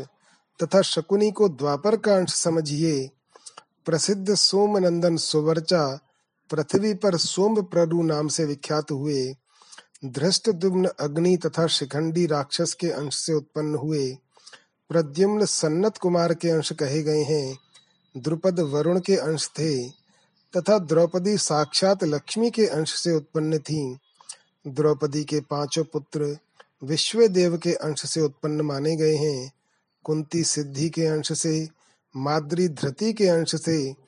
तथा 0.63 0.83
शकुनी 0.83 1.31
को 1.31 1.49
द्वापर 1.49 1.97
का 1.97 2.17
अंश 2.17 2.35
समझिए। 2.35 3.11
प्रसिद्ध 3.85 4.35
सोमनंदन 4.35 5.17
सुवर्चा 5.17 6.04
पृथ्वी 6.51 6.95
पर 6.95 7.17
सोम 7.17 7.63
प्ररु 7.63 8.03
नाम 8.03 8.29
से 8.29 8.45
विख्यात 8.45 8.91
हुए, 8.91 9.35
धृष्ट 10.05 10.51
दुम्न 10.51 10.89
अग्नि 11.01 11.37
तथा 11.37 11.67
शिखंडी 11.67 12.27
राक्षस 12.27 12.75
के 12.75 12.91
अंश 12.91 13.15
से 13.15 13.33
उत्पन्न 13.33 13.75
हुए, 13.75 14.17
प्रद्युम्न 14.89 15.45
सन्नत 15.45 15.99
कुमार 15.99 16.35
के 16.35 16.51
अंश 16.51 16.73
कहे 16.73 17.03
गए 17.03 17.23
हैं, 17.23 17.59
द्रुपद 18.17 18.61
वरुण 18.61 19.01
के 19.01 19.17
अंश 19.17 19.49
थे, 19.49 19.89
तथा 20.57 20.79
द्रौपदी 20.79 21.39
साक्षात 21.39 22.05
लक्ष्मी 22.05 22.51
के 22.51 22.67
अंश 22.67 22.95
से 22.95 23.13
उत्पन्न 23.13 23.59
थी। 23.59 23.99
द्रौपदी 24.67 25.25
के 25.25 25.41
पाँचों 25.41 25.85
पुत्र 25.85 26.39
विश्व 26.85 27.27
देव 27.27 27.59
के 27.59 27.73
अंश 27.73 28.11
से 28.11 28.21
उत्पन्न 28.21 28.61
माने 28.61 28.97
गए 28.97 29.17
हैं। 29.17 29.53
कुंती 30.05 30.45
सिद्धि 30.45 30.89
के 30.89 31.07
अंश 31.07 31.33
से, 31.33 31.69
माद्री 32.17 32.69
धृति 32.69 33.13
के 33.13 33.29
अंश 33.29 33.63
से 33.63 34.04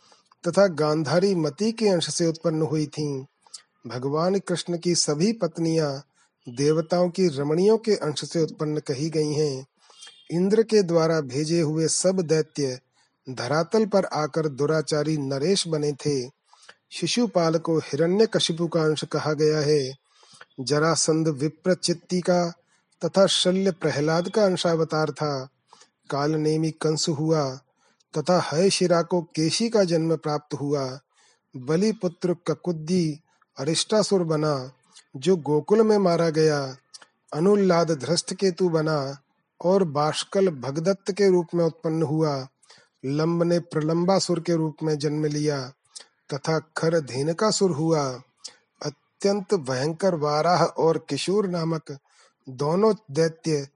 तथा 0.48 0.66
गांधारी 0.66 1.34
मती 1.34 1.72
के 1.72 1.88
अंश 1.88 2.14
से 2.14 2.26
उत्पन्न 2.26 2.62
हुई 2.62 2.86
थीं। 2.86 3.24
भगवान 3.86 4.38
कृष्ण 4.38 4.78
की 4.78 4.94
सभी 4.94 5.32
पत्नियाँ 5.32 6.02
देवताओं 6.48 7.10
की 7.10 7.28
रमणियों 7.28 7.78
के 7.78 7.92
अंश 7.92 8.32
से 8.32 8.42
उत्पन्न 8.42 8.78
कही 8.78 9.10
गई 9.10 9.32
हैं। 9.32 9.66
इंद्र 10.30 10.62
के 10.62 10.82
द्वारा 10.82 11.20
भेजे 11.20 11.60
हुए 11.60 11.88
सब 11.88 12.20
दैत्य 12.20 12.80
धरातल 13.30 13.86
पर 13.86 14.04
आकर 14.04 14.48
दुराचारी 14.48 15.16
नरेश 15.16 15.68
बने 15.68 15.92
थे। 15.92 16.30
शिशुपाल 16.92 17.58
को 17.58 17.78
हिरण्य 17.78 18.26
कशिपु 18.26 18.68
का 18.68 18.82
अंश 18.82 19.04
कहा 19.04 19.32
गया 19.32 19.58
है। 19.58 19.92
जरासंध 20.60 21.28
विप्र 21.28 21.74
चित्ती 21.74 22.20
का 22.20 22.50
तथा 23.04 23.26
शल्य 23.26 23.70
प्रहलाद 23.70 24.28
का 24.28 24.44
अंशावतार 24.44 25.10
था। 25.10 25.48
काल 26.10 26.30
नेमी 26.30 26.70
कंस 26.70 27.08
हुआ। 27.08 27.60
तथा 28.18 28.48
हय 28.52 28.70
शिरा 28.70 29.02
को 29.02 29.22
केशी 29.22 29.68
का 29.68 29.84
जन्म 29.84 30.16
प्राप्त 30.16 30.54
हुआ। 30.54 31.00
बलि 31.56 31.92
पुत्र 31.92 32.36
ककुद्दी 32.46 33.20
अरिष्टासुर 33.58 34.22
बना, 34.22 34.72
जो 35.16 35.36
गोकुल 35.36 35.82
में 35.82 35.98
मारा 35.98 36.30
गया। 36.30 36.76
अनुल्लाद 37.32 37.90
धृष्ट 37.90 38.34
केतु 38.34 38.68
बना 38.68 39.18
और 39.64 39.84
बाष्कल 39.84 40.48
भगदत्त 40.48 41.12
के 41.12 41.30
रूप 41.30 41.46
में 41.54 41.64
उत्पन्न 41.64 42.02
हुआ। 42.02 42.48
लंब 43.04 43.42
ने 43.42 43.58
प्रलंबासुर 43.58 44.40
के 44.40 44.54
रूप 44.54 44.76
में 44.82 44.98
जन्म 44.98 45.26
लिया 45.26 45.72
तथा 46.34 46.58
खर 46.76 47.00
धेनकासुर 47.00 47.70
हुआ। 47.70 48.22
अत्यंत 48.82 49.54
भयंकर 49.54 50.14
वाराह 50.14 50.64
और 50.64 51.06
किशोर 51.08 51.48
नामक 51.48 51.98
दोनों 52.48 52.94
दैत्य 53.10 53.68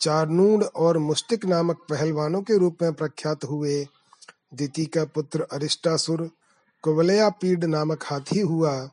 चारनूड 0.00 0.64
और 0.64 0.98
मुस्टिक 0.98 1.44
नामक 1.44 1.86
पहलवानों 1.90 2.42
के 2.42 2.58
रूप 2.58 2.76
में 2.82 2.92
प्रख्यात 2.92 3.44
हुए। 3.44 3.86
दिति 4.54 4.86
का 4.86 5.04
पुत्र 5.04 5.46
अरिष्टासुर 5.52 6.30
कुवलया 6.82 7.28
पीड 7.28 7.64
नामक 7.64 8.04
हाथी 8.04 8.40
हुआ। 8.40 8.90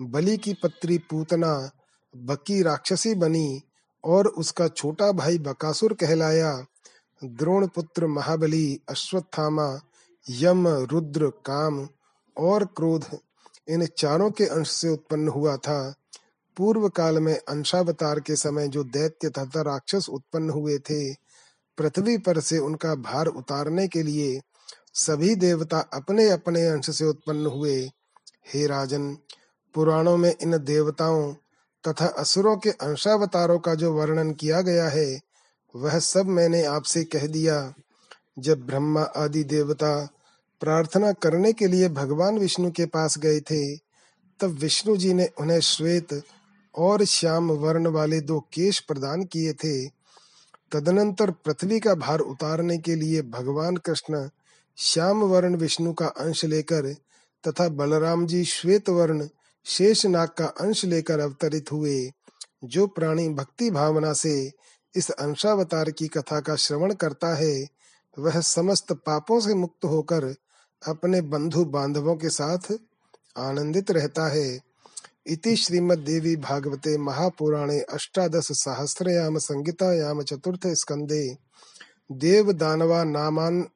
बलि 0.00 0.36
की 0.36 0.54
पत्री 0.54 0.98
पूतना 0.98 1.70
बकी 2.16 2.62
राक्षसी 2.62 3.14
बनी 3.14 3.62
और 4.04 4.26
उसका 4.26 4.68
छोटा 4.68 5.12
भाई 5.12 5.38
बकासुर 5.38 5.92
कहलाया। 5.92 6.66
द्रोण 7.24 7.66
पुत्र 7.66 8.06
महाबली, 8.06 8.80
अश्वत्थामा, 8.88 9.80
यम, 10.30 10.68
रुद्र, 10.68 11.28
काम 11.28 11.88
और 12.38 12.64
क्रोध, 12.64 13.04
इन 13.68 13.86
चारों 13.86 14.30
के 14.30 14.44
अंश 14.44 14.70
से 14.70 14.88
उत्पन्न 14.88 15.28
हुआ 15.28 15.56
था। 15.56 15.94
पूर्व 16.56 16.88
काल 16.88 17.18
में 17.18 17.38
अंशावतार 17.48 18.20
के 18.20 18.36
समय 18.36 18.68
जो 18.68 18.84
दैत्य 18.84 19.28
तथा 19.28 19.60
राक्षस 19.60 20.06
उत्पन्न 20.08 20.50
हुए 20.50 20.78
थे, 20.78 21.12
पृथ्वी 21.78 22.18
पर 22.18 22.40
से 22.40 22.58
उनका 22.58 22.94
भार 22.94 23.26
उतारने 23.26 23.88
के 23.88 24.02
लिए 24.02 24.40
सभी 24.94 25.34
देवता 25.34 25.78
अपने 25.78 26.30
अपने 26.30 26.66
अंश 26.66 26.90
से 26.90 27.04
उत्पन्न 27.04 27.46
हुए। 27.46 27.90
हे 28.54 28.66
राजन, 28.66 29.16
पुराणों 29.74 30.16
में 30.16 30.34
इन 30.42 30.58
देवताओं 30.58 31.34
तथा 31.88 32.06
असुरों 32.06 32.56
के 32.56 32.70
अंशावतारों 32.70 33.58
का 33.58 33.74
जो 33.74 33.92
वर्णन 33.92 34.32
किया 34.32 34.60
गया 34.60 34.88
है, 34.88 35.20
वह 35.76 35.98
सब 35.98 36.26
मैंने 36.26 36.64
आपसे 36.64 37.04
कह 37.04 37.26
दिया। 37.26 37.74
जब 38.38 38.66
ब्रह्मा 38.66 39.02
आदि 39.02 39.44
देवता 39.44 40.08
प्रार्थना 40.60 41.12
करने 41.12 41.52
के 41.52 41.66
लिए 41.66 41.88
भगवान 41.88 42.38
विष्णु 42.38 42.70
के 42.70 42.86
पास 42.86 43.18
गए 43.18 43.40
थे, 43.40 43.76
तब 44.40 44.44
विष्णु 44.44 44.96
जी 44.96 45.14
ने 45.14 45.30
उन्हें 45.40 45.60
श्वेत 45.60 46.22
और 46.76 47.04
श्याम 47.04 47.52
वर्ण 47.52 47.86
वाले 47.86 48.20
दो 48.20 48.40
केश 48.40 48.80
प्रदान 48.80 49.24
किए 49.24 49.52
थे। 49.52 49.88
तदनंतर 50.72 51.30
पृथ्वी 51.30 51.80
का 51.80 51.94
भार 51.94 52.20
उतारने 52.20 52.78
के 52.78 52.94
लिए 52.94 53.22
भगवान 53.22 53.76
कृष्ण 53.76 54.28
श्याम 54.76 55.20
वर्ण 55.20 55.56
विष्णु 55.56 55.92
का 55.92 56.06
अंश 56.06 56.44
लेकर 56.44 56.94
तथा 57.48 57.68
बलराम 57.68 58.26
जी 58.26 58.44
श्वेत 58.44 58.88
वर्ण 58.88 59.28
शेष 59.64 60.06
नाग 60.06 60.28
का 60.28 60.46
अंश 60.46 60.84
लेकर 60.84 61.20
अवतरित 61.20 61.72
हुए, 61.72 62.10
जो 62.64 62.86
प्राणी 62.86 63.28
भक्ति 63.28 63.70
भावना 63.70 64.12
से 64.12 64.52
इस 64.96 65.10
अंशावतार 65.10 65.90
की 65.90 66.08
कथा 66.08 66.40
का 66.40 66.56
श्रवण 66.56 66.94
करता 66.94 67.34
है, 67.34 67.68
वह 68.18 68.40
समस्त 68.40 68.92
पापों 68.92 69.40
से 69.40 69.54
मुक्त 69.54 69.84
होकर 69.84 70.34
अपने 70.88 71.20
बंधु 71.20 71.64
बांधवों 71.64 72.16
के 72.16 72.28
साथ 72.28 72.72
आनंदित 73.38 73.90
रहता 73.90 74.28
है। 74.28 74.60
इति 75.26 75.56
श्रीमद्देवी 75.56 76.36
भागवते 76.36 76.98
महापुराणे 76.98 77.80
अष्टादश 77.80 78.48
सहस्रयाम 78.52 79.38
नामान 83.08 83.68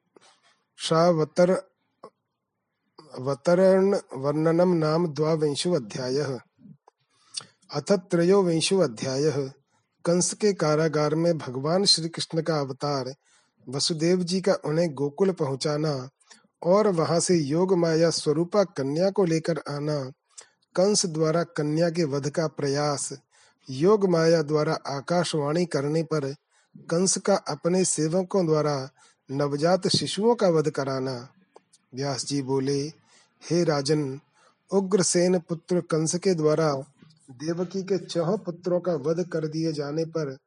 शावतर 0.77 1.51
वतरण 3.19 3.95
वर्णनम 4.13 4.73
नाम 4.73 5.07
द्वाविंशो 5.07 5.73
अध्याय। 5.73 6.17
अथ 7.73 7.91
त्रयोविंशो 7.91 8.79
अध्याय। 8.79 9.31
कंस 10.05 10.33
के 10.33 10.53
कारागार 10.53 11.15
में 11.15 11.37
भगवान 11.37 11.85
श्री 11.85 12.09
कृष्ण 12.09 12.41
का 12.41 12.59
अवतार 12.59 13.13
वसुदेव 13.69 14.23
जी 14.23 14.41
का 14.41 14.53
उन्हें 14.65 14.93
गोकुल 14.93 15.31
पहुंचाना 15.31 16.09
और 16.63 16.87
वहाँ 16.87 17.19
से 17.19 17.35
योग 17.35 17.73
माया 17.73 18.09
स्वरूपा 18.09 18.63
कन्या 18.63 19.09
को 19.09 19.25
लेकर 19.25 19.57
आना। 19.69 20.11
कंस 20.75 21.05
द्वारा 21.05 21.43
कन्या 21.43 21.89
के 21.89 22.03
वध 22.03 22.29
का 22.29 22.47
प्रयास, 22.47 23.09
योग 23.69 24.09
माया 24.09 24.41
द्वारा 24.41 24.73
आकाशवाणी 24.87 25.65
करने 25.65 26.03
पर 26.03 26.33
कंस 26.89 27.17
का 27.17 27.35
अपने 27.35 27.85
सेवकों 27.85 28.45
द्वारा 28.45 28.89
नवजात 29.31 29.87
शिशुओं 29.87 30.35
का 30.35 30.47
वध 30.47 30.69
कराना। 30.69 31.29
व्यास 31.93 32.25
जी 32.25 32.41
बोले, 32.41 32.81
हे 33.41 33.63
राजन, 33.63 34.19
उग्रसेन 34.71 35.39
पुत्र 35.39 35.81
कंस 35.81 36.15
के 36.15 36.33
द्वारा 36.33 36.73
देवकी 37.31 37.83
के 37.83 37.97
छह 37.97 38.35
पुत्रों 38.35 38.79
का 38.79 38.93
वध 38.93 39.23
कर 39.27 39.47
दिए 39.47 39.73
जाने 39.73 40.05
पर 40.05 40.37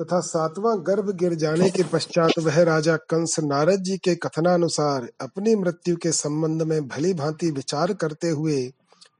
तथा 0.00 0.20
सातवां 0.20 0.76
गर्भ 0.86 1.10
गिर 1.10 1.34
जाने 1.34 1.70
के 1.70 1.82
पश्चात 1.82 2.38
वह 2.38 2.62
राजा 2.62 2.96
कंस 2.96 3.36
नारद 3.40 3.82
जी 3.82 3.96
के 3.98 4.14
कथनानुसार 4.14 5.08
अपनी 5.20 5.54
मृत्यु 5.56 5.96
के 5.96 6.12
संबंध 6.12 6.62
में 6.62 6.88
भली 6.88 7.14
भांति 7.14 7.50
विचार 7.50 7.92
करते 7.92 8.28
हुए 8.28 8.70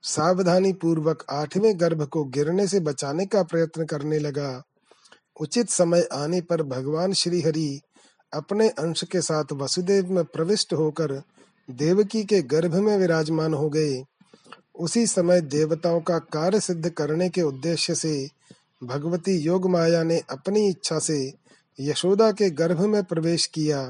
सावधानी 0.03 0.73
पूर्वक 0.73 1.25
आठवें 1.31 1.81
गर्भ 1.81 2.03
को 2.03 2.25
गिरने 2.25 2.67
से 2.67 2.81
बचाने 2.81 3.27
का 3.27 3.43
प्रयत्न 3.43 3.85
करने 3.85 4.19
लगा। 4.19 4.63
उचित 5.41 5.71
समय 5.71 6.09
आने 6.13 6.41
पर 6.41 6.63
भगवान 6.63 7.13
श्री 7.13 7.41
हरि 7.41 7.81
अपने 8.33 8.69
अंश 8.69 9.05
के 9.05 9.21
साथ 9.21 9.53
वसुदेव 9.53 10.13
में 10.13 10.25
प्रविष्ट 10.25 10.73
होकर 10.73 11.23
देवकी 11.71 12.25
के 12.25 12.43
गर्भ 12.43 12.75
में 12.75 12.97
विराजमान 12.99 13.55
हो 13.55 13.69
गए। 13.69 14.03
उसी 14.79 15.07
समय 15.07 15.41
देवताओं 15.41 16.01
का 16.01 16.19
कार्य 16.19 16.61
सिद्ध 16.61 16.91
करने 16.91 17.29
के 17.29 17.43
उद्देश्य 17.43 17.95
से 17.95 18.29
भगवती 18.83 19.33
योग 19.37 19.71
माया 19.71 20.03
ने 20.03 20.19
अपनी 20.31 20.69
इच्छा 20.69 20.99
से 20.99 21.35
यशोदा 21.81 22.33
के 22.33 22.51
गर्भ 22.51 22.81
में 22.81 23.05
प्रवेश 23.05 23.47
किया। 23.47 23.83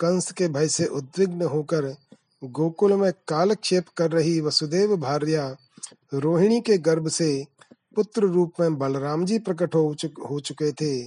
कंस 0.00 0.32
के 0.32 0.48
भय 0.48 0.68
से 0.68 0.86
उद्विग्न 0.86 1.42
होकर 1.42 1.96
गोकुल 2.44 2.92
में 2.92 3.12
कालक्षेप 3.28 3.84
कर 3.88 4.10
रही 4.10 4.40
वसुदेव 4.40 4.96
भार्या 4.96 5.56
रोहिणी 6.14 6.60
के 6.60 6.78
गर्भ 6.78 7.08
से 7.08 7.44
पुत्र 7.94 8.22
रूप 8.22 8.52
में 8.60 8.78
बलराम 8.78 9.24
जी 9.24 9.38
प्रकट 9.38 9.74
हो, 9.74 9.94
चुक, 9.94 10.12
हो 10.30 10.40
चुके 10.40 10.72
थे। 10.72 11.06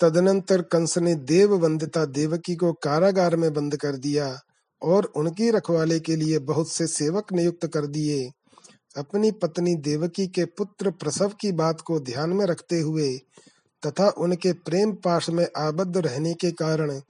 तदनंतर 0.00 0.62
कंस 0.62 0.98
ने 0.98 1.14
देव 1.14 1.54
वंदिता 1.54 2.04
देवकी 2.04 2.56
को 2.56 2.72
कारागार 2.72 3.36
में 3.36 3.54
बंद 3.54 3.76
कर 3.76 3.96
दिया 3.96 4.40
और 4.82 5.04
उनकी 5.04 5.50
रखवाले 5.50 6.00
के 6.00 6.16
लिए 6.16 6.38
बहुत 6.38 6.68
से 6.68 6.86
सेवक 6.86 7.32
नियुक्त 7.32 7.66
कर 7.66 7.86
दिए। 7.86 8.30
अपनी 8.98 9.30
पत्नी 9.30 9.74
देवकी 9.74 10.26
के 10.26 10.44
पुत्र 10.44 10.90
प्रसव 10.90 11.32
की 11.40 11.52
बात 11.52 11.80
को 11.80 12.00
ध्यान 12.00 12.30
में 12.30 12.44
रखते 12.46 12.80
हुए 12.80 13.16
तथा 13.82 14.08
उनके 14.18 14.52
प्रेम 14.52 14.92
पाश 14.92 15.30
में 15.30 15.46
आबद्ध 15.56 15.96
रहने 15.96 16.34
के 16.34 16.50
कारण 16.52 17.00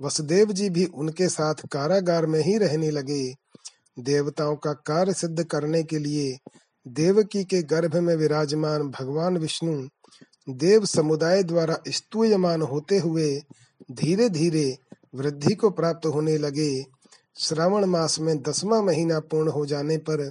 वसुदेव 0.00 0.52
जी 0.52 0.70
भी 0.70 0.84
उनके 0.84 1.28
साथ 1.28 1.54
कारागार 1.72 2.26
में 2.26 2.40
ही 2.40 2.56
रहने 2.58 2.90
लगे। 2.90 3.34
देवताओं 3.98 4.56
का 4.56 4.72
कार्य 4.72 5.12
सिद्ध 5.12 5.44
करने 5.44 5.82
के 5.82 5.98
लिए 5.98 6.36
देवकी 6.86 7.44
के 7.44 7.62
गर्भ 7.62 7.96
में 7.96 8.14
विराजमान 8.16 8.88
भगवान 8.90 9.38
विष्णु 9.38 9.88
देव 10.48 10.84
समुदाय 10.84 11.42
द्वारा 11.42 11.78
स्तूयमान 11.88 12.62
होते 12.62 12.98
हुए 12.98 13.40
धीरे 13.92 14.28
धीरे 14.28 14.78
वृद्धि 15.14 15.54
को 15.54 15.70
प्राप्त 15.70 16.06
होने 16.06 16.38
लगे। 16.38 16.84
श्रावण 17.38 17.84
मास 17.84 18.18
में 18.20 18.36
दसवां 18.42 18.82
महीना 18.84 19.20
पूर्ण 19.20 19.50
हो 19.50 19.66
जाने 19.66 19.96
पर 19.96 20.30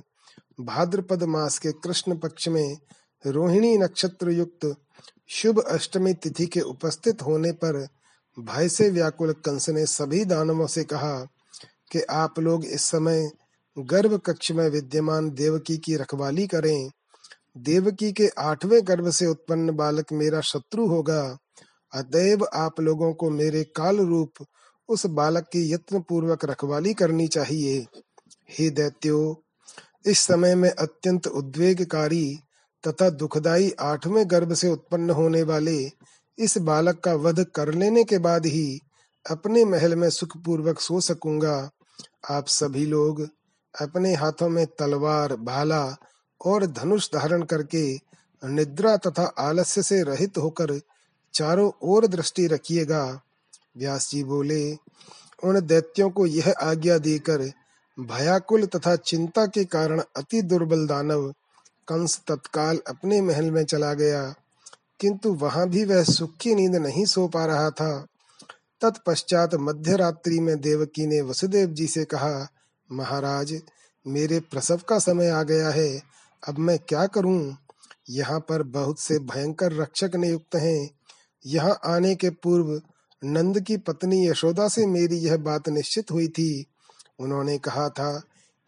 भाद्रपद 0.59 1.23
मास 1.23 1.59
के 1.59 1.71
कृष्ण 1.71 2.17
पक्ष 2.17 2.47
में 2.47 2.77
रोहिणी 3.25 3.77
नक्षत्र 3.77 4.31
युक्त 4.31 4.75
शुभ 5.27 5.59
अष्टमी 5.59 6.13
तिथि 6.13 6.45
के 6.45 6.61
उपस्थित 6.61 7.21
होने 7.21 7.51
पर 7.51 7.87
भय 8.39 8.69
से 8.69 8.89
व्याकुल 8.89 9.31
कंस 9.31 9.69
ने 9.69 9.85
सभी 9.85 10.25
दानवों 10.25 10.67
से 10.67 10.83
कहा 10.83 11.27
कि 11.91 12.01
आप 12.01 12.39
लोग 12.39 12.65
इस 12.65 12.81
समय 12.81 13.31
गर्भ 13.79 14.21
कक्ष 14.25 14.51
में 14.51 14.69
विद्यमान 14.69 15.29
देवकी 15.29 15.77
की 15.77 15.95
रखवाली 15.95 16.47
करें। 16.47 16.89
देवकी 17.57 18.11
के 18.11 18.27
आठवें 18.27 18.87
गर्भ 18.87 19.09
से 19.09 19.25
उत्पन्न 19.25 19.75
बालक 19.75 20.05
मेरा 20.11 20.41
शत्रु 20.41 20.87
होगा। 20.87 21.37
अतएव 21.93 22.47
आप 22.53 22.79
लोगों 22.79 23.13
को 23.13 23.29
मेरे 23.29 23.63
काल 23.63 23.97
रूप 23.97 24.45
उस 24.89 25.05
बालक 25.05 25.43
की 25.43 25.73
यत्न 25.73 25.99
पूर्वक 25.99 26.45
रखवाली 26.45 26.93
करनी 26.93 27.27
चाहिए। 27.27 27.85
हे 28.49 28.69
दैत्यो 28.69 29.43
इस 30.05 30.19
समय 30.19 30.55
में 30.55 30.69
अत्यंत 30.69 31.27
उद्वेगकारी 31.27 32.39
तथा 32.87 33.09
दुखदाई 33.09 33.71
आठवें 33.79 34.23
गर्भ 34.31 34.53
से 34.53 34.69
उत्पन्न 34.69 35.09
होने 35.09 35.43
वाले 35.43 35.77
इस 36.37 36.57
बालक 36.57 36.99
का 36.99 37.13
वध 37.13 37.43
कर 37.55 37.73
लेने 37.73 38.03
के 38.03 38.17
बाद 38.17 38.45
ही 38.45 38.79
अपने 39.25 39.65
महल 39.65 39.95
में 39.95 40.09
सुखपूर्वक 40.09 40.79
सो 40.79 40.99
सकूँगा। 41.01 41.69
आप 42.29 42.47
सभी 42.47 42.85
लोग 42.85 43.21
अपने 43.81 44.13
हाथों 44.13 44.49
में 44.49 44.65
तलवार, 44.79 45.35
भाला 45.35 45.95
और 46.45 46.65
धनुष 46.65 47.09
धारण 47.09 47.43
करके 47.43 47.83
निद्रा 48.43 48.97
तथा 48.97 49.23
आलस्य 49.39 49.83
से 49.83 50.01
रहित 50.03 50.37
होकर 50.37 50.79
चारों 51.33 51.71
ओर 51.81 52.07
दृष्टि 52.07 52.47
रखिएगा। 52.47 53.21
व्यास 53.77 54.09
जी 54.11 54.23
बोले, 54.23 54.73
उन 55.43 55.59
दैत्यों 55.61 56.09
को 56.09 56.25
यह 56.25 56.53
आज्ञा 56.61 56.97
देकर 56.97 57.51
भयाकुल 57.99 58.65
तथा 58.65 58.95
चिंता 58.95 59.45
के 59.45 59.65
कारण 59.65 60.01
अति 60.17 60.41
दुर्बल 60.41 60.87
दानव 60.87 61.33
कंस 61.87 62.21
तत्काल 62.27 62.79
अपने 62.87 63.21
महल 63.21 63.51
में 63.51 63.65
चला 63.65 63.93
गया। 63.93 64.35
किंतु 64.99 65.33
वहाँ 65.33 65.69
भी 65.69 65.85
वह 65.85 66.03
सुख 66.03 66.37
की 66.37 66.55
नींद 66.55 66.75
नहीं 66.75 67.05
सो 67.05 67.27
पा 67.27 67.45
रहा 67.45 67.69
था। 67.69 68.07
तत्पश्चात 68.81 69.55
मध्य 69.55 69.95
रात्रि 69.95 70.39
में 70.39 70.61
देवकी 70.61 71.07
ने 71.07 71.21
वसुदेव 71.21 71.67
जी 71.67 71.87
से 71.87 72.05
कहा, 72.05 72.47
महाराज, 72.91 73.61
मेरे 74.07 74.39
प्रसव 74.39 74.81
का 74.89 74.99
समय 74.99 75.29
आ 75.29 75.43
गया 75.43 75.69
है। 75.69 76.01
अब 76.47 76.57
मैं 76.57 76.79
क्या 76.79 77.05
करूँ? 77.05 77.57
यहाँ 78.09 78.39
पर 78.39 78.63
बहुत 78.63 78.99
से 78.99 79.19
भयंकर 79.19 79.73
रक्षक 79.73 80.11
नियुक्त 80.15 80.55
हैं। 80.55 80.89
यहाँ 81.45 81.79
आने 81.85 82.15
के 82.15 82.29
पूर्व 82.29 82.81
नंद 83.23 83.59
की 83.59 83.77
पत्नी 83.77 84.27
यशोदा 84.27 84.67
से 84.67 84.85
मेरी 84.85 85.17
यह 85.17 85.37
बात 85.37 85.69
निश्चित 85.69 86.11
हुई 86.11 86.27
थी। 86.27 86.65
उन्होंने 87.19 87.57
कहा 87.57 87.89
था, 87.89 88.23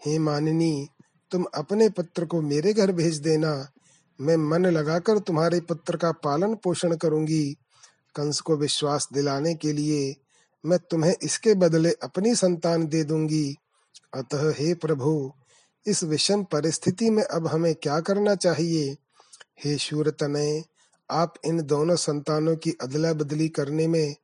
हे 0.06 0.20
मानिनी, 0.20 0.88
तुम 1.32 1.46
अपने 1.54 1.90
पत्र 1.90 2.26
को 2.26 2.42
मेरे 2.42 2.74
घर 2.74 2.92
भेज 2.92 3.18
देना। 3.18 3.70
मैं 4.22 4.38
मन 4.38 4.66
लगाकर 4.66 5.20
तुम्हारे 5.20 5.60
पत्र 5.60 5.98
का 5.98 6.12
पालन 6.12 6.56
पोषण 6.56 6.96
करूँगी। 6.96 7.58
कंस 8.16 8.40
को 8.40 8.58
विश्वास 8.58 9.10
दिलाने 9.14 9.56
के 9.56 9.74
लिए 9.74 10.16
मैं 10.66 10.80
तुम्हें 10.80 11.16
इसके 11.24 11.54
बदले 11.54 11.92
अपनी 11.92 12.36
संतान 12.36 12.88
दे 12.88 13.04
दूँगी। 13.04 13.56
अतः 14.14 14.52
हे 14.52 14.74
प्रभु, 14.74 15.32
इस 15.86 16.04
विषम 16.04 16.44
परिस्थिति 16.44 17.10
में 17.10 17.24
अब 17.24 17.48
हमें 17.48 17.76
क्या 17.76 18.00
करना 18.00 18.36
चाहिए? 18.36 18.98
हे 19.66 19.78
शूर 19.78 20.10
तनय 20.10 20.64
आप 21.12 21.34
इन 21.46 21.62
दोनों 21.62 21.96
संतानों 21.96 22.56
की 22.56 22.72
अदला 22.82 23.14
बदली 23.14 23.50
करने 23.50 23.88
में 23.88 24.16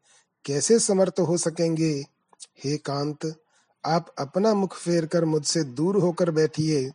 कैसे 0.46 0.80
समर्थ 0.80 1.20
हो 1.20 1.38
सकेंगे? 1.38 2.06
हे 2.64 2.78
कांत 2.78 3.45
आप 3.86 4.14
अपना 4.20 4.54
मुख 4.54 4.76
फेर 4.76 5.06
कर 5.06 5.26
मुझसे 5.26 5.64
दूर 5.64 5.98
होकर 5.98 6.32
बैठिए, 6.32 6.90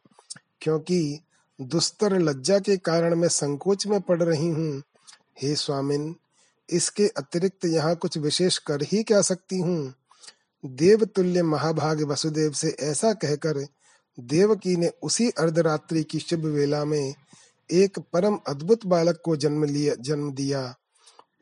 क्योंकि 0.61 1.20
दुस्तर 1.59 2.18
लज्जा 2.18 2.59
के 2.59 2.76
कारण 2.76 3.14
मैं 3.14 3.29
संकोच 3.29 3.87
में 3.87 4.00
पड़ 4.00 4.22
रही 4.22 4.48
हूँ। 4.48 4.83
हे 5.42 5.55
स्वामिन, 5.55 6.14
इसके 6.68 7.07
अतिरिक्त 7.09 7.64
यहाँ 7.64 7.94
कुछ 7.94 8.18
विशेष 8.18 8.59
कर 8.59 8.83
ही 8.83 9.03
क्या 9.03 9.20
सकती 9.22 9.59
हूँ? 9.59 9.94
देव 10.64 11.05
तुल्य 11.05 11.42
महाभाग 11.42 12.03
वसुदेव 12.03 12.53
से 12.53 12.76
ऐसा 12.81 13.12
कहकर 13.12 13.64
देवकी 14.18 14.76
ने 14.76 14.90
उसी 15.03 15.29
अर्धरात्रि 15.31 16.03
की 16.03 16.18
शुभ 16.18 16.44
वेला 16.44 16.85
में 16.85 17.14
एक 17.70 17.98
परम 18.12 18.38
अद्भुत 18.48 18.87
बालक 18.87 19.20
को 19.24 19.37
जन्म 19.37 19.64
लिया, 19.64 19.94
जन्म 19.94 20.33
दिया। 20.33 20.74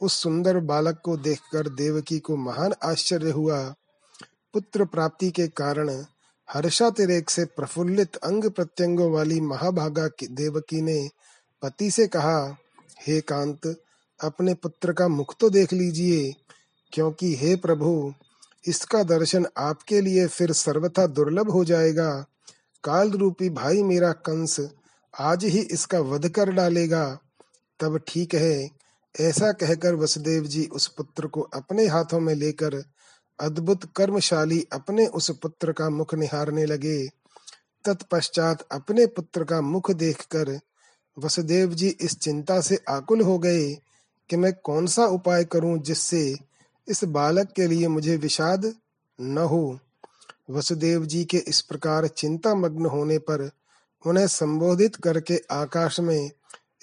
उस 0.00 0.22
सुंदर 0.22 0.58
बालक 0.60 1.00
को 1.04 1.16
देखकर 1.16 1.68
देवकी 1.68 2.18
को 2.18 2.36
महान 2.36 2.74
आश्चर्य 2.82 3.30
हुआ। 3.30 3.74
पुत्र 4.54 4.84
प्राप्ति 4.84 5.30
के 5.30 5.46
कारण 5.48 5.90
हर्षातिरेक 6.48 7.30
से 7.30 7.44
प्रफुल्लित 7.46 8.16
अंग 8.16 8.44
प्रत्यंगों 8.50 9.10
वाली 9.12 9.40
महाभागा 9.40 10.08
देवकी 10.22 10.80
ने 10.82 11.08
पति 11.62 11.90
से 11.90 12.06
कहा, 12.06 12.56
हे 13.06 13.20
कांत, 13.20 13.66
अपने 14.20 14.54
पुत्र 14.54 14.92
का 14.92 15.08
मुख 15.08 15.34
तो 15.40 15.50
देख 15.50 15.72
लीजिए, 15.72 16.32
क्योंकि 16.92 17.34
हे 17.36 17.54
प्रभु, 17.56 18.12
इसका 18.64 19.02
दर्शन 19.02 19.46
आपके 19.58 20.00
लिए 20.00 20.26
फिर 20.26 20.52
सर्वथा 20.52 21.06
दुर्लभ 21.06 21.50
हो 21.50 21.64
जाएगा। 21.64 22.10
काल 22.84 23.10
रूपी 23.10 23.48
भाई 23.50 23.82
मेरा 23.82 24.12
कंस 24.12 24.60
आज 25.14 25.44
ही 25.44 25.60
इसका 25.60 26.00
वध 26.00 26.28
कर 26.28 26.50
डालेगा। 26.52 27.06
तब 27.80 28.00
ठीक 28.08 28.34
है, 28.34 28.70
ऐसा 29.14 29.52
कहकर 29.52 29.94
वसुदेव 29.94 30.44
जी 30.44 30.64
उस 30.66 30.86
पुत्र 30.88 31.26
को 31.26 31.40
अपने 31.40 31.86
हाथों 31.86 32.20
में 32.20 32.34
लेकर 32.34 32.82
अद्भुत 33.40 33.84
कर्मशाली 33.96 34.66
अपने 34.72 35.06
उस 35.06 35.30
पुत्र 35.30 35.72
का 35.72 35.88
मुख 35.90 36.14
निहारने 36.14 36.66
लगे। 36.66 37.06
तत्पश्चात 37.84 38.66
अपने 38.72 39.06
पुत्र 39.06 39.44
का 39.44 39.60
मुख 39.60 39.90
देखकर 39.90 40.60
वसुदेव 41.18 41.74
जी 41.74 41.88
इस 41.88 42.18
चिंता 42.18 42.60
से 42.60 42.78
आकुल 42.88 43.20
हो 43.20 43.38
गए 43.38 43.74
कि 44.30 44.36
मैं 44.36 44.52
कौन 44.52 44.86
सा 44.86 45.06
उपाय 45.06 45.44
करूँ 45.44 45.78
जिससे 45.78 46.36
इस 46.88 47.04
बालक 47.04 47.52
के 47.52 47.66
लिए 47.66 47.88
मुझे 47.88 48.16
विषाद 48.16 48.74
न 49.20 49.38
हो। 49.38 49.78
वसुदेव 50.50 51.06
जी 51.06 51.24
के 51.24 51.36
इस 51.36 51.60
प्रकार 51.60 52.06
चिंता 52.06 52.54
मग्न 52.54 52.86
होने 52.86 53.18
पर 53.18 53.50
उन्हें 54.06 54.26
संबोधित 54.26 54.96
करके 54.96 55.40
आकाश 55.50 56.00
में 56.00 56.30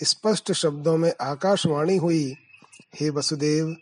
स्पष्ट 0.03 0.51
शब्दों 0.51 0.97
में 0.97 1.13
आकाशवाणी 1.21 1.97
हुई, 1.97 2.35
हे 2.95 3.09
वसुदेव 3.09 3.75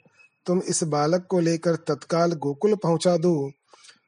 तुम 0.46 0.62
इस 0.62 0.84
बालक 0.84 1.26
को 1.30 1.40
लेकर 1.40 1.76
तत्काल 1.76 2.34
गोकुल 2.34 2.76
पहुँचा 2.76 3.18
दो। 3.18 3.52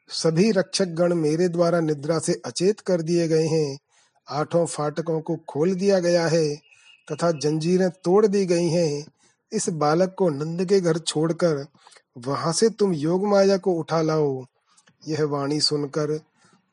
सभी 0.09 0.51
रक्षक 0.51 0.87
गण 0.87 1.13
मेरे 1.13 1.47
द्वारा 1.49 1.79
निद्रा 1.79 2.19
से 2.19 2.41
अचेत 2.45 2.79
कर 2.79 3.01
दिए 3.01 3.27
गए 3.27 3.47
हैं। 3.47 3.77
आठों 4.27 4.65
फाटकों 4.65 5.19
को 5.21 5.35
खोल 5.49 5.73
दिया 5.75 5.99
गया 5.99 6.27
है 6.27 6.55
तथा 7.07 7.31
जंजीरें 7.31 7.89
तोड़ 8.03 8.25
दी 8.27 8.45
गई 8.45 8.69
हैं। 8.69 9.05
इस 9.51 9.69
बालक 9.69 10.15
को 10.17 10.29
नंद 10.29 10.65
के 10.65 10.79
घर 10.81 10.97
छोड़कर 10.97 11.65
वहाँ 12.17 12.53
से 12.53 12.69
तुम 12.69 12.93
योग 12.93 13.25
माया 13.27 13.57
को 13.57 13.73
उठा 13.73 14.01
लाओ। 14.01 14.45
यह 15.07 15.23
वाणी 15.23 15.59
सुनकर 15.59 16.19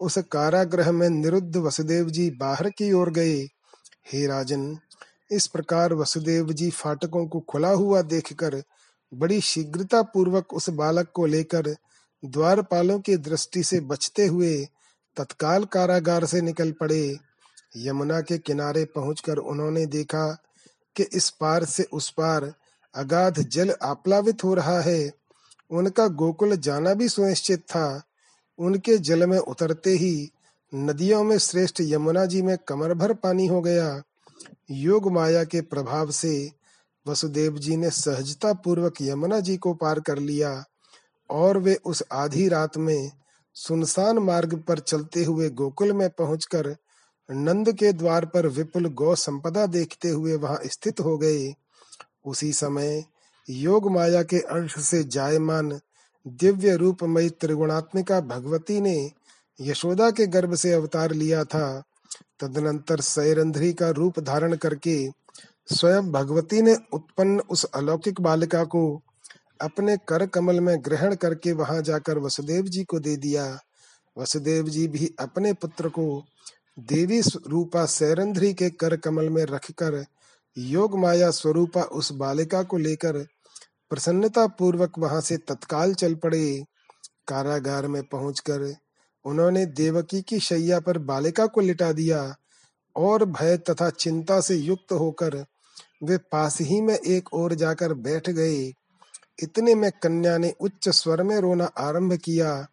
उस 0.01 0.19
कारागृह 0.33 0.91
में 0.93 1.09
निरुद्ध 1.11 1.57
वसुदेव 1.57 2.11
जी 2.11 2.31
बाहर 2.31 2.71
की 2.71 2.93
ओर 2.93 3.11
गए। 3.11 3.39
हे 4.13 4.27
राजन, 4.27 4.79
इस 5.31 5.47
प्रकार 5.47 5.95
वसुदेव 5.95 6.53
जी 6.53 6.71
फाटकों 6.71 7.27
को 7.27 7.41
खुला 7.41 7.69
हुआ 7.69 8.03
देखकर 8.03 8.63
बड़ी 9.15 9.41
शीघ्रता 9.41 10.03
पूर्वक 10.03 10.53
उस 10.55 10.71
बालक 10.71 11.11
को 11.15 11.27
लेकर 11.27 11.77
द्वारपालों 12.25 13.01
की 13.01 13.17
दृष्टि 13.17 13.63
से 13.63 13.81
बचते 13.81 14.27
हुए 14.27 14.69
तत्काल 15.17 15.65
कारागार 15.65 16.25
से 16.25 16.41
निकल 16.41 16.73
पड़े। 16.73 17.19
यमुना 17.77 18.21
के 18.21 18.39
किनारे 18.39 18.85
पहुंचकर 18.85 19.37
उन्होंने 19.37 19.87
देखा 19.87 20.43
कि 20.97 21.03
इस 21.03 21.31
पार 21.31 21.65
से 21.65 21.83
उस 21.83 22.11
पार 22.11 22.55
अगाध 22.95 23.39
जल 23.39 23.75
आप्लावित 23.83 24.45
हो 24.45 24.55
रहा 24.55 24.81
है। 24.81 25.13
उनका 25.71 26.09
गोकुल 26.09 26.57
जाना 26.57 26.95
भी 26.95 27.09
सुनिश्चित 27.09 27.61
था। 27.61 28.03
उनके 28.59 28.99
जल 28.99 29.27
में 29.27 29.39
उतरते 29.39 29.91
ही 29.91 30.31
नदियों 30.75 31.25
में 31.25 31.39
श्रेष्ठ 31.39 31.77
यमुना 31.81 32.25
जी 32.25 32.43
में 32.43 32.59
कमर 32.69 32.95
भर 32.95 33.13
पानी 33.13 33.47
हो 33.47 33.61
गया। 33.61 34.03
योग 34.71 35.13
माया 35.13 35.45
के 35.45 35.61
प्रभाव 35.61 36.11
से 36.11 36.51
वसुदेव 37.07 37.59
जी 37.59 37.77
ने 37.77 37.91
सहजता 37.91 38.53
पूर्वक 38.53 38.95
यमुना 39.03 39.41
जी 39.41 39.57
को 39.57 39.75
पार 39.75 40.01
कर 40.01 40.19
लिया 40.19 40.65
और 41.31 41.59
वे 41.59 41.75
उस 41.85 42.03
आधी 42.13 42.49
रात 42.49 42.77
में 42.77 43.11
सुनसान 43.55 44.19
मार्ग 44.19 44.55
पर 44.69 44.79
चलते 44.79 45.25
हुए 45.25 45.51
गोकुल 45.51 45.93
में 45.93 46.11
पहुंचकर 46.11 46.77
नंद 47.31 47.73
के 47.73 47.93
द्वार 47.93 48.27
पर 48.27 48.47
विपुल 48.47 48.89
गौ 48.89 49.15
संपदा 49.15 49.67
देखते 49.67 50.09
हुए 50.09 50.37
वहाँ 50.37 50.59
स्थित 50.65 51.01
हो 51.01 51.19
गए। 51.19 51.55
उसी 52.27 52.53
समय 52.53 53.05
योग 53.51 53.91
माया 53.93 54.23
के 54.23 54.39
अंश 54.39 54.79
से 54.79 55.05
जायमान 55.05 55.81
दिव्य 56.27 56.77
रूपमयी 56.77 57.31
त्रिगुणात्मिका 57.31 58.21
भगवती 58.21 58.81
ने 58.81 59.11
यशोदा 59.61 60.11
के 60.11 60.27
गर्भ 60.27 60.55
से 60.55 60.73
अवतार 60.73 61.13
लिया 61.13 61.45
था। 61.45 61.83
तदनंतर 62.41 63.01
सैरंध्री 63.01 63.73
का 63.73 63.91
रूप 63.91 64.21
धारण 64.21 64.57
करके 64.57 65.09
स्वयं 65.69 66.11
भगवती 66.13 66.63
ने 66.63 66.77
उत्पन्न 66.93 67.41
उस 67.41 67.65
अलौकिक 67.65 68.21
बालिका 68.21 68.65
को 68.65 69.03
अपने 69.61 69.97
कर 70.09 70.27
कमल 70.27 70.61
में 70.61 70.77
ग्रहण 70.85 71.15
करके 71.15 71.53
वहाँ 71.53 71.81
जाकर 71.83 72.19
वसुदेव 72.19 72.65
जी 72.65 72.85
को 72.85 72.99
दे 73.01 73.17
दिया। 73.17 73.59
वसुदेव 74.19 74.69
जी 74.69 74.89
भी 74.89 75.15
अपने 75.19 75.53
पुत्र 75.53 75.89
को 75.89 76.25
देवी 76.79 77.21
रूपा 77.49 77.85
सैरंध्री 77.87 78.55
के 78.55 78.71
कर 78.71 78.97
कमल 78.97 79.29
में 79.31 79.45
रखकर 79.45 80.05
योग 80.59 80.99
माया 80.99 81.31
स्वरूपा 81.31 81.83
उस 81.83 82.13
बालिका 82.13 82.63
को 82.63 82.79
लेकर 82.79 83.19
प्रसन्नता 83.91 84.47
पूर्वक 84.47 84.99
वहाँ 84.99 85.21
से 85.21 85.37
तत्काल 85.37 85.95
चल 85.95 86.15
पड़े। 86.15 86.65
कारागार 87.29 87.87
में 87.87 88.03
पहुंचकर 88.03 88.75
उन्होंने 89.25 89.67
देवकी 89.67 90.23
की 90.23 90.39
शैया 90.41 90.81
पर 90.81 90.99
बालिका 90.99 91.47
को 91.47 91.61
लिटा 91.61 91.93
दिया 91.93 92.35
और 92.97 93.25
भय 93.25 93.57
तथा 93.57 93.91
चिंता 93.91 94.41
से 94.41 94.57
युक्त 94.57 94.93
होकर 94.93 95.45
वे 96.03 96.17
पास 96.17 96.61
ही 96.61 96.81
में 96.81 96.99
एक 96.99 97.35
ओर 97.35 97.55
जाकर 97.55 97.95
बैठ 97.95 98.31
गए। 98.31 98.73
इतने 99.43 99.75
में 99.75 99.93
कन्या 100.03 100.39
ने 100.39 100.55
उच्च 100.61 100.89
स्वर 100.89 101.23
में 101.23 101.41
रोना 101.41 101.65
आरंभ 101.65 102.13
किया। 102.13 102.67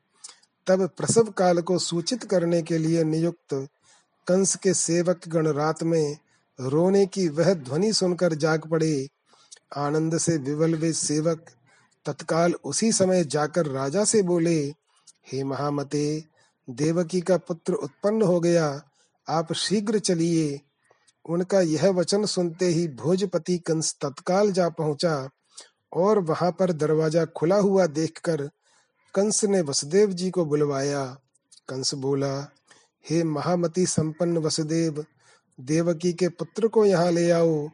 तब 0.68 0.90
प्रसव 0.98 1.24
काल 1.24 1.62
को 1.62 1.80
सूचित 1.80 2.24
करने 2.24 2.62
के 2.62 2.78
लिए 2.78 3.04
नियुक्त 3.04 3.68
कंस 4.28 4.56
के 4.56 4.74
सेवक 4.74 5.22
गण 5.28 5.48
रात 5.48 5.84
में 5.84 6.18
रोने 6.62 7.06
की 7.06 7.28
वह 7.28 7.54
ध्वनि 7.54 7.94
सुनकर 7.94 8.34
जाग 8.34 8.68
पड़े। 8.68 9.08
आनंद 9.78 10.18
से 10.18 10.38
विवल 10.38 10.76
वे 10.76 10.94
सेवक 10.94 11.46
तत्काल 12.06 12.54
उसी 12.54 12.92
समय 12.92 13.24
जाकर 13.24 13.66
राजा 13.66 14.04
से 14.04 14.22
बोले, 14.22 14.74
हे 15.28 15.44
महामते, 15.44 16.24
देवकी 16.70 17.22
का 17.22 17.38
पुत्र 17.38 17.74
उत्पन्न 17.74 18.22
हो 18.22 18.40
गया। 18.40 18.84
आप 19.30 19.54
शीघ्र 19.54 20.00
चलिए। 20.00 20.62
उनका 21.26 21.62
यह 21.62 21.90
वचन 21.90 22.26
सुनते 22.26 22.66
ही 22.66 22.88
भोजपति 22.88 23.58
कंस 23.58 23.96
तत्काल 24.02 24.52
जा 24.52 24.70
पहुँचा 24.70 25.30
और 25.94 26.20
वहाँ 26.20 26.52
पर 26.52 26.72
दरवाज़ा 26.72 27.26
खुला 27.26 27.56
हुआ 27.56 27.86
देखकर 27.86 28.50
कंस 29.16 29.44
ने 29.46 29.62
वसुदेव 29.62 30.12
जी 30.12 30.30
को 30.30 30.46
बुलवाया। 30.46 31.06
कंस 31.70 31.94
बोला, 31.94 32.52
हे 33.10 33.24
महामती 33.24 33.86
संपन्न 33.86 34.38
वसुदेव, 34.38 35.06
देवकी 35.60 36.14
के 36.14 36.28
पुत्र 36.28 36.68
को 36.68 36.86
यहाँ 36.86 37.12
ले 37.12 37.32
आओ। 37.32 37.70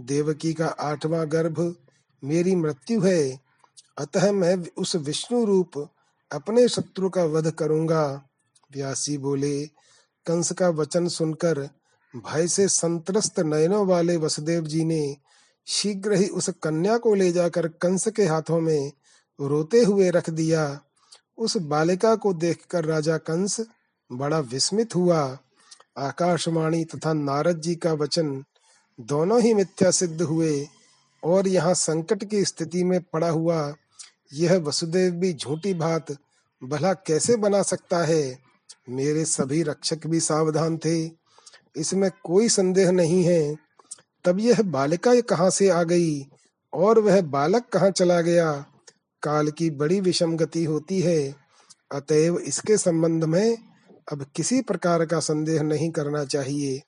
देवकी 0.00 0.52
का 0.54 0.66
आठवां 0.66 1.32
गर्भ 1.32 1.76
मेरी 2.24 2.54
मृत्यु 2.56 3.00
है। 3.00 3.40
अतः 3.98 4.32
मैं 4.32 4.56
उस 4.78 4.96
विष्णु 4.96 5.44
रूप 5.44 5.90
अपने 6.32 6.68
शत्रु 6.68 7.08
का 7.08 7.24
वध 7.24 7.50
करूँगा। 7.50 8.22
व्यासी 8.72 9.18
बोले। 9.18 9.66
कंस 10.26 10.52
का 10.52 10.68
वचन 10.68 11.08
सुनकर 11.08 11.68
भय 12.16 12.48
से 12.48 12.68
संतरस्त 12.68 13.40
नयनों 13.40 13.86
वाले 13.86 14.16
वसुदेव 14.16 14.64
जी 14.64 14.84
ने 14.84 15.16
शीघ्र 15.66 16.12
ही 16.12 16.26
उस 16.26 16.48
कन्या 16.48 16.98
को 16.98 17.14
ले 17.14 17.32
जाकर 17.32 17.68
कंस 17.68 18.08
के 18.08 18.24
हाथों 18.26 18.60
में 18.60 18.92
रोते 19.40 19.84
हुए 19.84 20.10
रख 20.10 20.30
दिया। 20.30 20.80
उस 21.38 21.56
बालिका 21.56 22.16
को 22.16 22.34
देखकर 22.34 22.84
राजा 22.84 23.16
कंस 23.16 23.60
बड़ा 24.12 24.38
विस्मित 24.38 24.94
हुआ। 24.94 25.38
आकाशवाणी 25.98 26.84
तथा 26.84 27.12
नारद 27.12 27.60
जी 27.60 27.74
का 27.74 27.92
वचन 27.92 28.44
दोनों 29.00 29.40
ही 29.42 29.54
मिथ्या 29.54 29.90
सिद्ध 29.90 30.22
हुए 30.22 30.68
और 31.24 31.48
यहाँ 31.48 31.74
संकट 31.74 32.24
की 32.24 32.44
स्थिति 32.44 32.84
में 32.84 33.00
पड़ा 33.02 33.30
हुआ 33.30 33.74
यह 34.32 34.56
वसुदेव 34.56 35.12
भी 35.12 35.32
झूठी 35.32 35.74
बात 35.74 36.16
भला 36.64 36.92
कैसे 36.92 37.36
बना 37.36 37.62
सकता 37.62 37.98
है? 37.98 38.38
मेरे 38.88 39.24
सभी 39.24 39.62
रक्षक 39.62 40.06
भी 40.06 40.20
सावधान 40.20 40.78
थे। 40.78 41.19
इसमें 41.76 42.10
कोई 42.24 42.48
संदेह 42.48 42.90
नहीं 42.90 43.24
है। 43.24 43.56
तब 44.24 44.40
यह 44.40 44.62
बालिका 44.62 45.20
कहाँ 45.20 45.50
से 45.50 45.68
आ 45.68 45.82
गई 45.82 46.26
और 46.72 46.98
वह 46.98 47.20
बालक 47.20 47.66
कहाँ 47.68 47.90
चला 47.90 48.20
गया? 48.20 48.52
काल 49.22 49.50
की 49.50 49.70
बड़ी 49.70 50.00
विषम 50.00 50.36
गति 50.36 50.64
होती 50.64 51.00
है। 51.00 51.34
अतएव 51.92 52.38
इसके 52.38 52.76
संबंध 52.76 53.24
में 53.24 53.58
अब 54.12 54.26
किसी 54.36 54.60
प्रकार 54.60 55.06
का 55.06 55.20
संदेह 55.20 55.62
नहीं 55.62 55.90
करना 55.90 56.24
चाहिए। 56.24 56.82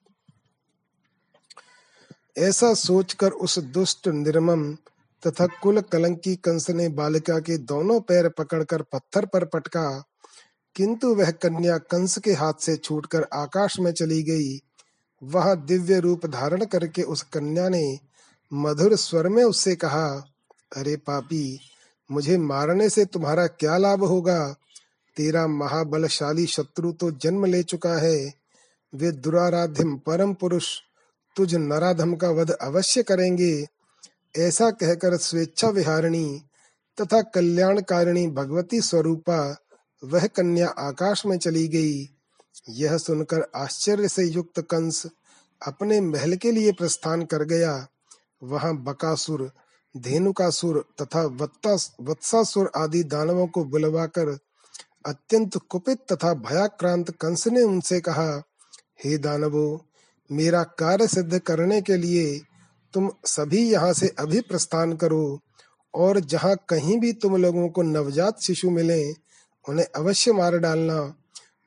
ऐसा 2.38 2.74
सोचकर 2.74 3.30
उस 3.30 3.58
दुष्ट 3.58 4.08
निर्मम 4.08 4.74
तथा 5.26 5.46
कुल 5.46 5.80
कलंकी 5.80 6.36
कंस 6.36 6.70
ने 6.70 6.88
बालिका 6.88 7.38
के 7.38 7.58
दोनों 7.58 8.00
पैर 8.00 8.28
पकड़कर 8.28 8.82
पत्थर 8.82 9.26
पर 9.26 9.44
पटका। 9.44 10.04
किंतु 10.76 11.14
वह 11.14 11.30
कन्या 11.30 11.78
कंस 11.78 12.18
के 12.18 12.32
हाथ 12.32 12.52
से 12.60 12.76
छूटकर 12.76 13.26
आकाश 13.34 13.80
में 13.80 13.92
चली 13.92 14.22
गई। 14.22 14.58
वह 15.24 15.54
दिव्य 15.54 16.00
रूप 16.00 16.26
धारण 16.26 16.64
करके 16.64 17.02
उस 17.02 17.22
कन्या 17.22 17.68
ने 17.68 17.98
मधुर 18.52 18.96
स्वर 18.96 19.28
में 19.28 19.44
उससे 19.44 19.76
कहा, 19.76 20.24
अरे 20.76 20.96
पापी, 20.96 21.60
मुझे 22.10 22.38
मारने 22.38 22.88
से 22.90 23.04
तुम्हारा 23.04 23.46
क्या 23.46 23.76
लाभ 23.76 24.04
होगा? 24.04 24.54
तेरा 25.16 25.46
महाबलशाली 25.46 26.46
शत्रु 26.46 26.92
तो 26.92 27.10
जन्म 27.10 27.44
ले 27.44 27.62
चुका 27.62 27.94
है। 27.94 28.34
वे 28.94 29.12
दुराराध्य 29.12 29.84
परम 30.06 30.34
पुरुष 30.34 30.68
तुझ 31.36 31.54
नराधम 31.54 32.14
का 32.14 32.30
वध 32.30 32.50
अवश्य 32.50 33.02
करेंगे। 33.02 33.66
ऐसा 34.38 34.70
कहकर 34.70 35.16
स्वेच्छा 35.16 35.68
विहारिणी 35.68 36.42
तथा 37.00 37.22
कल्याणकारिणी 37.22 38.26
भगवती 38.26 38.80
स्वरूपा 38.80 39.56
वह 40.04 40.26
कन्या 40.26 40.68
आकाश 40.68 41.26
में 41.26 41.38
चली 41.38 41.68
गई। 41.68 42.11
यह 42.68 42.96
सुनकर 42.98 43.50
आश्चर्य 43.56 44.08
से 44.08 44.24
युक्त 44.24 44.60
कंस 44.60 45.06
अपने 45.62 46.00
महल 46.00 46.36
के 46.36 46.50
लिए 46.52 46.72
प्रस्थान 46.72 47.22
कर 47.24 47.44
गया। 47.44 47.86
वहाँ 48.42 48.74
बकासुर, 48.76 49.50
धेनुकासुर 49.94 50.84
तथा 51.02 51.24
वत्सासुर 52.00 52.70
आदि 52.76 53.02
दानवों 53.04 53.46
को 53.46 53.64
बुलवाकर 53.64 54.38
अत्यंत 55.06 55.56
कुपित 55.56 55.98
तथा 56.12 56.32
भयाक्रांत 56.34 57.10
कंस 57.10 57.46
ने 57.46 57.62
उनसे 57.62 58.00
कहा, 58.00 58.42
हे 59.04 59.18
दानवो, 59.18 59.84
मेरा 60.30 60.62
कार्य 60.62 61.06
सिद्ध 61.08 61.38
करने 61.38 61.80
के 61.82 61.96
लिए 61.96 62.40
तुम 62.94 63.10
सभी 63.24 63.70
यहाँ 63.72 63.92
से 63.92 64.08
अभी 64.18 64.40
प्रस्थान 64.40 64.92
करो 64.96 65.40
और 65.94 66.20
जहाँ 66.20 66.56
कहीं 66.68 66.98
भी 66.98 67.12
तुम 67.12 67.36
लोगों 67.36 67.68
को 67.68 67.82
नवजात 67.82 68.40
शिशु 68.40 68.70
मिले, 68.70 69.02
उन्हें 69.64 69.86
अवश्य 69.96 70.32
मार 70.32 70.58
डालना। 70.58 71.14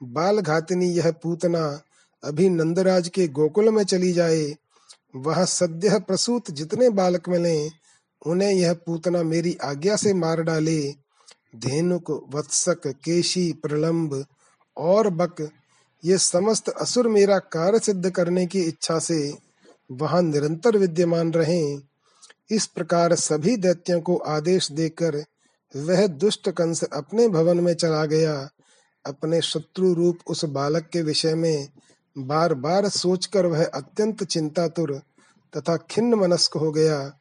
बाल 0.05 0.39
घातनी 0.39 0.85
यह 0.85 1.11
पूतना 1.11 1.81
अभी 2.23 2.49
नंदराज 2.49 3.07
के 3.07 3.27
गोकुल 3.27 3.69
में 3.69 3.83
चली 3.83 4.11
जाए, 4.13 4.55
वह 5.15 5.45
सद्य 5.45 5.99
प्रसूत 5.99 6.51
जितने 6.51 6.89
बालक 6.89 7.29
मिले, 7.29 7.69
उन्हें 8.25 8.51
यह 8.51 8.73
पूतना 8.73 9.23
मेरी 9.23 9.57
आज्ञा 9.63 9.95
से 9.95 10.13
मार 10.13 10.41
डाले। 10.41 10.93
धेनुक, 11.55 12.29
वत्सक, 12.33 12.87
केशी, 12.87 13.53
प्रलंब 13.53 14.25
और 14.77 15.09
बक, 15.09 15.49
ये 16.05 16.17
समस्त 16.17 16.69
असुर 16.69 17.07
मेरा 17.07 17.39
कार्य 17.39 17.79
सिद्ध 17.79 18.09
करने 18.09 18.45
की 18.45 18.61
इच्छा 18.61 18.99
से 18.99 19.37
वहाँ 19.91 20.21
निरंतर 20.21 20.77
विद्यमान 20.77 21.33
रहे। 21.33 21.77
इस 22.51 22.65
प्रकार 22.65 23.15
सभी 23.15 23.57
दैत्यों 23.57 24.01
को 24.01 24.15
आदेश 24.17 24.71
देकर 24.71 25.23
वह 25.75 26.07
दुष्ट 26.07 26.49
कंस 26.49 26.83
अपने 26.83 27.27
भवन 27.27 27.59
में 27.59 27.73
चला 27.73 28.05
गया। 28.05 28.49
अपने 29.05 29.41
शत्रु 29.41 29.93
रूप 29.93 30.19
उस 30.27 30.45
बालक 30.45 30.89
के 30.93 31.01
विषय 31.01 31.35
में 31.35 31.67
बार 32.17 32.53
बार 32.53 32.89
सोचकर 32.89 33.45
वह 33.45 33.65
अत्यंत 33.65 34.23
चिंतातुर 34.23 35.01
तथा 35.57 35.77
खिन्न 35.77 36.13
मनस्क 36.13 36.57
हो 36.57 36.71
गया। 36.71 37.19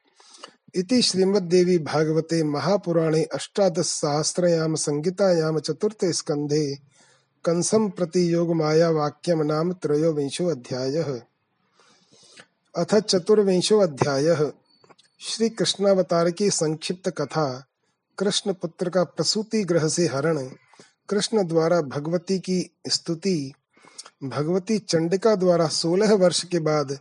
इति 0.74 1.02
श्रीमद्देवी 1.02 1.78
भागवते 1.78 2.42
महापुराणे 2.44 3.22
अष्टादश 3.24 3.86
सहस्रयाम 3.86 4.74
संहितायाम 4.74 5.58
चतुर्थ 5.58 6.04
स्कंधे 6.04 6.74
कंसम 7.44 7.88
प्रति 7.88 8.32
योग 8.34 8.54
माया 8.54 8.90
वाक्यम 8.90 9.42
नाम 9.42 9.72
त्रयोविंशो 9.72 10.46
अध्याय। 10.46 11.02
अथ 12.74 12.94
चतुर्विंशो 12.94 13.78
अध्याय। 13.78 14.52
श्री 15.20 15.48
कृष्णावतार 15.48 16.30
की 16.30 16.50
संक्षिप्त 16.50 17.10
कथा 17.10 17.66
कृष्ण 18.18 18.52
पुत्र 18.52 18.90
का 18.90 19.04
प्रसूति 19.04 19.64
ग्रह 19.64 19.88
से 19.88 20.06
हरण। 20.06 20.50
कृष्ण 21.08 21.46
द्वारा 21.46 21.80
भगवती 21.80 22.38
की 22.38 22.70
स्तुति, 22.88 23.52
भगवती 24.24 24.78
चंडिका 24.78 25.34
द्वारा 25.34 25.66
सोलह 25.66 26.14
वर्ष 26.14 26.44
के 26.44 26.58
बाद 26.58 26.98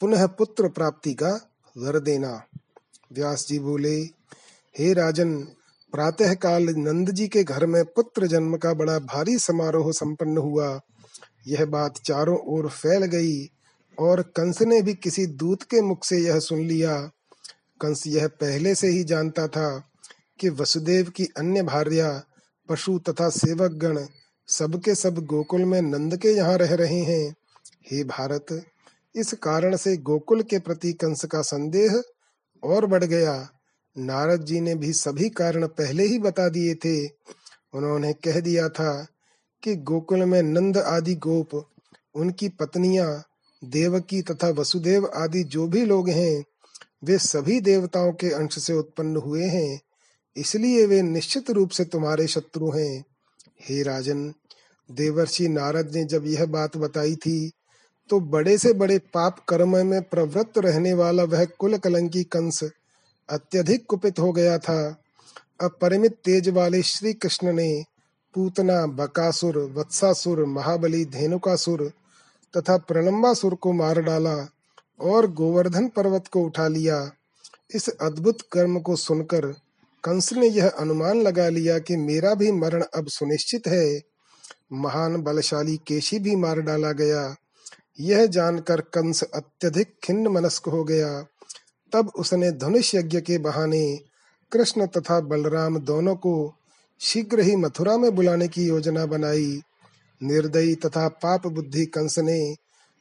पुनः 0.00 0.26
पुत्र 0.26 0.68
प्राप्ति 0.68 1.14
का 1.14 1.30
वर 1.76 1.98
देना। 1.98 2.42
व्यास 3.12 3.46
जी 3.48 3.58
बोले, 3.58 3.96
हे 4.78 4.92
राजन 4.92 5.38
प्रातः 5.92 6.34
काल 6.34 6.62
नंद 6.62 7.10
जी 7.10 7.28
के 7.28 7.44
घर 7.44 7.66
में 7.66 7.84
पुत्र 7.84 8.26
जन्म 8.26 8.56
का 8.56 8.74
बड़ा 8.74 8.98
भारी 8.98 9.38
समारोह 9.38 9.92
संपन्न 9.92 10.38
हुआ। 10.38 10.80
यह 11.46 11.64
बात 11.64 11.98
चारों 12.04 12.38
ओर 12.38 12.68
फैल 12.68 13.04
गई 13.04 13.50
और 13.98 14.22
कंस 14.22 14.62
ने 14.62 14.82
भी 14.82 14.94
किसी 14.94 15.26
दूत 15.26 15.62
के 15.62 15.80
मुख 15.80 16.04
से 16.04 16.18
यह 16.18 16.38
सुन 16.38 16.58
लिया। 16.58 17.10
कंस 17.80 18.06
यह 18.06 18.28
पहले 18.28 18.74
से 18.74 18.88
ही 18.88 19.04
जानता 19.04 19.48
था 19.48 19.90
कि 20.40 20.48
वसुदेव 20.48 21.10
की 21.10 21.24
अन्य 21.36 21.62
भार्या 21.62 22.22
पशु 22.68 22.98
तथा 22.98 23.28
सेवक 23.28 23.72
गण 23.72 24.06
सबके 24.48 24.94
सब 24.94 25.26
गोकुल 25.26 25.64
में 25.64 25.82
नंद 25.82 26.16
के 26.16 26.28
यहाँ 26.28 26.58
रह 26.58 26.74
रहे 26.74 27.00
हैं। 27.00 27.34
हे 27.90 28.04
भारत, 28.04 28.64
इस 29.16 29.32
कारण 29.32 29.76
से 29.76 29.96
गोकुल 29.96 30.42
के 30.42 30.58
प्रति 30.58 30.92
कंस 30.92 31.24
का 31.24 31.42
संदेह 31.42 32.02
और 32.62 32.86
बढ़ 32.86 33.04
गया। 33.04 33.48
नारद 33.98 34.44
जी 34.44 34.60
ने 34.60 34.74
भी 34.74 34.92
सभी 34.92 35.28
कारण 35.28 35.66
पहले 35.66 36.04
ही 36.04 36.18
बता 36.18 36.48
दिए 36.48 36.74
थे। 36.74 37.06
उन्होंने 37.74 38.12
कह 38.12 38.40
दिया 38.40 38.68
था 38.68 39.06
कि 39.62 39.76
गोकुल 39.76 40.24
में 40.24 40.42
नंद 40.42 40.78
आदि 40.78 41.14
गोप, 41.14 41.66
उनकी 42.14 42.48
पत्नियाँ, 42.48 43.24
देवकी 43.64 44.22
तथा 44.22 44.48
वसुदेव 44.48 45.10
आदि 45.14 45.44
जो 45.44 45.66
भी 45.66 45.84
लोग 45.84 46.08
हैं, 46.08 46.44
वे 47.04 47.18
सभी 47.18 47.60
देवताओं 47.60 48.12
के 48.12 48.30
अंश 48.30 48.58
से 48.58 48.72
उत्पन्न 48.72 49.16
हुए 49.16 49.44
हैं। 49.44 49.80
इसलिए 50.38 50.86
वे 50.86 51.02
निश्चित 51.02 51.50
रूप 51.50 51.70
से 51.70 51.84
तुम्हारे 51.84 52.26
शत्रु 52.26 52.70
हैं। 52.70 53.04
हे 53.60 53.82
राजन, 53.82 54.32
देवर्षि 54.88 55.48
नारद 55.48 55.90
ने 55.94 56.04
जब 56.04 56.26
यह 56.26 56.44
बात 56.46 56.76
बताई 56.76 57.14
थी 57.16 57.50
तो 58.10 58.18
बड़े 58.20 58.56
से 58.58 58.72
बड़े 58.72 58.98
पाप 59.14 59.44
कर्म 59.48 59.76
में 59.86 60.02
प्रवृत्त 60.02 60.58
रहने 60.58 60.92
वाला 60.92 61.24
वह 61.24 61.44
कुल 61.58 61.76
कलंकी 61.76 62.22
कंस 62.24 62.62
अत्यधिक 63.28 63.84
कुपित 63.86 64.18
हो 64.18 64.30
गया 64.32 64.56
था। 64.58 64.80
अपरिमित 65.60 66.12
तेज 66.24 66.48
वाले 66.48 66.82
श्री 66.82 67.12
कृष्ण 67.12 67.52
ने 67.52 67.82
पूतना, 68.34 68.86
बकासुर, 68.86 69.58
वत्सासुर, 69.74 70.44
महाबली, 70.44 71.04
धेनुकासुर 71.04 71.90
तथा 72.54 72.76
प्रलंबासुर 72.78 73.54
को 73.54 73.72
मार 73.72 74.00
डाला 74.00 74.36
और 75.00 75.30
गोवर्धन 75.32 75.88
पर्वत 75.88 76.26
को 76.26 76.42
उठा 76.42 76.68
लिया। 76.68 77.10
इस 77.74 77.88
अद्भुत 77.88 78.42
कर्म 78.52 78.78
को 78.80 78.96
सुनकर 78.96 79.54
कंस 80.04 80.32
ने 80.32 80.46
यह 80.46 80.68
अनुमान 80.68 81.22
लगा 81.22 81.48
लिया 81.48 81.78
कि 81.78 81.96
मेरा 81.96 82.34
भी 82.34 82.52
मरण 82.52 82.84
अब 82.94 83.06
सुनिश्चित 83.06 83.66
है। 83.66 84.00
महान 84.72 85.22
बलशाली 85.22 85.76
केशी 85.76 86.18
भी 86.18 86.36
मार 86.36 86.60
डाला 86.60 86.92
गया। 86.92 87.36
यह 88.00 88.26
जानकर 88.26 88.80
कंस 88.80 89.22
अत्यधिक 89.22 89.94
खिन्न 90.04 90.28
मनस्क 90.28 90.68
हो 90.68 90.84
गया। 90.84 91.26
तब 91.92 92.12
उसने 92.16 92.52
धनुष 92.52 92.94
यज्ञ 92.94 93.20
के 93.20 93.38
बहाने 93.38 93.98
कृष्ण 94.52 94.86
तथा 94.86 95.20
बलराम 95.20 95.78
दोनों 95.78 96.16
को 96.16 96.54
शीघ्र 97.00 97.40
ही 97.40 97.56
मथुरा 97.56 97.98
में 97.98 98.14
बुलाने 98.14 98.48
की 98.48 98.64
योजना 98.64 99.06
बनाई। 99.06 99.62
निर्दयी 100.22 100.74
तथा 100.74 101.08
पाप 101.08 101.46
बुद्धि 101.46 101.86
कंस 101.86 102.18
ने 102.18 102.54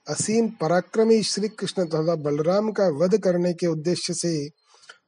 असीम 0.08 0.48
पराक्रमी 0.48 1.24
श्री 1.24 1.48
कृष्ण 1.48 1.86
तथा 1.86 2.16
बलराम 2.16 2.72
का 2.72 2.88
वध 2.88 3.18
करने 3.18 3.54
के 3.54 3.68
उद्देश्य 3.68 4.14
से 4.14 4.50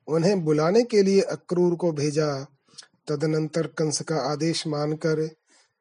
उन्हें 0.10 0.44
बुलाने 0.46 0.84
के 0.84 1.04
लिए 1.04 1.22
अक्रूर 1.22 1.76
को 1.76 1.92
भेजा। 1.92 2.48
तदनंतर 3.08 3.68
कंस 3.68 4.02
का 4.02 4.16
आदेश 4.32 4.68
मानकर 4.68 5.30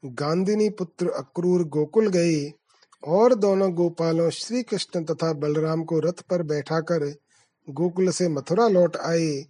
गांधिनी 0.05 0.69
पुत्र 0.69 1.09
अक्रूर 1.09 1.65
गोकुल 1.65 2.09
गए 2.09 2.53
और 3.05 3.35
दोनों 3.35 3.73
गोपालों 3.75 4.31
श्री 4.31 4.63
कृष्ण 4.63 5.05
तथा 5.05 5.33
बलराम 5.33 5.85
को 5.85 5.99
रथ 5.99 6.21
पर 6.31 6.43
बैठाकर 6.43 7.15
गोकुल 7.69 8.11
से 8.11 8.29
मथुरा 8.29 8.69
लौट 8.69 8.97
आए। 8.97 9.45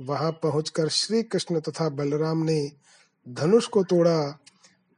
वहाँ 0.00 0.32
पहुंचकर 0.32 0.88
श्री 0.88 1.22
कृष्ण 1.22 1.60
तथा 1.60 1.88
बलराम 1.88 2.42
ने 2.42 2.72
धनुष 3.28 3.66
को 3.66 3.82
तोड़ा। 3.84 4.38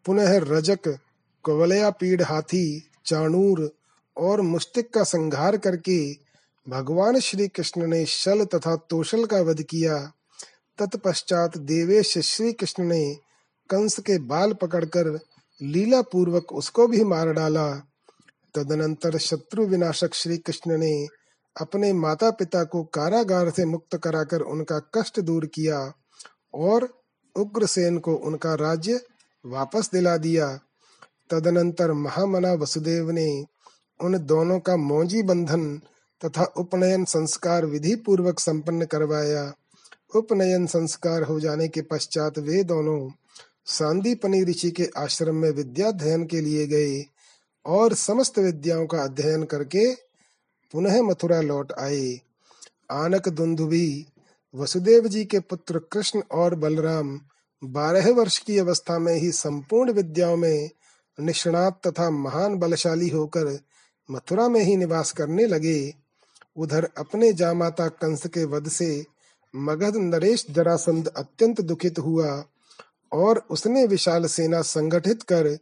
पुनः 0.04 0.38
रजक 0.38 0.88
कवलया 1.44 1.90
पीड़ 1.90 2.22
हाथी, 2.22 2.90
चाणूर 3.04 3.70
और 4.16 4.40
मुस्तिक 4.40 4.92
का 4.94 5.02
संहार 5.04 5.56
करके 5.56 6.12
भगवान 6.68 7.18
श्री 7.20 7.48
कृष्ण 7.48 7.86
ने 7.86 8.04
शल 8.06 8.44
तथा 8.44 8.76
तोषल 8.76 9.24
का 9.24 9.40
वध 9.40 9.62
किया। 9.62 10.12
तत्पश्चात 10.78 11.58
देवेश 11.58 12.18
श्री 12.18 12.52
कृष्ण 12.52 12.84
ने 12.84 13.14
कंस 13.70 13.98
के 13.98 14.18
बाल 14.18 14.52
पकड़कर 14.52 15.20
लीला 15.62 16.02
पूर्वक 16.02 16.52
उसको 16.52 16.86
भी 16.86 17.04
मार 17.04 17.32
डाला। 17.32 17.68
तदनंतर 18.54 19.18
शत्रु 19.18 19.66
विनाशक 19.66 20.14
श्री 20.14 20.38
कृष्ण 20.38 20.78
ने 20.78 21.06
अपने 21.60 21.92
माता 21.92 22.30
पिता 22.30 22.64
को 22.64 22.84
कारागार 22.84 23.50
से 23.50 23.64
मुक्त 23.64 23.96
कराकर 23.96 24.40
उनका 24.40 24.78
कष्ट 24.94 25.20
दूर 25.20 25.46
किया 25.46 25.92
और 26.54 26.88
उग्रसेन 27.36 27.98
को 27.98 28.14
उनका 28.14 28.54
राज्य 28.54 29.00
वापस 29.44 29.90
दिला 29.92 30.16
दिया। 30.16 30.58
तदनंतर 31.30 31.92
महामना 31.92 32.52
वसुदेव 32.52 33.10
ने 33.10 33.44
उन 34.00 34.18
दोनों 34.18 34.60
का 34.60 34.76
मौजी 34.76 35.22
बंधन 35.22 35.80
तथा 36.24 36.44
उपनयन 36.56 37.04
संस्कार 37.04 37.66
विधि 37.66 37.94
पूर्वक 37.96 38.38
संपन्न 38.38 38.84
करवाया। 38.84 39.52
उपनयन 40.14 40.66
संस्कार 40.66 41.22
हो 41.22 41.40
जाने 41.40 41.68
के 41.68 41.82
पश्चात 41.82 42.38
वे 42.38 42.62
दोनों 42.64 43.10
सांदीपनी 43.66 44.44
ऋषि 44.44 44.70
के 44.70 44.88
आश्रम 44.96 45.34
में 45.34 45.50
विद्याध्ययन 45.50 46.26
के 46.26 46.40
लिए 46.40 46.66
गए 46.66 47.04
और 47.66 47.94
समस्त 47.94 48.38
विद्याओं 48.38 48.86
का 48.86 49.02
अध्ययन 49.02 49.44
करके 49.44 49.94
पुनः 50.72 51.02
मथुरा 51.02 51.40
लौट 51.40 51.72
आए। 51.72 52.20
आनक 52.90 53.28
दुंदुभी 53.28 54.06
वसुदेव 54.54 55.08
जी 55.08 55.24
के 55.24 55.40
पुत्र 55.40 55.78
कृष्ण 55.78 56.22
और 56.32 56.54
बलराम 56.54 57.20
बारह 57.64 58.10
वर्ष 58.12 58.38
की 58.38 58.58
अवस्था 58.58 58.98
में 58.98 59.14
ही 59.14 59.32
संपूर्ण 59.32 59.92
विद्याओं 59.92 60.36
में 60.36 60.70
निष्णात 61.20 61.80
तथा 61.86 62.10
महान 62.10 62.56
बलशाली 62.58 63.08
होकर 63.08 63.58
मथुरा 64.10 64.48
में 64.48 64.60
ही 64.60 64.76
निवास 64.76 65.12
करने 65.12 65.46
लगे। 65.46 66.01
उधर 66.56 66.88
अपने 66.98 67.32
जामाता 67.32 67.88
कंस 67.88 68.26
के 68.26 68.44
वध 68.44 68.68
से 68.68 69.04
मगध 69.54 69.96
नरेश 69.96 70.46
जरासंध 70.50 71.08
अत्यंत 71.08 71.60
दुखित 71.60 71.98
हुआ 71.98 72.44
और 73.12 73.46
उसने 73.50 73.86
विशाल 73.86 74.26
सेना 74.26 74.62
संगठित 74.62 75.22
कर 75.22 75.58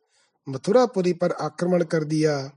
मथुरापुरी 0.49 1.13
पर 1.13 1.33
आक्रमण 1.33 1.85
कर 1.85 2.05
दिया। 2.05 2.53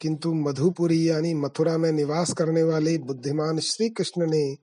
किंतु 0.00 0.34
मधुपुरी 0.34 1.10
यानी 1.10 1.34
मथुरा 1.34 1.78
में 1.78 1.92
निवास 1.92 2.32
करने 2.32 2.62
वाले 2.62 2.98
बुद्धिमान 2.98 3.58
श्री 3.58 3.88
कृष्ण 3.88 4.30
ने 4.30 4.56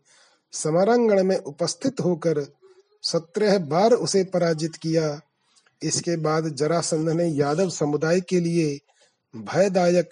समारांगण 0.51 1.23
में 1.23 1.37
उपस्थित 1.37 1.99
होकर 1.99 2.45
सत्रह 3.03 3.57
बार 3.57 3.93
उसे 3.93 4.23
पराजित 4.23 4.75
किया। 4.75 5.21
इसके 5.83 6.17
बाद 6.17 6.47
जरासंध 6.47 7.09
ने 7.09 7.25
यादव 7.25 7.69
समुदाय 7.69 8.21
के 8.21 8.39
लिए 8.39 8.79
भयदायक 9.35 10.09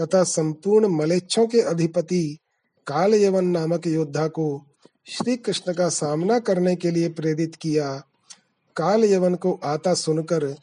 तथा 0.00 0.22
संपूर्ण 0.22 0.88
मलेच्छों 0.88 1.46
के 1.46 1.60
अधिपति 1.60 2.38
काल 2.86 3.14
यवन 3.14 3.44
नामक 3.44 3.86
योद्धा 3.86 4.26
को 4.28 4.66
श्री 5.06 5.36
कृष्ण 5.36 5.72
का 5.74 5.88
सामना 5.88 6.38
करने 6.38 6.76
के 6.76 6.90
लिए 6.90 7.08
प्रेरित 7.08 7.54
किया। 7.54 8.02
काल 8.76 9.04
यवन 9.04 9.34
को 9.34 9.60
आता 9.64 9.94
सुनकर 9.94 10.54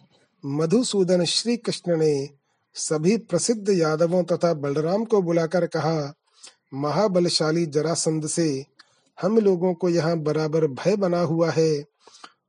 मधुसूदन 0.46 1.24
श्री 1.24 1.58
कृष्ण 1.58 1.98
ने 1.98 2.30
सभी 2.76 3.18
प्रसिद्ध 3.18 3.70
यादवों 3.70 4.24
तथा 4.24 4.54
बलराम 4.54 5.06
को 5.06 5.22
बुलाकर 5.22 5.66
कहा, 5.66 6.14
महाबलशाली 6.74 7.66
जरासंध 7.66 8.28
से 8.28 8.66
हम 9.22 9.38
लोगों 9.40 9.74
को 9.74 9.90
यहाँ 9.90 10.18
बराबर 10.18 10.68
भय 10.68 10.96
बना 10.96 11.20
हुआ 11.20 11.52
है। 11.52 11.84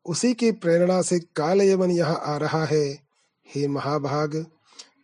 उसी 0.07 0.35
की 0.35 0.51
प्रेरणा 0.53 1.03
से 1.03 1.19
काल 1.37 1.63
यवन 1.63 1.91
यहाँ 1.91 2.21
आ 2.25 2.37
रहा 2.37 2.65
है। 2.65 2.87
हे 3.47 3.67
महाभाग 3.69 4.47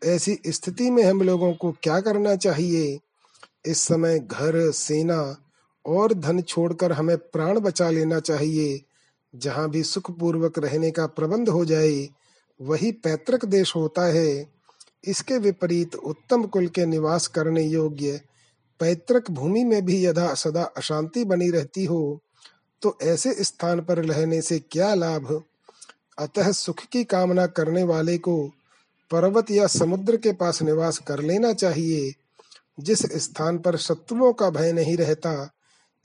ऐसी 0.05 0.39
स्थिति 0.47 0.91
में 0.91 1.03
हम 1.03 1.23
लोगों 1.23 1.53
को 1.55 1.73
क्या 1.73 2.01
करना 2.01 2.37
चाहिए? 2.37 2.99
इस 3.67 3.79
समय 3.79 4.19
घर, 4.19 4.71
सेना 4.71 5.37
और 5.87 6.15
धन 6.15 6.41
छोड़कर 6.43 6.93
हमें 6.93 7.17
प्राण 7.17 7.61
बचा 7.61 7.91
लेना 7.91 8.21
चाहिए। 8.21 8.81
जहाँ 9.35 9.71
भी 9.71 9.83
सुख 9.83 10.11
पूर्वक 10.19 10.59
रहने 10.59 10.91
का 10.91 11.07
प्रबंध 11.07 11.49
हो 11.49 11.65
जाए, 11.65 12.09
वही 12.61 12.93
पैतृक 12.93 13.45
देश 13.45 13.77
होता 13.77 14.03
है। 14.03 14.47
इसके 15.05 15.39
विपरीत 15.39 15.95
उत्तम 15.95 16.45
कुल 16.45 16.67
के 16.67 16.87
निवास 16.87 17.27
करने 17.27 17.63
योग्य 17.63 18.21
पैतृक 18.81 19.31
भूमि 19.31 19.65
में 19.65 19.85
भी 19.85 20.05
यदा 20.07 20.35
सदा 20.35 20.63
अशांति 20.77 21.25
बनी 21.25 21.51
रहती 21.51 21.85
हो 21.85 22.21
तो 22.83 22.97
ऐसे 23.03 23.33
स्थान 23.45 23.81
पर 23.81 23.99
रहने 23.99 24.41
से 24.43 24.59
क्या 24.59 24.95
लाभ? 24.95 25.43
अतः 26.19 26.53
सुख 26.53 26.81
की 26.93 27.05
कामना 27.05 27.47
करने 27.47 27.83
वाले 27.83 28.19
को 28.19 28.51
पर्वत 29.13 29.51
या 29.51 29.67
समुद्र 29.67 30.17
के 30.17 30.33
पास 30.33 30.63
निवास 30.63 30.99
कर 30.99 31.21
लेना 31.21 31.53
चाहिए। 31.53 32.13
जिस 32.81 32.99
स्थान 32.99 33.59
पर 33.59 33.77
शत्रुओं 33.77 34.33
का 34.33 34.51
भय 34.51 34.73
नहीं 34.73 34.97
रहता, 34.97 35.51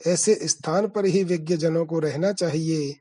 ऐसे 0.06 0.38
स्थान 0.42 0.88
पर 0.88 1.06
ही 1.06 1.24
विज्ञ 1.24 1.56
जनों 1.56 1.86
को 1.86 1.98
रहना 1.98 2.32
चाहिए। 2.32 2.96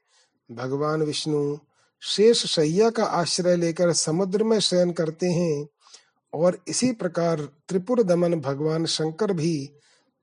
भगवान 0.52 1.02
विष्णु 1.02 1.58
शेष 2.02 2.46
शैया 2.46 2.90
का 2.90 3.04
आश्रय 3.04 3.56
लेकर 3.56 3.94
समुद्र 3.94 4.44
में 4.44 4.60
शयन 4.60 4.92
करते 4.92 5.26
हैं 5.26 5.68
और 6.34 6.60
इसी 6.68 6.92
प्रकार 6.92 7.40
त्रिपुर 7.40 8.04
दमन 8.04 8.36
भगवान 8.36 8.86
शंकर 8.86 9.34
भी 9.34 9.70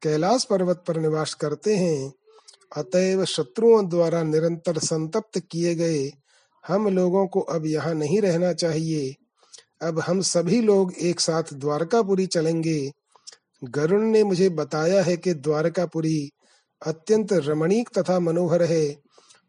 कैलाश 0.03 0.45
पर्वत 0.45 0.85
पर 0.89 0.97
निवास 0.97 1.35
करते 1.35 1.77
हैं। 1.77 2.13
अतएव 2.77 3.25
शत्रुओं 3.25 3.89
द्वारा 3.89 4.23
निरंतर 4.23 4.79
संतप्त 4.79 5.43
किए 5.51 5.75
गए 5.75 6.13
हम 6.67 6.89
लोगों 6.89 7.27
को 7.27 7.41
अब 7.41 7.67
यहाँ 7.67 7.95
नहीं 7.95 8.21
रहना 8.21 8.53
चाहिए। 8.53 9.15
अब 9.85 9.99
हम 10.01 10.21
सभी 10.21 10.61
लोग 10.61 10.93
एक 10.95 11.21
साथ 11.21 11.43
द्वारकापुरी 11.55 12.27
चलेंगे। 12.27 12.93
गरुण 13.65 14.03
ने 14.03 14.25
मुझे 14.25 14.49
बताया 14.49 15.03
है 15.03 15.17
कि 15.17 15.35
द्वारकापुरी 15.35 16.31
अत्यंत 16.87 17.33
रमणीक 17.33 17.89
तथा 17.99 18.21
मनोहर 18.21 18.63
है, 18.63 18.97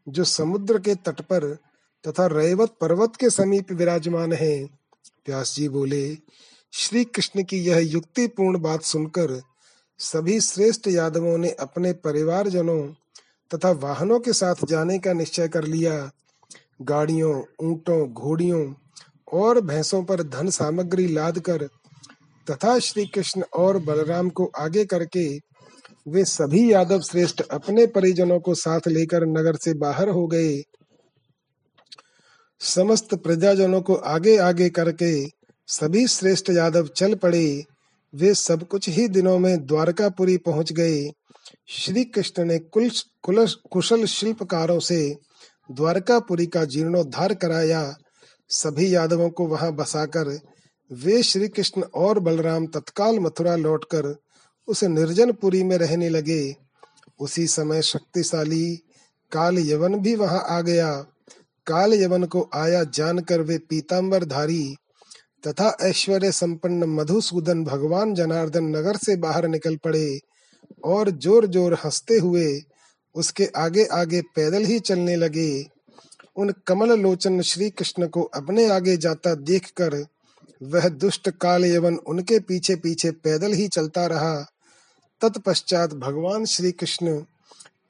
जो 0.07 0.23
समुद्र 0.23 0.79
के 0.79 0.95
तट 0.95 1.21
पर 1.21 1.53
तथा 2.07 2.25
रैवत 2.27 2.75
पर्वत 2.81 3.15
के 3.15 3.29
समीप 3.29 3.71
विराजमान 3.71 4.33
है। 4.33 4.63
व्यास 5.27 5.55
जी 5.55 5.69
बोले 5.69 6.17
श्री 6.73 7.03
कृष्ण 7.03 7.43
की 7.43 7.57
यह 7.57 7.77
युक्तिपूर्ण 7.77 8.59
बात 8.59 8.81
सुनकर 8.81 9.41
सभी 9.99 10.39
श्रेष्ठ 10.41 10.87
यादवों 10.87 11.37
ने 11.37 11.49
अपने 11.49 11.93
परिवारजनों 11.93 12.87
तथा 13.51 13.71
वाहनों 13.71 14.19
के 14.19 14.33
साथ 14.33 14.55
जाने 14.65 14.99
का 14.99 15.13
निश्चय 15.13 15.47
कर 15.47 15.63
लिया। 15.63 16.11
गाड़ियों, 16.81 17.43
ऊंटों, 17.61 18.07
घोड़ियों 18.13 18.65
और 19.35 19.59
भैंसों 19.61 20.03
पर 20.03 20.23
धन 20.23 20.49
सामग्री 20.49 21.07
लाद 21.07 21.39
कर 21.39 21.67
तथा 22.51 22.77
श्री 22.79 23.05
कृष्ण 23.05 23.43
और 23.53 23.77
बलराम 23.77 24.29
को 24.29 24.51
आगे 24.57 24.85
करके 24.85 25.25
वे 26.07 26.23
सभी 26.25 26.71
यादव 26.73 27.01
श्रेष्ठ 27.01 27.41
अपने 27.41 27.85
परिजनों 27.87 28.39
को 28.39 28.53
साथ 28.55 28.87
लेकर 28.87 29.25
नगर 29.25 29.55
से 29.55 29.73
बाहर 29.73 30.09
हो 30.09 30.27
गए। 30.27 30.61
समस्त 32.61 33.15
प्रजाजनों 33.15 33.81
को 33.81 33.95
आगे 33.95 34.37
आगे 34.37 34.69
करके 34.69 35.25
सभी 35.67 36.07
श्रेष्ठ 36.07 36.49
यादव 36.49 36.87
चल 36.87 37.15
पड़े। 37.15 37.63
वे 38.13 38.33
सब 38.33 38.67
कुछ 38.67 38.89
ही 38.89 39.07
दिनों 39.07 39.37
में 39.39 39.65
द्वारकापुरी 39.65 40.37
पहुँच 40.37 40.71
गए। 40.71 41.09
श्री 41.67 42.03
कृष्ण 42.05 42.43
ने 42.43 42.59
कुल 42.59 42.89
कुशल 43.71 44.05
शिल्पकारों 44.05 44.79
से 44.79 45.17
द्वारकापुरी 45.71 46.45
का 46.45 46.65
जीर्णोद्धार 46.65 47.33
कराया। 47.33 47.95
सभी 48.49 48.93
यादवों 48.95 49.29
को 49.29 49.47
वहाँ 49.47 49.71
बसाकर 49.75 50.37
वे 50.91 51.21
श्री 51.23 51.47
कृष्ण 51.47 51.81
और 51.95 52.19
बलराम 52.19 52.65
तत्काल 52.67 53.19
मथुरा 53.19 53.55
लौटकर 53.55 54.15
उस 54.67 54.83
निर्जनपुरी 54.83 55.63
में 55.63 55.77
रहने 55.77 56.09
लगे। 56.09 56.55
उसी 57.19 57.45
समय 57.47 57.81
शक्तिशाली 57.81 58.75
काल 59.31 59.57
यवन 59.59 59.95
भी 59.95 60.15
वहाँ 60.15 60.43
आ 60.49 60.59
गया। 60.61 60.91
काल 61.67 61.93
यवन 61.93 62.23
को 62.25 62.49
आया 62.55 62.83
जानकर 62.93 63.41
वे 63.41 63.57
पीताम्बर 63.69 64.25
धारी 64.25 64.75
तथा 65.43 65.75
ऐश्वर्य 65.81 66.31
संपन्न 66.31 66.83
मधुसूदन 66.89 67.63
भगवान 67.63 68.13
जनार्दन 68.15 68.75
नगर 68.75 68.97
से 68.97 69.15
बाहर 69.17 69.47
निकल 69.47 69.75
पड़े 69.75 70.19
और 70.83 71.09
ज़ोर 71.11 71.45
ज़ोर 71.47 71.73
हँसते 71.85 72.17
हुए 72.17 72.47
उसके 73.15 73.45
आगे 73.57 73.85
आगे 73.93 74.21
पैदल 74.35 74.65
ही 74.65 74.79
चलने 74.79 75.15
लगे। 75.15 75.51
उन 76.37 76.53
कमल 76.67 76.99
लोचन 76.99 77.41
श्री 77.41 77.69
कृष्ण 77.69 78.07
को 78.07 78.21
अपने 78.21 78.69
आगे 78.69 78.97
जाता 78.97 79.35
देखकर 79.35 80.05
वह 80.63 80.89
दुष्ट 80.89 81.29
काल 81.29 81.65
यवन 81.65 81.95
उनके 81.95 82.39
पीछे 82.39 82.75
पीछे 82.75 83.11
पैदल 83.11 83.53
ही 83.53 83.67
चलता 83.67 84.05
रहा। 84.05 84.35
तत्पश्चात 85.21 85.93
भगवान 85.93 86.45
श्री 86.45 86.71
कृष्ण 86.71 87.17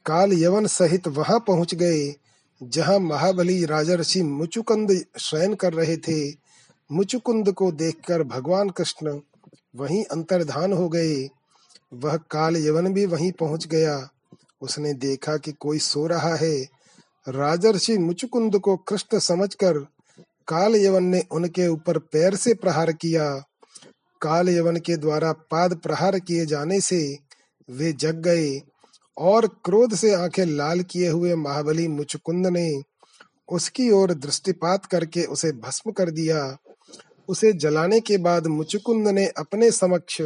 काल 0.06 0.34
यवन 0.34 0.68
सहित 0.68 1.08
वहाँ 1.08 1.40
पहुँच 1.40 1.76
गए, 1.76 2.16
जहाँ 2.64 3.00
महाबली 3.00 3.66
राजर्षि 3.66 4.24
मुचुकुंद 4.24 5.06
शयन 5.20 5.54
कर 5.54 5.74
रहे 5.74 5.98
थे। 5.98 6.30
मुचुकुंद 6.92 7.52
को 7.52 7.72
देखकर 7.72 8.24
भगवान 8.24 8.70
कृष्ण 8.70 9.20
वहीं 9.76 10.04
अंतर्धान 10.06 10.74
हो 10.74 10.90
गए। 10.90 11.30
वह 11.94 12.18
काल 12.18 12.58
यवन 12.58 12.94
भी 12.94 13.06
वहीं 13.06 13.32
पहुँच 13.32 13.68
गया। 13.68 14.10
उसने 14.62 14.94
देखा 14.94 15.38
कि 15.38 15.52
कोई 15.52 15.80
सो 15.80 16.08
रहा 16.08 16.36
है। 16.36 16.75
राजर्षि 17.28 17.98
मुचुकुंद 17.98 18.60
को 18.60 18.78
कृष्ण 18.78 19.20
समझकर 19.20 19.78
काल 20.48 20.76
यवन 20.76 21.04
ने 21.04 21.24
उनके 21.32 21.68
ऊपर 21.68 21.98
पैर 21.98 22.36
से 22.36 22.54
प्रहार 22.54 22.92
किया। 22.92 23.30
काल 24.22 24.50
यवन 24.50 24.78
के 24.78 24.98
द्वारा 24.98 25.32
पाद 25.32 25.76
प्रहार 25.76 26.20
किए 26.20 26.46
जाने 26.46 26.82
से 26.82 27.18
वे 27.70 27.94
जग 27.94 28.16
गए 28.16 28.62
और 29.18 29.48
क्रोध 29.48 29.96
से 29.96 30.14
आँखें 30.14 30.46
लाल 30.46 30.82
किए 30.82 31.10
हुए 31.10 31.36
महाबली 31.36 31.88
मुचुकुंद 31.88 32.48
ने 32.48 32.82
उसकी 33.52 33.90
ओर 33.92 34.14
दृष्टिपात 34.14 34.86
करके 34.86 35.24
उसे 35.24 35.52
भस्म 35.52 35.92
कर 35.92 36.10
दिया। 36.10 36.58
उसे 37.30 37.54
जलाने 37.54 38.00
के 38.00 38.18
बाद 38.18 38.48
मुचुकुंद 38.48 39.08
ने 39.08 39.28
अपने 39.28 39.72
समक्ष 39.72 40.22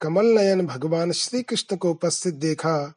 कमल 0.00 0.26
नयन 0.26 0.66
भगवान 0.66 1.12
श्री 1.12 1.42
कृष्ण 1.42 1.76
को 1.76 1.90
उपस्थित 1.90 2.34
देखा। 2.34 2.94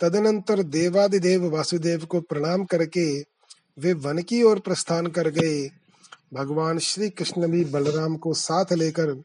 तदनंतर 0.00 0.62
देवादिदेव 0.62 1.48
वासुदेव 1.50 2.04
को 2.04 2.20
प्रणाम 2.20 2.64
करके 2.64 3.20
वे 3.78 3.92
वन 3.92 4.22
की 4.22 4.42
ओर 4.42 4.58
प्रस्थान 4.58 5.06
कर 5.06 5.28
गए। 5.28 5.70
भगवान 6.34 6.78
श्री 6.78 7.10
कृष्ण 7.10 7.48
भी 7.48 7.64
बलराम 7.64 8.16
को 8.16 8.34
साथ 8.34 8.72
लेकर 8.72 9.22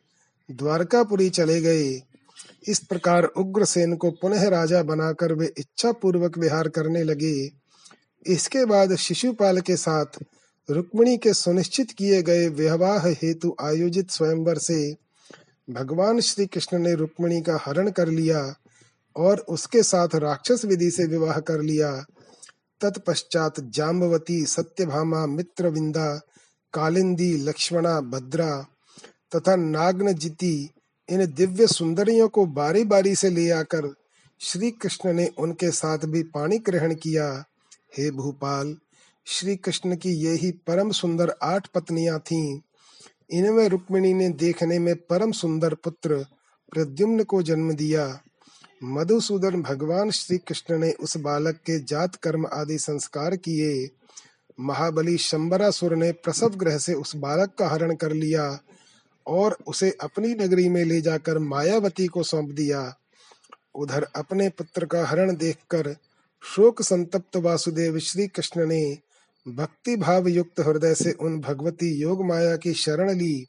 द्वारकापुरी 0.51 1.29
चले 1.29 1.61
गए। 1.61 2.01
इस 2.67 2.79
प्रकार 2.79 3.23
उग्रसेन 3.23 3.95
को 3.95 4.11
पुनः 4.11 4.49
राजा 4.49 4.83
बनाकर 4.83 5.33
वे 5.33 5.53
इच्छा 5.57 5.91
पूर्वक 5.91 6.37
विहार 6.37 6.67
करने 6.67 7.03
लगे। 7.03 7.51
इसके 8.25 8.65
बाद 8.65 8.95
शिशुपाल 8.95 9.61
के 9.61 9.77
साथ 9.77 10.05
रुक्मिणी 10.69 11.17
के 11.17 11.33
सुनिश्चित 11.33 11.91
किए 11.91 12.21
गए 12.21 12.47
विवाह 12.47 13.07
हेतु 13.07 13.55
आयोजित 13.61 14.11
स्वयंवर 14.11 14.57
से 14.57 14.95
भगवान 15.69 16.19
श्री 16.19 16.45
कृष्ण 16.45 16.79
ने 16.79 16.95
रुक्मिणी 16.95 17.41
का 17.41 17.59
हरण 17.65 17.91
कर 17.91 18.07
लिया। 18.07 18.55
और 19.15 19.39
उसके 19.39 19.83
साथ 19.83 20.15
राक्षस 20.15 20.65
विधि 20.65 20.91
से 20.91 21.05
विवाह 21.05 21.39
कर 21.39 21.61
लिया। 21.61 22.05
तत्पश्चात 22.81 23.59
जाम्बवती 23.59 24.45
सत्यभामा, 24.45 25.25
मित्रविंदा, 25.25 26.21
कालिंदी, 26.73 27.37
लक्ष्मणा, 27.37 28.01
भद्रा 28.01 28.65
तथा 29.35 29.55
नागनजिति 29.55 30.69
इन 31.09 31.25
दिव्य 31.25 31.67
सुंदरियों 31.67 32.29
को 32.29 32.45
बारी 32.45 32.83
बारी 32.83 33.15
से 33.15 33.29
ले 33.29 33.49
आकर 33.49 33.93
श्री 34.39 34.71
कृष्ण 34.71 35.13
ने 35.13 35.29
उनके 35.37 35.71
साथ 35.71 35.97
भी 36.05 36.23
पानी 36.23 36.57
ग्रहण 36.57 36.93
किया। 36.95 37.45
हे 37.97 38.11
भूपाल 38.11 38.77
श्री 39.25 39.55
कृष्ण 39.55 39.95
की 39.95 40.09
ये 40.09 40.31
ही 40.31 40.51
परम 40.51 40.91
सुंदर 40.91 41.35
आठ 41.43 41.67
पत्नियाँ 41.67 42.19
थीं। 42.19 42.59
इनमें 43.31 43.69
रुक्मिणी 43.69 44.13
ने 44.13 44.29
देखने 44.29 44.79
में 44.79 44.95
परम 44.95 45.31
सुंदर 45.31 45.73
पुत्र 45.73 46.25
प्रद्युम्न 46.71 47.23
को 47.23 47.41
जन्म 47.43 47.73
दिया। 47.73 48.21
मधुसूदन 48.83 49.61
भगवान 49.61 50.11
श्री 50.11 50.37
कृष्ण 50.37 50.77
ने 50.77 50.91
उस 50.91 51.17
बालक 51.17 51.55
के 51.55 51.79
जात 51.79 52.15
कर्म 52.15 52.45
आदि 52.53 52.77
संस्कार 52.77 53.35
किए। 53.35 53.89
महाबली 54.59 55.17
शंबरासुर 55.17 55.95
ने 55.95 56.11
प्रसव 56.11 56.49
ग्रह 56.49 56.77
से 56.77 56.93
उस 56.93 57.15
बालक 57.15 57.53
का 57.59 57.67
हरण 57.67 57.95
कर 57.95 58.11
लिया 58.11 58.59
और 59.27 59.57
उसे 59.67 59.97
अपनी 60.01 60.33
नगरी 60.33 60.69
में 60.69 60.83
ले 60.85 61.01
जाकर 61.01 61.39
मायावती 61.39 62.07
को 62.07 62.23
सौंप 62.23 62.49
दिया। 62.49 62.95
उधर 63.75 64.07
अपने 64.15 64.49
पुत्र 64.49 64.85
का 64.85 65.05
हरण 65.05 65.35
देखकर 65.35 65.95
शोक 66.43 66.81
संतप्त 66.81 67.35
वासुदेव 67.35 67.99
श्री 67.99 68.27
कृष्ण 68.27 68.67
ने 68.67 68.97
भक्ति 69.47 69.95
भाव 69.95 70.27
युक्त 70.27 70.59
हृदय 70.59 70.95
से 70.95 71.11
उन 71.11 71.39
भगवती 71.39 71.93
योग 72.01 72.25
माया 72.25 72.55
की 72.57 72.73
शरण 72.73 73.11
ली, 73.11 73.47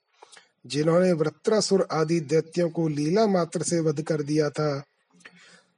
जिन्होंने 0.66 1.12
वृत्रासुर 1.12 1.88
आदि 1.92 2.20
दैत्यों 2.20 2.70
को 2.70 2.88
लीला 2.88 3.26
मात्र 3.26 3.62
से 3.62 3.80
वध 3.80 4.02
कर 4.02 4.22
दिया 4.22 4.50
था। 4.50 4.82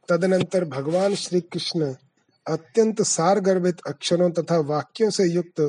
तदनंतर 0.08 0.64
भगवान 0.64 1.14
श्री 1.14 1.40
कृष्ण 1.40 1.94
अत्यंत 2.46 3.02
सार 3.02 3.40
गर्भित 3.40 3.76
अक्षरों 3.86 4.30
तथा 4.30 4.58
वाक्यों 4.58 5.10
से 5.10 5.24
युक्त 5.24 5.60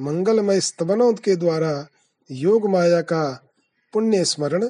मंगलमय 0.00 0.60
स्तवनों 0.60 1.12
के 1.14 1.36
द्वारा 1.36 1.88
योग 2.30 2.68
माया 2.70 3.00
का 3.02 3.50
पुण्य 3.92 4.24
स्मरण 4.24 4.68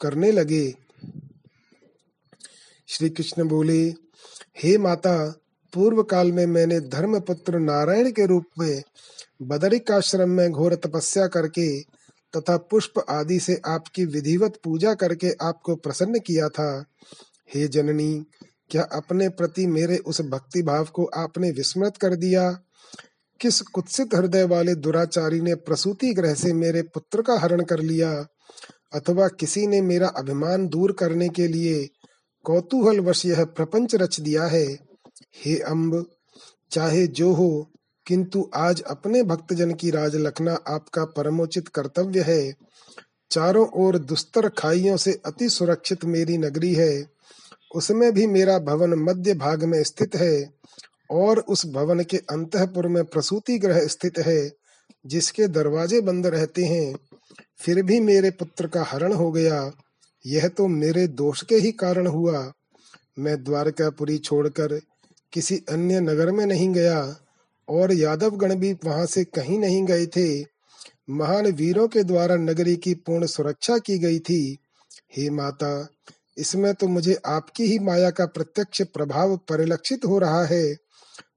करने 0.00 0.32
लगे। 0.32 0.74
श्री 2.88 3.10
कृष्ण 3.10 3.48
बोले, 3.48 3.82
हे 4.62 4.78
माता 4.78 5.16
पूर्व 5.72 6.02
काल 6.02 6.32
में 6.32 6.46
मैंने 6.46 6.80
धर्म 6.80 7.20
पुत्र 7.20 7.58
नारायण 7.58 8.10
के 8.10 8.26
रूप 8.26 8.44
में 8.58 8.82
बदरिक 9.42 9.90
आश्रम 9.90 10.30
में 10.30 10.50
घोर 10.50 10.74
तपस्या 10.74 11.26
करके 11.26 11.80
तथा 12.34 12.56
पुष्प 12.56 13.04
आदि 13.08 13.40
से 13.40 13.60
आपकी 13.66 14.04
विधिवत 14.04 14.60
पूजा 14.64 14.94
करके 14.94 15.32
आपको 15.42 15.76
प्रसन्न 15.76 16.18
किया 16.18 16.48
था। 16.48 16.84
हे 17.54 17.68
जननी, 17.68 18.24
क्या 18.70 18.82
अपने 18.82 19.28
प्रति 19.28 19.66
मेरे 19.66 19.96
उस 19.96 20.20
भक्ति 20.20 20.62
भाव 20.62 20.84
को 20.84 21.04
आपने 21.04 21.50
विस्मृत 21.50 21.96
कर 21.96 22.16
दिया? 22.16 22.50
किस 23.40 23.60
कुत्सित 23.60 24.14
हृदय 24.14 24.44
वाले 24.44 24.74
दुराचारी 24.74 25.40
ने 25.40 25.54
प्रसूति 25.54 26.14
ग्रह 26.14 26.34
से 26.34 26.52
मेरे 26.52 26.82
पुत्र 26.82 27.22
का 27.22 27.38
हरण 27.38 27.62
कर 27.62 27.80
लिया? 27.80 28.26
अथवा 28.92 29.28
किसी 29.28 29.66
ने 29.66 29.80
मेरा 29.80 30.08
अभिमान 30.08 30.68
दूर 30.68 30.92
करने 30.92 31.28
के 31.28 31.48
लिए 31.48 31.88
कौतूहल 32.44 33.00
वश 33.00 33.26
यह 33.26 33.44
प्रपंच 33.44 33.94
रच 33.94 34.20
दिया 34.20 34.44
है? 34.44 34.78
हे 35.44 35.58
अम्ब 35.58 36.06
चाहे 36.70 37.06
जो 37.06 37.32
हो, 37.32 37.70
किंतु 38.06 38.50
आज 38.54 38.82
अपने 38.82 39.22
भक्तजन 39.22 39.74
की 39.74 39.90
राज 39.90 40.16
लखना 40.16 40.54
आपका 40.54 41.04
परमोचित 41.04 41.68
कर्तव्य 41.68 42.20
है। 42.20 42.54
चारों 43.30 43.66
ओर 43.66 43.98
दुस्तर 43.98 44.48
खाइयों 44.48 44.96
से 44.96 45.20
अति 45.26 45.48
सुरक्षित 45.48 46.04
मेरी 46.04 46.38
नगरी 46.38 46.74
है। 46.74 47.06
उसमें 47.74 48.12
भी 48.12 48.26
मेरा 48.26 48.58
भवन 48.58 48.94
मध्य 48.94 49.34
भाग 49.34 49.64
में 49.64 49.82
स्थित 49.82 50.16
है 50.16 50.50
और 51.10 51.38
उस 51.38 51.66
भवन 51.66 52.00
के 52.00 52.16
अंतपुर 52.16 52.88
में 52.88 53.04
प्रसूति 53.04 53.58
ग्रह 53.58 53.86
स्थित 53.86 54.18
है, 54.18 54.52
जिसके 55.06 55.46
दरवाजे 55.48 56.00
बंद 56.00 56.26
रहते 56.26 56.64
हैं। 56.64 56.94
फिर 57.58 57.82
भी 57.82 58.00
मेरे 58.00 58.30
पुत्र 58.30 58.66
का 58.66 58.84
हरण 58.84 59.12
हो 59.12 59.32
गया। 59.32 59.72
यह 60.26 60.48
तो 60.48 60.66
मेरे 60.66 61.06
दोष 61.06 61.42
के 61.42 61.54
ही 61.54 61.72
कारण 61.72 62.06
हुआ। 62.06 62.52
मैं 63.18 63.44
द्वारकापुरी 63.44 64.18
छोड़कर 64.18 64.80
किसी 65.32 65.62
अन्य 65.68 66.00
नगर 66.00 66.30
में 66.30 66.46
नहीं 66.46 66.72
गया 66.72 67.16
और 67.68 67.92
यादव 67.92 68.30
गण 68.30 68.54
भी 68.54 68.72
वहाँ 68.72 69.06
से 69.06 69.24
कहीं 69.24 69.58
नहीं 69.58 69.84
गए 69.84 70.06
थे। 70.06 70.40
महान 71.10 71.46
वीरों 71.46 71.88
के 71.88 72.04
द्वारा 72.04 72.36
नगरी 72.36 72.76
की 72.76 72.94
पूर्ण 72.94 73.26
सुरक्षा 73.26 73.78
की 73.78 73.98
गई 73.98 74.18
थी। 74.18 74.58
हे 75.16 75.30
माता 75.30 75.88
इसमें 76.36 76.72
तो 76.74 76.88
मुझे 76.88 77.18
आपकी 77.26 77.64
ही 77.64 77.78
माया 77.78 78.10
का 78.10 78.26
प्रत्यक्ष 78.26 78.82
प्रभाव 78.84 79.36
परिलक्षित 79.48 80.04
हो 80.04 80.18
रहा 80.18 80.44
है, 80.44 80.76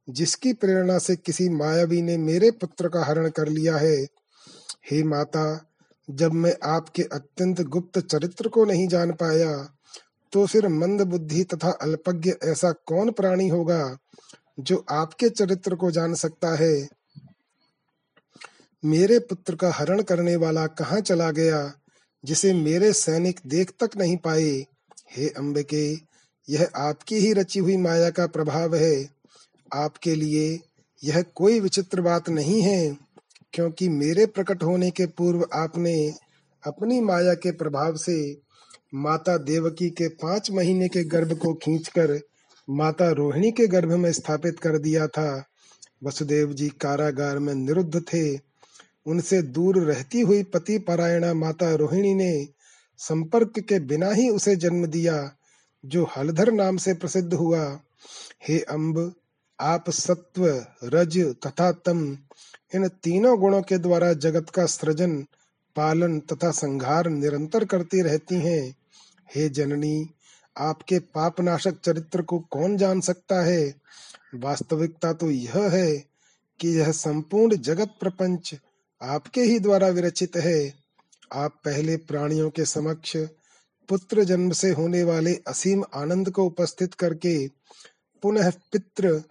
जिसकी 0.09 0.53
प्रेरणा 0.53 0.97
से 0.97 1.15
किसी 1.15 1.47
मायावी 1.49 2.01
ने 2.01 2.17
मेरे 2.17 2.51
पुत्र 2.51 2.89
का 2.89 3.03
हरण 3.05 3.29
कर 3.29 3.47
लिया 3.47 3.77
है। 3.77 3.95
हे 4.91 5.03
माता, 5.03 5.45
जब 6.09 6.33
मैं 6.33 6.55
आपके 6.63 7.03
अत्यंत 7.03 7.61
गुप्त 7.61 7.99
चरित्र 7.99 8.47
को 8.47 8.65
नहीं 8.65 8.87
जान 8.87 9.11
पाया 9.11 9.51
तो 10.33 10.45
फिर 10.45 10.67
मंद 10.67 11.01
बुद्धि 11.01 11.43
तथा 11.43 11.71
अल्पज्ञ 11.71 12.31
ऐसा 12.43 12.71
कौन 12.85 13.11
प्राणी 13.11 13.47
होगा, 13.49 13.97
जो 14.59 14.85
आपके 14.91 15.29
चरित्र 15.29 15.75
को 15.75 15.91
जान 15.91 16.13
सकता 16.13 16.55
है? 16.55 16.87
मेरे 18.83 19.19
पुत्र 19.19 19.55
का 19.55 19.71
हरण 19.71 20.01
करने 20.01 20.35
वाला 20.35 20.65
कहाँ 20.67 20.99
चला 21.01 21.29
गया, 21.31 21.71
जिसे 22.23 22.53
मेरे 22.53 22.91
सैनिक 22.93 23.39
देख 23.47 23.73
तक 23.79 23.97
नहीं 23.97 24.17
पाए? 24.17 24.51
हे 25.17 25.27
अम्बिके 25.29 25.91
यह 26.47 26.67
आपकी 26.75 27.15
ही 27.15 27.33
रची 27.33 27.59
हुई 27.59 27.77
माया 27.77 28.09
का 28.09 28.27
प्रभाव 28.27 28.75
है। 28.75 29.09
आपके 29.71 30.15
लिए 30.15 30.59
यह 31.03 31.21
कोई 31.35 31.59
विचित्र 31.59 32.01
बात 32.01 32.29
नहीं 32.29 32.61
है, 32.61 32.97
क्योंकि 33.53 33.89
मेरे 33.89 34.25
प्रकट 34.25 34.63
होने 34.63 34.91
के 34.91 35.05
पूर्व 35.05 35.45
आपने 35.53 36.13
अपनी 36.63 36.99
माया 37.01 37.33
के 37.33 37.51
प्रभाव 37.51 37.95
से 37.95 38.41
माता 38.95 39.37
देवकी 39.37 39.89
के 39.89 40.07
पाँच 40.07 40.51
महीने 40.51 40.87
के 40.87 41.03
गर्भ 41.03 41.37
को 41.37 41.53
खींचकर 41.53 42.19
माता 42.69 43.09
रोहिणी 43.11 43.51
के 43.51 43.67
गर्भ 43.67 43.91
में 43.91 44.11
स्थापित 44.11 44.59
कर 44.59 44.77
दिया 44.77 45.07
था। 45.07 45.45
वसुदेव 46.03 46.53
जी 46.53 46.69
कारागार 46.81 47.39
में 47.39 47.53
निरुद्ध 47.55 48.01
थे। 48.01 48.35
उनसे 49.05 49.41
दूर 49.41 49.77
रहती 49.77 50.21
हुई 50.21 50.43
पति 50.43 50.77
परायणा 50.77 51.33
माता 51.33 51.73
रोहिणी 51.75 52.13
ने 52.15 52.47
संपर्क 53.03 53.59
के 53.59 53.79
बिना 53.79 54.11
ही 54.11 54.29
उसे 54.29 54.55
जन्म 54.55 54.85
दिया, 54.85 55.35
जो 55.85 56.09
हलधर 56.17 56.51
नाम 56.51 56.77
से 56.77 56.93
प्रसिद्ध 56.93 57.33
हुआ। 57.33 57.79
हे 58.47 58.59
अम्ब 58.59 59.13
आप 59.59 59.89
सत्व, 59.89 60.65
रज, 60.83 61.19
तथा 61.19 61.71
तम, 61.71 62.17
इन 62.75 62.87
तीनों 62.87 63.39
गुणों 63.39 63.61
के 63.61 63.77
द्वारा 63.77 64.13
जगत 64.13 64.49
का 64.49 64.65
सृजन, 64.65 65.25
पालन 65.75 66.19
तथा 66.19 66.51
संहार 66.51 67.09
निरंतर 67.09 67.65
करती 67.65 68.01
रहती 68.01 68.35
हैं। 68.35 68.75
हे 69.35 69.49
जननी, 69.49 70.09
आपके 70.57 70.99
पापनाशक 70.99 71.75
चरित्र 71.85 72.21
को 72.21 72.39
कौन 72.39 72.77
जान 72.77 73.01
सकता 73.01 73.45
है? 73.45 73.75
वास्तविकता 74.35 75.13
तो 75.13 75.31
यह 75.31 75.51
है 75.55 76.03
कि 76.59 76.69
यह 76.69 76.91
संपूर्ण 76.91 77.55
जगत 77.55 77.89
प्रपंच 77.99 78.55
आपके 79.01 79.41
ही 79.41 79.59
द्वारा 79.59 79.87
विरचित 79.87 80.35
है। 80.35 80.82
आप 81.33 81.51
पहले 81.65 81.97
प्राणियों 81.97 82.49
के 82.49 82.65
समक्ष 82.65 83.17
पुत्र 83.89 84.23
जन्म 84.23 84.51
से 84.51 84.71
होने 84.71 85.03
वाले 85.03 85.33
असीम 85.47 85.83
आनंद 85.95 86.29
को 86.29 86.45
उपस्थित 86.45 86.93
करके 86.93 87.47
पुनः 88.23 88.49
पित्र, 88.49 89.23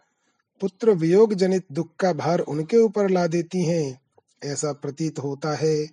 पुत्र 0.61 0.90
वियोग 0.90 1.34
जनित 1.34 1.64
दुख 1.72 1.88
का 2.00 2.12
भार 2.12 2.40
उनके 2.40 2.76
ऊपर 2.76 3.11
ला 3.11 3.26
देती 3.26 3.64
हैं। 3.64 4.00
ऐसा 4.44 4.72
प्रतीत 4.72 5.18
होता 5.18 5.55
है 5.55 5.86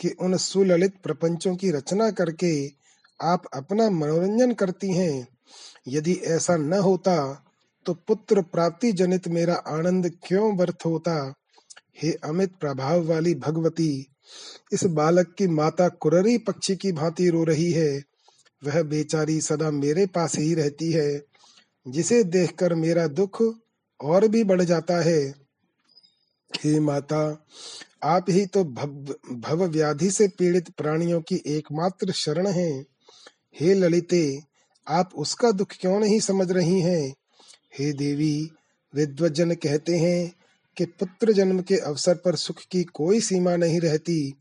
कि 0.00 0.08
उन 0.08 0.36
सुललित 0.36 0.94
प्रपंचों 1.02 1.56
की 1.56 1.70
रचना 1.70 2.10
करके 2.10 2.68
आप 3.22 3.46
अपना 3.54 3.90
मनोरंजन 3.90 4.52
करती 4.52 4.92
हैं। 4.92 5.28
यदि 5.88 6.12
ऐसा 6.12 6.56
न 6.56 6.72
होता 6.72 7.44
तो 7.86 7.94
पुत्र 7.94 8.42
प्राप्ति 8.42 8.92
जनित 8.92 9.28
मेरा 9.28 9.54
आनंद 9.54 10.10
क्यों 10.26 10.56
व्यर्थ 10.56 10.86
होता? 10.86 11.34
हे 12.02 12.12
अमित 12.12 12.52
प्रभाव 12.60 13.04
वाली 13.04 13.34
भगवती 13.34 14.11
इस 14.72 14.84
बालक 14.84 15.34
की 15.38 15.46
माता 15.46 15.88
कुररी 15.88 16.38
पक्षी 16.38 16.76
की 16.76 16.92
भांति 16.92 17.28
रो 17.28 17.44
रही 17.44 17.72
है। 17.72 18.02
वह 18.64 18.82
बेचारी 18.82 19.40
सदा 19.40 19.70
मेरे 19.70 20.06
पास 20.06 20.38
ही 20.38 20.54
रहती 20.54 20.92
है 20.92 21.24
जिसे 21.88 22.24
देखकर 22.24 22.74
मेरा 22.74 23.06
दुख 23.06 23.42
और 24.00 24.28
भी 24.28 24.44
बढ़ 24.44 24.62
जाता 24.62 25.00
है। 25.02 25.34
हे 26.64 26.80
माता 26.80 27.46
आप 28.02 28.26
ही 28.30 28.46
तो 28.46 28.64
भव, 28.64 29.14
भव 29.32 29.64
व्याधि 29.64 30.10
से 30.10 30.28
पीड़ित 30.28 30.68
प्राणियों 30.68 31.20
की 31.20 31.42
एकमात्र 31.46 32.12
शरण 32.12 32.46
हैं। 32.46 32.86
हे 33.60 33.74
ललिते 33.74 34.40
आप 34.88 35.10
उसका 35.14 35.50
दुख 35.50 35.68
क्यों 35.80 36.00
नहीं 36.00 36.20
समझ 36.20 36.50
रही 36.50 36.80
हैं? 36.80 37.14
हे 37.78 37.92
देवी 37.92 38.50
विद्वजन 38.94 39.54
कहते 39.54 39.96
हैं 39.96 40.32
कि 40.76 40.84
पुत्र 40.84 41.32
जन्म 41.32 41.60
के 41.60 41.76
अवसर 41.76 42.14
पर 42.14 42.36
सुख 42.36 42.56
की 42.70 42.84
कोई 42.84 43.20
सीमा 43.20 43.56
नहीं 43.56 43.80
रहती, 43.80 44.34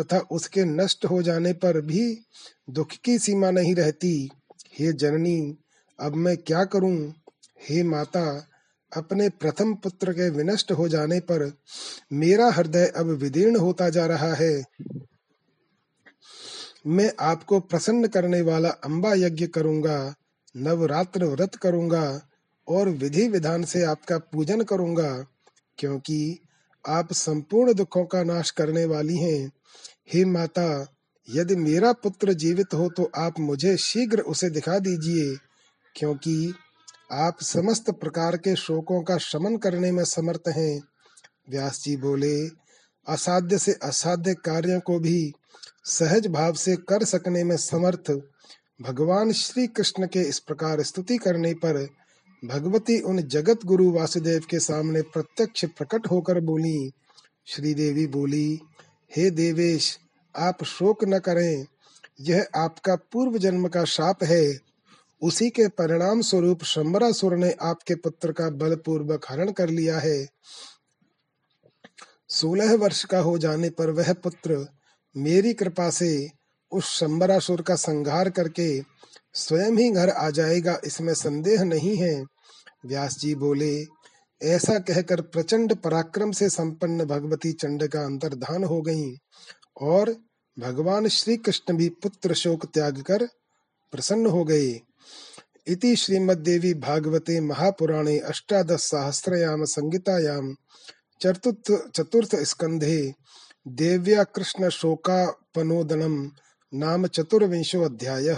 तथा 0.00 0.18
उसके 0.18 0.64
नष्ट 0.64 1.04
हो 1.04 1.22
जाने 1.22 1.52
पर 1.52 1.80
भी 1.80 2.18
दुख 2.70 2.88
की 3.04 3.18
सीमा 3.18 3.50
नहीं 3.50 3.74
रहती। 3.74 4.30
हे 4.78 4.92
जननी, 4.92 5.56
अब 6.00 6.14
मैं 6.14 6.36
क्या 6.36 6.64
करूँ? 6.64 7.14
हे 7.68 7.82
माता, 7.82 8.48
अपने 8.96 9.28
प्रथम 9.28 9.74
पुत्र 9.74 10.12
के 10.12 10.30
विनष्ट 10.30 10.72
हो 10.72 10.88
जाने 10.88 11.20
पर 11.20 11.52
मेरा 12.12 12.50
हृदय 12.50 12.86
अब 12.86 13.06
विदीर्ण 13.06 13.56
होता 13.56 13.90
जा 13.90 14.06
रहा 14.06 14.34
है। 14.34 14.64
मैं 16.86 17.12
आपको 17.20 17.60
प्रसन्न 17.60 18.06
करने 18.06 18.40
वाला 18.40 18.68
अम्बा 18.68 19.14
यज्ञ 19.14 19.46
करूँगा, 19.46 20.14
नवरात्र 20.56 21.24
व्रत 21.24 21.54
करूँगा, 21.54 22.28
और 22.68 22.88
विधि 22.88 23.28
विधान 23.28 23.64
से 23.64 23.82
आपका 23.82 24.18
पूजन 24.18 24.60
करूँगा। 24.60 25.26
क्योंकि 25.78 26.38
आप 26.84 27.12
संपूर्ण 27.12 27.74
दुखों 27.74 28.04
का 28.04 28.22
नाश 28.24 28.50
करने 28.50 28.84
वाली 28.84 29.16
हैं। 29.16 29.50
हे 30.12 30.24
माता, 30.24 30.94
यदि 31.28 31.56
मेरा 31.56 31.92
पुत्र 31.94 32.32
जीवित 32.34 32.74
हो 32.74 32.88
तो 32.88 33.10
आप 33.16 33.38
मुझे 33.40 33.76
शीघ्र 33.76 34.20
उसे 34.22 34.50
दिखा 34.50 34.78
दीजिए, 34.78 35.34
क्योंकि 35.94 36.54
आप 37.12 37.42
समस्त 37.42 37.90
प्रकार 37.90 38.36
के 38.36 38.54
शोकों 38.56 39.02
का 39.02 39.18
शमन 39.18 39.56
करने 39.56 39.92
में 39.92 40.04
समर्थ 40.04 40.48
हैं। 40.48 40.80
व्यास 41.50 41.82
जी 41.84 41.96
बोले, 41.96 42.36
असाध्य 43.06 43.58
से 43.58 43.72
असाध्य 43.82 44.34
कार्यों 44.44 44.80
को 44.80 44.98
भी 44.98 45.32
सहज 45.84 46.26
भाव 46.26 46.52
से 46.54 46.76
कर 46.88 47.04
सकने 47.04 47.42
में 47.44 47.56
समर्थ 47.56 48.10
भगवान 48.80 49.32
श्री 49.32 49.66
कृष्ण 49.66 50.06
के 50.06 50.20
इस 50.20 50.38
प्रकार 50.38 50.82
स्तुति 50.82 51.16
करने 51.18 51.52
पर 51.54 51.86
भगवती 52.44 53.00
उन 53.00 53.22
जगत 53.22 53.64
गुरु 53.64 53.90
वासुदेव 53.92 54.42
के 54.50 54.58
सामने 54.58 55.02
प्रत्यक्ष 55.02 55.64
प्रकट 55.64 56.06
होकर 56.06 56.40
बोली 56.40 56.92
श्री 57.46 57.74
देवी 57.74 58.06
बोली, 58.06 58.60
हे 59.16 59.30
देवेश, 59.30 59.98
आप 60.36 60.64
शोक 60.64 61.04
न 61.04 61.18
करें, 61.18 61.66
यह 62.20 62.46
आपका 62.56 62.96
पूर्व 62.96 63.38
जन्म 63.38 63.68
का 63.68 63.84
शाप 63.84 64.24
है। 64.24 64.58
उसी 65.22 65.50
के 65.50 65.68
परिणाम 65.68 66.20
स्वरूप 66.20 66.62
शंबरासुर 66.62 67.36
ने 67.36 67.54
आपके 67.62 67.94
पुत्र 67.94 68.32
का 68.32 68.50
बलपूर्वक 68.50 69.26
हरण 69.28 69.52
कर 69.52 69.68
लिया 69.68 69.98
है। 69.98 70.28
सोलह 72.28 72.74
वर्ष 72.76 73.04
का 73.04 73.18
हो 73.18 73.38
जाने 73.38 73.70
पर 73.70 73.90
वह 73.90 74.12
पुत्र 74.12 74.66
मेरी 75.16 75.54
कृपा 75.54 75.90
से 75.90 76.28
उस 76.72 76.84
शंबरासुर 76.84 77.62
का 77.62 77.74
संहार 77.74 78.30
करके 78.30 78.82
स्वयं 79.34 79.72
ही 79.72 79.90
घर 79.90 80.08
आ 80.08 80.30
जाएगा, 80.30 80.80
इसमें 80.84 81.14
संदेह 81.14 81.64
नहीं 81.64 81.96
है। 81.96 82.31
व्यास 82.86 83.18
जी 83.18 83.34
बोले, 83.34 83.86
ऐसा 84.42 84.78
कहकर 84.78 85.20
प्रचंड 85.20 85.74
पराक्रम 85.74 86.32
से 86.32 86.48
संपन्न 86.50 87.04
भगवती 87.04 87.52
चंड 87.52 87.86
का 87.86 88.04
अंतर्धान 88.04 88.64
हो 88.64 88.80
गई 88.82 89.16
और 89.80 90.16
भगवान 90.58 91.08
श्री 91.08 91.36
कृष्ण 91.36 91.76
भी 91.76 91.88
पुत्र 91.88 92.34
शोक 92.34 92.66
त्याग 92.66 93.02
कर 93.02 93.26
प्रसन्न 93.92 94.26
हो 94.26 94.44
गए। 94.44 94.80
इति 95.66 95.96
श्रीमद्देवी 95.96 96.74
भागवते 96.74 97.40
महापुराणे 97.40 98.18
अष्टादश 98.18 98.80
सहस्रयाम 98.80 99.64
संगीतायाम 99.64 100.56
चतुर्थ 101.20 101.90
चतुर्थ 101.90 102.36
स्कंधे 102.36 103.14
देव्या 103.68 104.24
कृष्ण 104.24 104.68
शोकापनोदनम 104.68 106.30
नाम 106.72 107.06
चतुर्विंशो 107.06 107.82
अध्याय। 107.82 108.28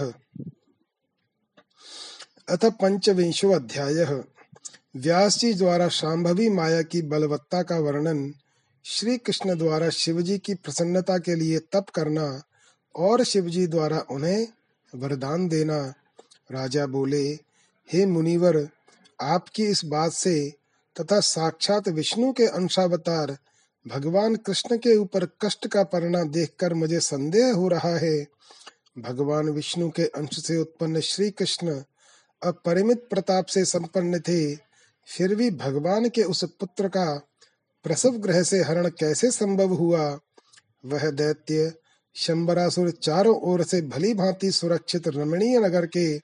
अथ 2.49 2.65
पंचविंशो 2.65 3.51
अध्याय। 3.51 4.23
व्यास 4.97 5.37
जी 5.37 5.53
द्वारा 5.53 5.89
शाम्भवी 5.89 6.49
माया 6.49 6.81
की 6.81 7.01
बलवत्ता 7.01 7.63
का 7.63 7.79
वर्णन 7.79 8.33
श्री 8.83 9.17
कृष्ण 9.17 9.57
द्वारा 9.57 9.89
शिवजी 9.89 10.37
की 10.37 10.53
प्रसन्नता 10.53 11.17
के 11.17 11.35
लिए 11.35 11.59
तप 11.59 11.85
करना 11.95 12.43
और 12.95 13.23
शिवजी 13.23 13.67
द्वारा 13.67 14.05
उन्हें 14.11 14.47
वरदान 14.95 15.47
देना। 15.47 15.93
राजा 16.51 16.85
बोले, 16.85 17.39
हे 17.93 18.05
मुनिवर, 18.05 18.69
आपकी 19.21 19.65
इस 19.65 19.85
बात 19.85 20.11
से 20.11 20.53
तथा 21.01 21.19
साक्षात 21.19 21.87
विष्णु 21.87 22.33
के 22.33 22.45
अंशावतार 22.45 23.37
भगवान 23.87 24.35
कृष्ण 24.35 24.77
के 24.77 24.97
ऊपर 24.97 25.25
कष्ट 25.25 25.67
का 25.67 25.83
परिणाम 25.83 26.29
देखकर 26.29 26.73
मुझे 26.73 26.99
संदेह 26.99 27.53
हो 27.53 27.67
रहा 27.67 27.97
है। 27.97 28.27
भगवान 28.97 29.49
विष्णु 29.49 29.89
के 29.89 30.03
अंश 30.03 30.45
से 30.45 30.57
उत्पन्न 30.57 30.99
श्री 30.99 31.31
कृष्ण 31.31 31.81
अपरिमित 32.43 33.07
प्रताप 33.09 33.45
से 33.45 33.65
संपन्न 33.65 34.19
थे। 34.19 34.64
फिर 35.05 35.35
भी 35.35 35.51
भगवान 35.51 36.09
के 36.09 36.23
उस 36.23 36.43
पुत्र 36.43 36.87
का 36.87 37.27
प्रसव 37.83 38.11
ग्रह 38.11 38.43
से 38.43 38.63
हरण 38.63 38.87
कैसे 38.87 39.31
संभव 39.31 39.73
हुआ? 39.73 40.19
वह 40.85 41.11
दैत्य 41.11 41.73
शंबरासुर 42.15 42.91
चारों 42.91 43.39
ओर 43.41 43.63
से 43.63 43.81
भली 43.81 44.13
भांति 44.13 44.51
सुरक्षित 44.51 45.07
रमणीय 45.07 45.59
नगर 45.59 45.85
के 45.85 46.17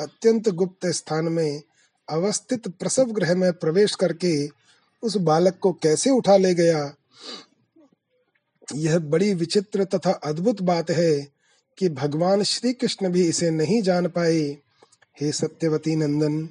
अत्यंत 0.00 0.48
गुप्त 0.48 0.86
स्थान 0.86 1.24
में 1.24 1.62
अवस्थित 2.08 2.68
प्रसव 2.68 3.04
ग्रह 3.04 3.34
में 3.34 3.52
प्रवेश 3.52 3.94
करके 3.94 4.48
उस 5.02 5.16
बालक 5.16 5.58
को 5.58 5.72
कैसे 5.72 6.10
उठा 6.10 6.36
ले 6.36 6.54
गया? 6.54 6.94
यह 8.74 8.98
बड़ी 8.98 9.34
विचित्र 9.34 9.84
तथा 9.84 10.10
अद्भुत 10.10 10.62
बात 10.62 10.90
है 10.90 11.28
कि 11.78 11.88
भगवान 11.88 12.42
श्री 12.42 12.72
कृष्ण 12.72 13.08
भी 13.08 13.28
इसे 13.28 13.50
नहीं 13.50 13.82
जान 13.82 14.08
पाए। 14.08 14.40
हे 15.20 15.32
सत्यवती 15.32 15.96
नंदन 15.96 16.48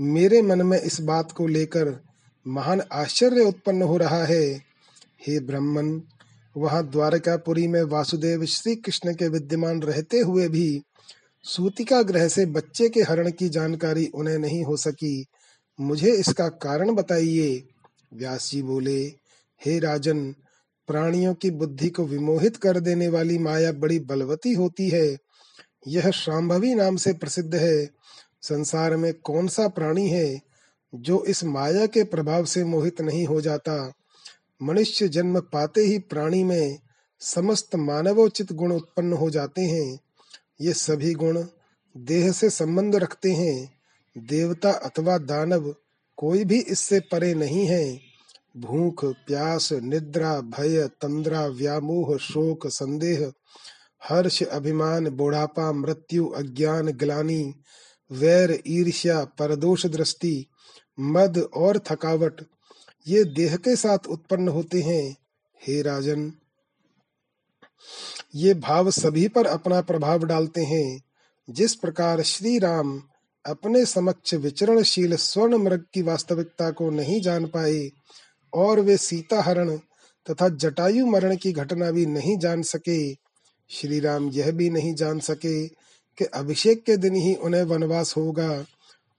मेरे 0.00 0.42
मन 0.42 0.62
में 0.62 0.80
इस 0.80 1.00
बात 1.00 1.32
को 1.32 1.46
लेकर 1.46 2.04
महान 2.46 2.82
आश्चर्य 2.92 3.40
उत्पन्न 3.40 3.82
हो 3.82 3.96
रहा 3.96 4.24
है। 4.24 4.54
हे 5.26 5.40
ब्राह्मण, 5.40 6.00
वहाँ 6.56 6.90
द्वारकापुरी 6.90 7.68
में 7.68 7.82
वासुदेव 7.82 8.44
श्री 8.44 8.76
कृष्ण 8.76 9.14
के 9.14 9.28
विद्यमान 9.28 9.82
रहते 9.82 10.18
हुए 10.18 10.48
भी 10.48 10.82
सूतिका 11.42 12.02
ग्रह 12.02 12.28
से 12.28 12.46
बच्चे 12.46 12.88
के 12.88 13.02
हरण 13.02 13.30
की 13.30 13.48
जानकारी 13.48 14.06
उन्हें 14.06 14.38
नहीं 14.38 14.64
हो 14.64 14.76
सकी। 14.76 15.26
मुझे 15.80 16.12
इसका 16.12 16.48
कारण 16.48 16.94
बताइए। 16.94 17.64
व्यास 18.14 18.50
जी 18.50 18.62
बोले, 18.62 19.06
हे 19.66 19.78
राजन, 19.78 20.32
प्राणियों 20.86 21.34
की 21.34 21.50
बुद्धि 21.50 21.88
को 21.88 22.04
विमोहित 22.04 22.56
कर 22.56 22.80
देने 22.80 23.08
वाली 23.08 23.38
माया 23.38 23.72
बड़ी 23.72 23.98
बलवती 23.98 24.52
होती 24.52 24.88
है। 24.88 25.16
यह 25.88 26.10
शाम्भवी 26.10 26.74
नाम 26.74 26.96
से 26.96 27.12
प्रसिद्ध 27.12 27.54
है। 27.54 27.90
संसार 28.48 28.96
में 28.96 29.14
कौन 29.14 29.48
सा 29.48 29.68
प्राणी 29.68 30.08
है 30.08 30.42
जो 30.94 31.24
इस 31.24 31.44
माया 31.44 31.86
के 31.86 32.04
प्रभाव 32.04 32.44
से 32.44 32.64
मोहित 32.64 33.00
नहीं 33.00 33.26
हो 33.26 33.40
जाता? 33.40 33.92
मनुष्य 34.62 35.08
जन्म 35.08 35.40
पाते 35.40 35.80
ही 35.80 35.98
प्राणी 35.98 36.44
में 36.44 36.78
समस्त 37.20 37.76
मानवोचित 37.76 38.52
गुण 38.52 38.72
उत्पन्न 38.72 39.12
हो 39.12 39.30
जाते 39.30 39.62
हैं। 39.62 40.00
ये 40.60 40.72
सभी 40.72 41.14
गुण 41.14 41.44
देह 41.96 42.32
से 42.32 42.50
संबंध 42.50 42.96
रखते 42.96 43.32
हैं। 43.32 43.74
देवता 44.18 44.70
अथवा 44.70 45.18
दानव 45.18 45.74
कोई 46.16 46.44
भी 46.44 46.60
इससे 46.60 47.00
परे 47.00 47.34
नहीं 47.34 47.66
है। 47.66 48.00
भूख, 48.56 49.04
प्यास, 49.04 49.72
निद्रा, 49.72 50.40
भय, 50.40 50.88
तंद्रा, 50.88 51.46
व्यामोह, 51.46 52.16
शोक, 52.16 52.66
संदेह, 52.66 53.32
हर्ष, 54.08 54.42
अभिमान, 54.42 55.08
बुढ़ापा, 55.08 55.72
मृत्यु, 55.72 56.28
अज्ञान, 56.28 56.86
ग्लानी 56.86 57.54
वैर, 58.10 58.62
ईर्ष्या 58.66 59.24
परदोष 59.24 59.86
दृष्टि 59.86 60.46
मद 61.00 61.38
और 61.54 61.78
थकावट, 61.78 62.40
ये 63.06 63.24
देह 63.24 63.56
के 63.56 63.76
साथ 63.76 64.06
उत्पन्न 64.08 64.48
होते 64.48 64.80
हैं। 64.80 65.16
हे 65.66 65.82
राजन, 65.82 66.32
ये 68.34 68.54
भाव 68.54 68.90
सभी 68.90 69.28
पर 69.28 69.46
अपना 69.46 69.80
प्रभाव 69.80 70.24
डालते 70.24 70.64
हैं। 70.64 71.02
जिस 71.48 71.74
प्रकार 71.74 72.22
श्री 72.22 72.58
राम 72.58 73.02
अपने 73.44 73.84
समक्ष 73.86 74.34
विचरणशील 74.34 75.16
स्वर्ण 75.16 75.56
मृग 75.56 75.84
की 75.94 76.02
वास्तविकता 76.02 76.70
को 76.70 76.90
नहीं 76.90 77.20
जान 77.20 77.46
पाए, 77.46 77.90
और 78.52 78.80
वे 78.80 78.96
सीता 78.96 79.42
हरण 79.42 79.76
तथा 80.26 80.48
जटायु 80.48 81.06
मरण 81.06 81.36
की 81.36 81.52
घटना 81.52 81.90
भी 81.90 82.06
नहीं 82.06 82.38
जान 82.38 82.62
सके 82.62 83.12
श्री 83.70 84.00
राम 84.00 84.28
यह 84.28 84.50
भी 84.50 84.70
नहीं 84.70 84.94
जान 84.94 85.18
सके 85.18 85.66
कि 86.18 86.24
अभिषेक 86.24 86.82
के 86.84 86.96
दिन 86.96 87.14
ही 87.14 87.34
उन्हें 87.34 87.62
वनवास 87.62 88.16
होगा 88.16 88.64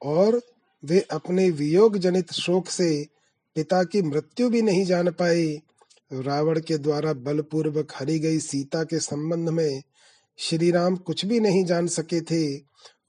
और 0.02 0.42
वे 0.84 1.00
अपने 1.12 1.50
वियोग 1.50 1.98
जनित 1.98 2.32
शोक 2.34 2.70
से 2.70 3.08
पिता 3.56 3.84
की 3.84 4.02
मृत्यु 4.02 4.50
भी 4.50 4.62
नहीं 4.62 4.86
जान 4.86 5.12
पाए। 5.12 5.46
रावण 6.12 6.60
के 6.60 6.78
द्वारा 6.78 7.14
बलपूर्वक 7.14 7.92
हरी 7.96 8.20
गई 8.20 8.40
सीता 8.40 8.84
के 8.84 9.00
संबंध 9.00 9.50
में 9.50 9.82
श्री 10.38 10.72
राम 10.72 10.96
कुछ 10.96 11.26
भी 11.26 11.40
नहीं 11.40 11.66
जान 11.66 11.88
सके 11.88 12.22
थे 12.22 12.62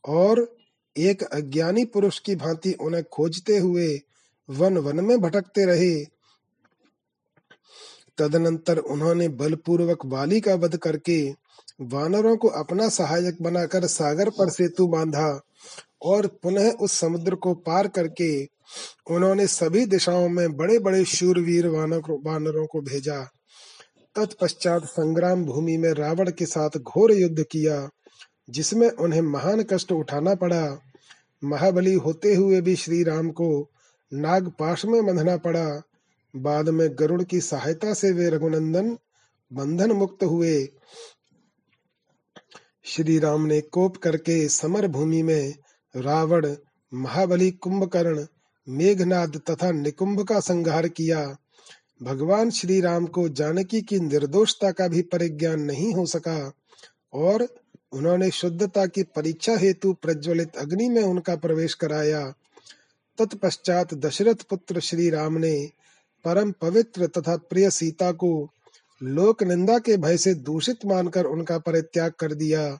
और 0.04 0.56
एक 0.96 1.22
अज्ञानी 1.22 1.84
पुरुष 1.84 2.18
की 2.18 2.36
भांति 2.36 2.72
उन्हें 2.72 3.04
खोजते 3.04 3.58
हुए 3.58 4.00
वन 4.50 4.78
वन 4.78 5.04
में 5.04 5.18
भटकते 5.18 5.64
रहे। 5.64 6.04
तदनंतर 8.18 8.78
उन्होंने 8.78 9.28
बलपूर्वक 9.28 10.06
वाली 10.06 10.40
का 10.40 10.54
वध 10.54 10.76
करके 10.76 11.45
वानरों 11.80 12.36
को 12.36 12.48
अपना 12.48 12.88
सहायक 12.88 13.42
बनाकर 13.42 13.86
सागर 13.86 14.30
पर 14.30 14.50
सेतु 14.50 14.86
बांधा 14.86 15.40
और 16.02 16.26
पुनः 16.42 16.70
उस 16.70 16.92
समुद्र 16.92 17.34
को 17.34 17.54
पार 17.54 17.88
करके 17.88 18.44
उन्होंने 19.10 19.46
सभी 19.46 19.84
दिशाओं 19.86 20.28
में 20.28 20.56
बड़े 20.56 20.78
बड़े 20.78 21.04
शूरवीर 21.04 21.66
वानरों 21.66 22.66
को 22.66 22.80
भेजा। 22.80 23.22
तत्पश्चात 24.16 24.84
संग्राम 24.84 25.44
भूमि 25.44 25.76
में 25.76 25.92
रावण 25.92 26.30
के 26.30 26.46
साथ 26.46 26.78
घोर 26.78 27.12
युद्ध 27.12 27.44
किया, 27.50 27.88
जिसमें 28.50 28.90
उन्हें 28.90 29.20
महान 29.20 29.62
कष्ट 29.62 29.92
उठाना 29.92 30.34
पड़ा। 30.34 30.78
महाबली 31.44 31.94
होते 31.94 32.34
हुए 32.34 32.60
भी 32.60 32.76
श्री 32.76 33.02
राम 33.02 33.30
को 33.30 33.70
नागपाश 34.12 34.84
में 34.84 35.06
बंधना 35.06 35.36
पड़ा। 35.36 35.82
बाद 36.36 36.68
में 36.68 36.88
गरुड़ 36.98 37.22
की 37.22 37.40
सहायता 37.40 37.94
से 37.94 38.10
वे 38.12 38.28
रघुनंदन 38.30 38.96
बंधन 39.52 39.92
मुक्त 39.92 40.24
हुए। 40.24 40.68
श्री 42.88 43.18
राम 43.18 43.46
ने 43.46 43.60
कोप 43.60 43.96
करके 43.96 44.48
समर 44.48 44.86
भूमि 44.86 45.22
में 45.22 45.54
रावण, 45.96 46.54
महाबली 46.94 47.50
कुंभकर्ण, 47.50 48.26
मेघनाद 48.68 49.40
तथा 49.50 49.70
निकुंभ 49.70 50.22
का 50.22 50.40
संहार 50.40 50.88
किया। 50.88 51.36
भगवान 52.02 52.50
श्री 52.50 52.80
राम 52.80 53.06
को 53.06 53.28
जानकी 53.28 53.82
की 53.82 54.00
निर्दोषता 54.00 54.70
का 54.70 54.88
भी 54.88 55.02
परिज्ञान 55.02 55.60
नहीं 55.60 55.94
हो 55.94 56.06
सका 56.06 56.52
और 57.12 57.48
उन्होंने 57.92 58.30
शुद्धता 58.30 58.86
की 58.86 59.02
परीक्षा 59.02 59.56
हेतु 59.56 59.92
प्रज्वलित 59.92 60.56
अग्नि 60.56 60.88
में 60.88 61.02
उनका 61.02 61.36
प्रवेश 61.36 61.74
कराया। 61.74 62.34
तत्पश्चात 63.18 63.94
दशरथ 63.94 64.42
पुत्र 64.50 64.80
श्री 64.80 65.10
राम 65.10 65.38
ने 65.38 65.70
परम 66.24 66.52
पवित्र 66.52 67.06
तथा 67.06 67.36
प्रिय 67.36 67.70
सीता 67.70 68.12
को 68.12 68.50
लोक 69.02 69.42
निंदा 69.42 69.78
के 69.78 69.96
भय 69.96 70.16
से 70.16 70.34
दूषित 70.34 70.86
मानकर 70.86 71.24
उनका 71.24 71.58
परित्याग 71.58 72.12
कर 72.12 72.34
दिया। 72.34 72.78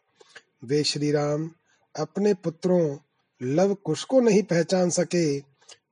वे 0.65 0.83
श्री 0.83 1.13
राम 1.13 1.51
अपने 1.99 2.35
पुत्रों, 2.35 2.97
लव 3.43 3.75
कुश 3.75 4.05
को 4.05 4.21
नहीं 4.21 4.43
पहचान 4.43 4.91
सके। 4.91 5.39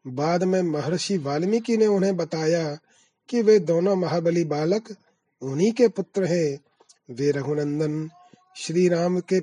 बाद 0.07 0.45
में 0.45 0.63
महर्षि 0.63 1.19
वाल्मीकि 1.19 1.77
ने 1.77 1.87
उन्हें 1.87 2.17
बताया 2.17 2.79
कि 3.29 3.43
वे 3.43 3.59
दोनों 3.59 3.97
महाबली 3.97 4.45
बालक 4.45 4.97
उन्हीं 5.43 5.73
के 5.73 5.89
पुत्र 5.89 6.25
हैं। 6.25 6.59
वे 7.11 7.31
रघुनंदन 7.31 8.11
श्री 8.57 8.89
राम 8.89 9.21
के, 9.21 9.41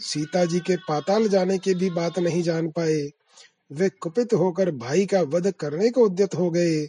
सीता 0.00 0.44
जी 0.44 0.60
के 0.60 0.76
पाताल 0.76 1.28
जाने 1.28 1.58
की 1.58 1.74
भी 1.74 1.90
बात 1.90 2.18
नहीं 2.18 2.42
जान 2.42 2.70
पाए। 2.70 3.10
वे 3.72 3.88
कुपित 3.88 4.34
होकर 4.34 4.70
भाई 4.70 5.06
का 5.06 5.20
वध 5.20 5.50
करने 5.50 5.90
को 5.90 6.04
उद्यत 6.04 6.34
हो 6.34 6.50
गए। 6.50 6.88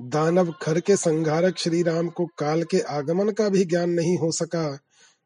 दानव 0.00 0.54
खर 0.62 0.80
के 0.80 0.96
संघारक 0.96 1.58
श्री 1.58 1.82
राम 1.82 2.08
को 2.08 2.26
काल 2.26 2.62
के 2.62 2.80
आगमन 2.80 3.28
का 3.28 3.48
भी 3.48 3.64
ज्ञान 3.64 3.90
नहीं 3.90 4.18
हो 4.18 4.32
सका। 4.32 4.78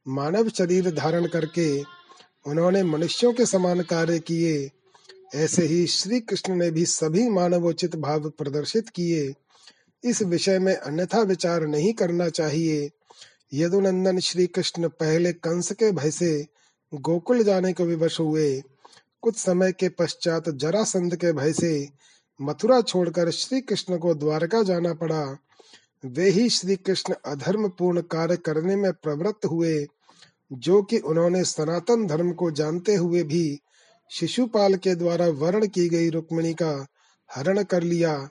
मानव 0.09 0.49
शरीर 0.49 0.91
धारण 0.91 1.27
करके 1.27 1.83
उन्होंने 2.47 2.83
मनुष्यों 2.83 3.33
के 3.33 3.47
समान 3.47 3.81
कार्य 3.81 4.19
किए। 4.19 4.71
ऐसे 5.35 5.67
ही 5.67 5.87
श्री 5.87 6.21
कृष्ण 6.21 6.55
ने 6.55 6.71
भी 6.71 6.87
सभी 6.87 7.29
मानवोचित 7.29 7.97
भाव 7.97 8.31
प्रदर्शित 8.31 8.89
किए। 8.89 9.35
इस 10.05 10.23
विषय 10.23 10.59
में 10.59 10.77
अन्यथा 10.77 11.21
विचार 11.21 11.63
नहीं 11.63 11.93
करना 11.93 12.29
चाहिए। 12.29 12.91
यदुनंदन 13.55 14.19
श्री 14.19 14.47
कृष्ण 14.47 14.89
पहले 14.89 15.33
कंस 15.33 15.73
के 15.73 15.93
भय 15.93 16.11
से 16.11 16.47
गोकुल 16.95 17.43
जाने 17.43 17.73
को 17.73 17.85
विवश 17.85 18.21
हुए। 18.21 18.63
कुछ 19.23 19.37
समय 19.37 19.73
के 19.73 19.89
पश्चात 19.89 20.49
जरासंध 20.49 21.17
के 21.17 21.33
भय 21.33 21.53
से 21.53 21.89
मथुरा 22.41 22.81
छोड़कर 22.81 23.31
श्री 23.31 23.61
कृष्ण 23.61 23.99
को 23.99 24.15
द्वारका 24.15 24.63
जाना 24.63 24.95
पड़ा। 24.95 25.39
वे 26.05 26.29
ही 26.31 26.49
श्री 26.49 26.77
कृष्ण 26.77 27.15
अधर्म 27.25 27.69
पूर्ण 27.69 28.01
कार्य 28.01 28.37
करने 28.37 28.77
में 28.77 28.93
प्रवृत्त 28.93 29.47
हुए, 29.47 29.87
जो 30.53 30.83
कि 30.83 30.99
उन्होंने 30.99 31.45
सनातन 31.45 32.07
धर्म 32.07 32.33
को 32.33 32.51
जानते 32.51 32.95
हुए 32.95 33.23
भी 33.23 33.59
शिशुपाल 34.11 34.75
के 34.75 34.95
द्वारा 34.95 35.27
वर्ण 35.27 35.67
की 35.67 35.89
गई 35.89 36.11
रुक्मिणी 36.11 36.55
का 36.55 36.87
हरण 37.31 37.63
कर 37.63 37.83
लिया। 37.83 38.29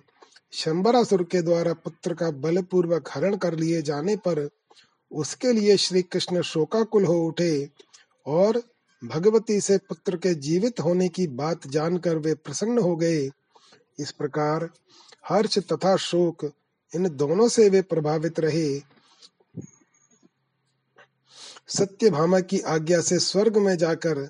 शंबरासुर 0.54 1.24
के 1.24 1.42
द्वारा 1.42 1.74
पुत्र 1.74 2.14
का 2.14 2.32
बलपूर्वक 2.32 3.10
हरण 3.12 3.36
कर 3.36 3.56
लिए 3.56 3.82
जाने 3.82 4.16
पर 4.16 4.50
उसके 5.12 5.52
लिए 5.54 5.78
श्री 5.78 6.02
कृष्ण 6.02 6.42
शोकाकुल 6.42 7.06
हो 7.06 7.20
उठे 7.28 7.70
और 8.28 8.62
भगवती 9.04 9.62
से 9.62 9.78
पुत्र 9.78 10.18
के 10.18 10.34
जीवित 10.34 10.80
होने 10.80 11.08
की 11.08 11.28
बात 11.28 11.68
जानकर 11.68 12.18
वे 12.18 12.34
प्रसन्न 12.34 12.78
हो 12.78 12.96
गए। 12.96 13.30
इस 14.00 14.12
प्रकार 14.12 14.70
हर्ष 15.30 15.58
तथा 15.60 15.96
शोक 15.96 16.52
इन 16.96 17.10
दोनों 17.10 17.48
से 17.48 17.70
वे 17.70 17.82
प्रभावित 17.82 18.40
रहे। 18.40 18.80
सत्य 21.68 22.10
भामा 22.10 22.40
की 22.40 22.60
आज्ञा 22.60 23.02
से 23.02 23.20
स्वर्ग 23.20 23.58
में 23.58 23.78
जाकर 23.78 24.28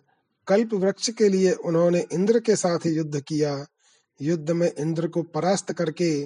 कल्प 0.47 0.73
वृक्ष 0.73 1.09
के 1.09 1.29
लिए 1.29 1.51
उन्होंने 1.51 2.05
इंद्र 2.11 2.39
के 2.39 2.55
साथ 2.55 2.85
युद्ध 2.85 3.19
किया। 3.21 3.65
युद्ध 4.21 4.51
में 4.51 4.71
इंद्र 4.79 5.07
को 5.07 5.21
परास्त 5.23 5.71
करके 5.71 6.25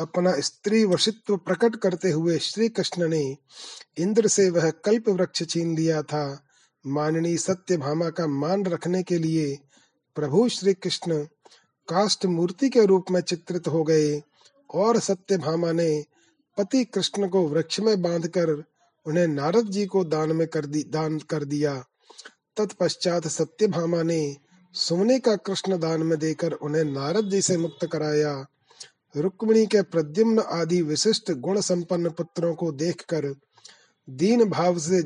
अपना 0.00 0.40
स्त्री 0.40 0.84
वशित्व 0.84 1.36
प्रकट 1.36 1.76
करते 1.76 2.10
हुए 2.10 2.38
श्री 2.38 2.68
कृष्ण 2.68 3.08
ने 3.08 3.36
इंद्र 3.98 4.28
से 4.28 4.50
वह 4.50 4.70
कल्प 4.70 5.08
वृक्ष 5.08 5.42
छीन 5.42 5.76
लिया 5.76 6.02
था। 6.02 6.44
माननी 6.86 7.36
सत्य 7.36 7.76
भामा 7.76 8.10
का 8.10 8.26
मान 8.26 8.64
रखने 8.66 9.02
के 9.02 9.18
लिए 9.18 9.58
प्रभु 10.14 10.48
श्री 10.48 10.74
कृष्ण 10.74 11.26
काष्ट 11.88 12.26
मूर्ति 12.26 12.68
के 12.68 12.86
रूप 12.86 13.04
में 13.10 13.20
चित्रित 13.20 13.68
हो 13.68 13.82
गए 13.84 14.22
और 14.74 14.98
सत्य 14.98 15.38
भामा 15.38 15.72
ने 15.72 16.04
पति 16.58 16.84
कृष्ण 16.84 17.28
को 17.28 17.48
वृक्ष 17.48 17.80
में 17.80 18.02
बांधकर 18.02 18.64
उन्हें 19.06 19.26
नारद 19.26 19.66
जी 19.66 19.86
को 19.86 20.04
दान 20.04 20.32
में 20.32 20.46
कर 20.48 20.66
दी, 20.66 20.82
दान 20.82 21.18
कर 21.18 21.44
दिया। 21.44 21.84
तत्पश्चात 22.56 23.26
सत्य 23.26 23.66
भामा 23.66 24.02
ने 24.02 24.36
सोने 24.74 25.18
का 25.18 25.36
कृष्ण 25.36 25.78
दान 25.78 26.02
में 26.02 26.18
देकर 26.18 26.52
उन्हें 26.52 26.84
नारद 26.84 27.30
जी 27.30 27.42
से 27.42 27.56
मुक्त 27.56 27.88
कराया। 27.92 28.46
रुक्मिणी 29.16 29.66
के 29.66 29.82
प्रद्युम्न 29.82 30.38
आदि 30.38 30.82
विशिष्ट 30.82 31.32
गुण 31.32 31.60
संपन्न 31.60 32.10
पुत्रों 32.10 32.54
को 32.54 32.72
देखकर 32.72 33.34
दीन 34.10 34.44
भाव 34.44 34.78
से 34.78 35.02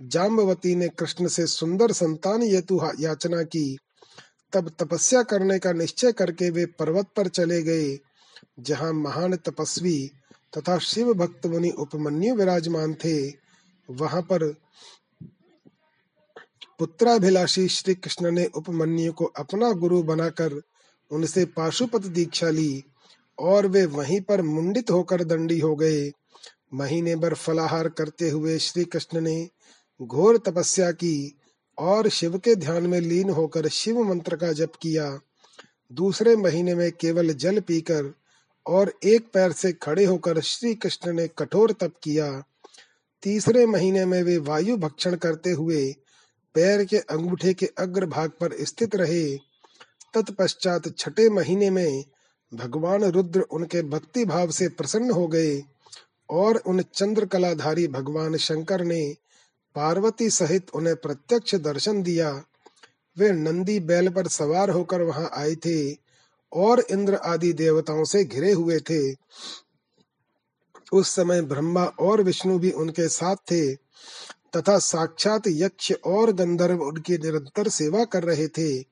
जाम्बवती 0.00 0.74
ने 0.74 0.88
कृष्ण 0.88 1.28
से 1.28 1.46
सुंदर 1.46 1.92
संतान 1.92 2.42
याचना 2.42 3.42
की। 3.42 3.78
तब 4.52 4.68
तपस्या 4.78 5.22
करने 5.22 5.58
का 5.58 5.72
निश्चय 5.72 6.12
करके 6.12 6.50
वे 6.50 6.66
पर्वत 6.66 7.06
पर 7.16 7.28
चले 7.28 7.62
गए, 7.62 7.98
जहाँ 8.60 8.92
महान 8.92 9.36
तपस्वी 9.36 10.10
तथा 10.52 10.78
शिव 10.78 11.12
भक्त 11.14 11.46
मुनि 11.46 11.70
उपमन्यु 11.70 12.34
विराजमान 12.34 12.94
थे। 12.94 13.16
वहाँ 13.88 14.22
पर 14.22 14.44
पुत्राभिलाषी 16.78 17.68
श्री 17.68 17.94
कृष्ण 17.94 18.30
ने 18.30 18.44
उपमन्यु 18.54 19.12
को 19.12 19.24
अपना 19.24 19.70
गुरु 19.72 20.02
बनाकर 20.02 20.60
उनसे 21.10 21.44
पाशुपत 21.44 22.06
दीक्षा 22.06 22.50
ली 22.50 22.82
और 23.38 23.66
वे 23.66 23.84
वहीं 23.86 24.20
पर 24.20 24.42
मुंडित 24.42 24.90
होकर 24.90 25.24
दंडी 25.24 25.58
हो 25.58 25.74
गए। 25.76 26.10
महीने 26.74 27.16
भर 27.16 27.34
फलाहार 27.34 27.88
करते 27.88 28.30
हुए 28.30 28.58
श्री 28.58 28.84
कृष्ण 28.84 29.20
ने 29.20 29.48
घोर 30.00 30.38
तपस्या 30.38 30.90
की 30.92 31.36
और 31.78 32.08
शिव 32.08 32.38
के 32.38 32.54
ध्यान 32.54 32.86
में 32.86 33.00
लीन 33.00 33.30
होकर 33.30 33.68
शिव 33.68 34.02
मंत्र 34.02 34.36
का 34.36 34.52
जप 34.52 34.72
किया। 34.82 35.20
दूसरे 35.92 36.36
महीने 36.36 36.74
में 36.74 36.92
केवल 36.92 37.32
जल 37.32 37.60
पीकर 37.60 38.12
और 38.66 38.92
एक 39.04 39.26
पैर 39.34 39.52
से 39.52 39.72
खड़े 39.72 40.04
होकर 40.04 40.40
श्री 40.40 40.74
कृष्ण 40.74 41.12
ने 41.12 41.28
कठोर 41.28 41.72
तप 41.72 41.92
किया। 42.02 42.42
तीसरे 43.22 43.66
महीने 43.66 44.04
में 44.04 44.22
वे 44.22 44.36
वायु 44.38 44.76
भक्षण 44.76 45.16
करते 45.16 45.50
हुए 45.50 45.84
पैर 46.54 46.84
के 46.84 46.96
अंगूठे 46.96 47.54
के 47.54 47.66
अग्र 47.78 48.06
भाग 48.06 48.30
पर 48.30 48.64
स्थित 48.64 48.96
रहे। 48.96 49.36
तत्पश्चात 50.14 50.98
छठे 50.98 51.28
महीने 51.28 51.70
में 51.70 52.04
भगवान 52.54 53.04
रुद्र 53.04 53.40
उनके 53.40 53.82
भक्ति 53.82 54.24
भाव 54.24 54.50
से 54.50 54.68
प्रसन्न 54.68 55.10
हो 55.10 55.26
गए 55.28 55.62
और 56.30 56.56
उन 56.56 56.82
चंद्रकलाधारी 56.94 57.88
भगवान 57.88 58.36
शंकर 58.36 58.84
ने 58.84 59.16
पार्वती 59.74 60.30
सहित 60.30 60.70
उन्हें 60.74 60.96
प्रत्यक्ष 60.96 61.54
दर्शन 61.54 62.02
दिया। 62.02 62.44
वे 63.18 63.32
नंदी 63.32 63.80
बैल 63.80 64.08
पर 64.08 64.28
सवार 64.28 64.70
होकर 64.70 65.02
वहाँ 65.02 65.30
आए 65.34 65.54
थे 65.54 65.92
और 66.52 66.80
इंद्र 66.90 67.14
आदि 67.14 67.52
देवताओं 67.52 68.04
से 68.04 68.24
घिरे 68.24 68.52
हुए 68.52 68.78
थे। 68.80 69.12
उस 70.92 71.08
समय 71.08 71.42
ब्रह्मा 71.42 71.84
और 71.84 72.22
विष्णु 72.22 72.58
भी 72.58 72.70
उनके 72.70 73.08
साथ 73.08 73.36
थे 73.36 73.74
तथा 74.56 74.78
साक्षात 74.78 75.42
यक्ष 75.46 75.92
और 76.04 76.32
गंधर्व 76.32 76.82
उनकी 76.82 77.18
निरंतर 77.18 77.68
सेवा 77.68 78.04
कर 78.04 78.22
रहे 78.22 78.48
थे। 78.48 78.84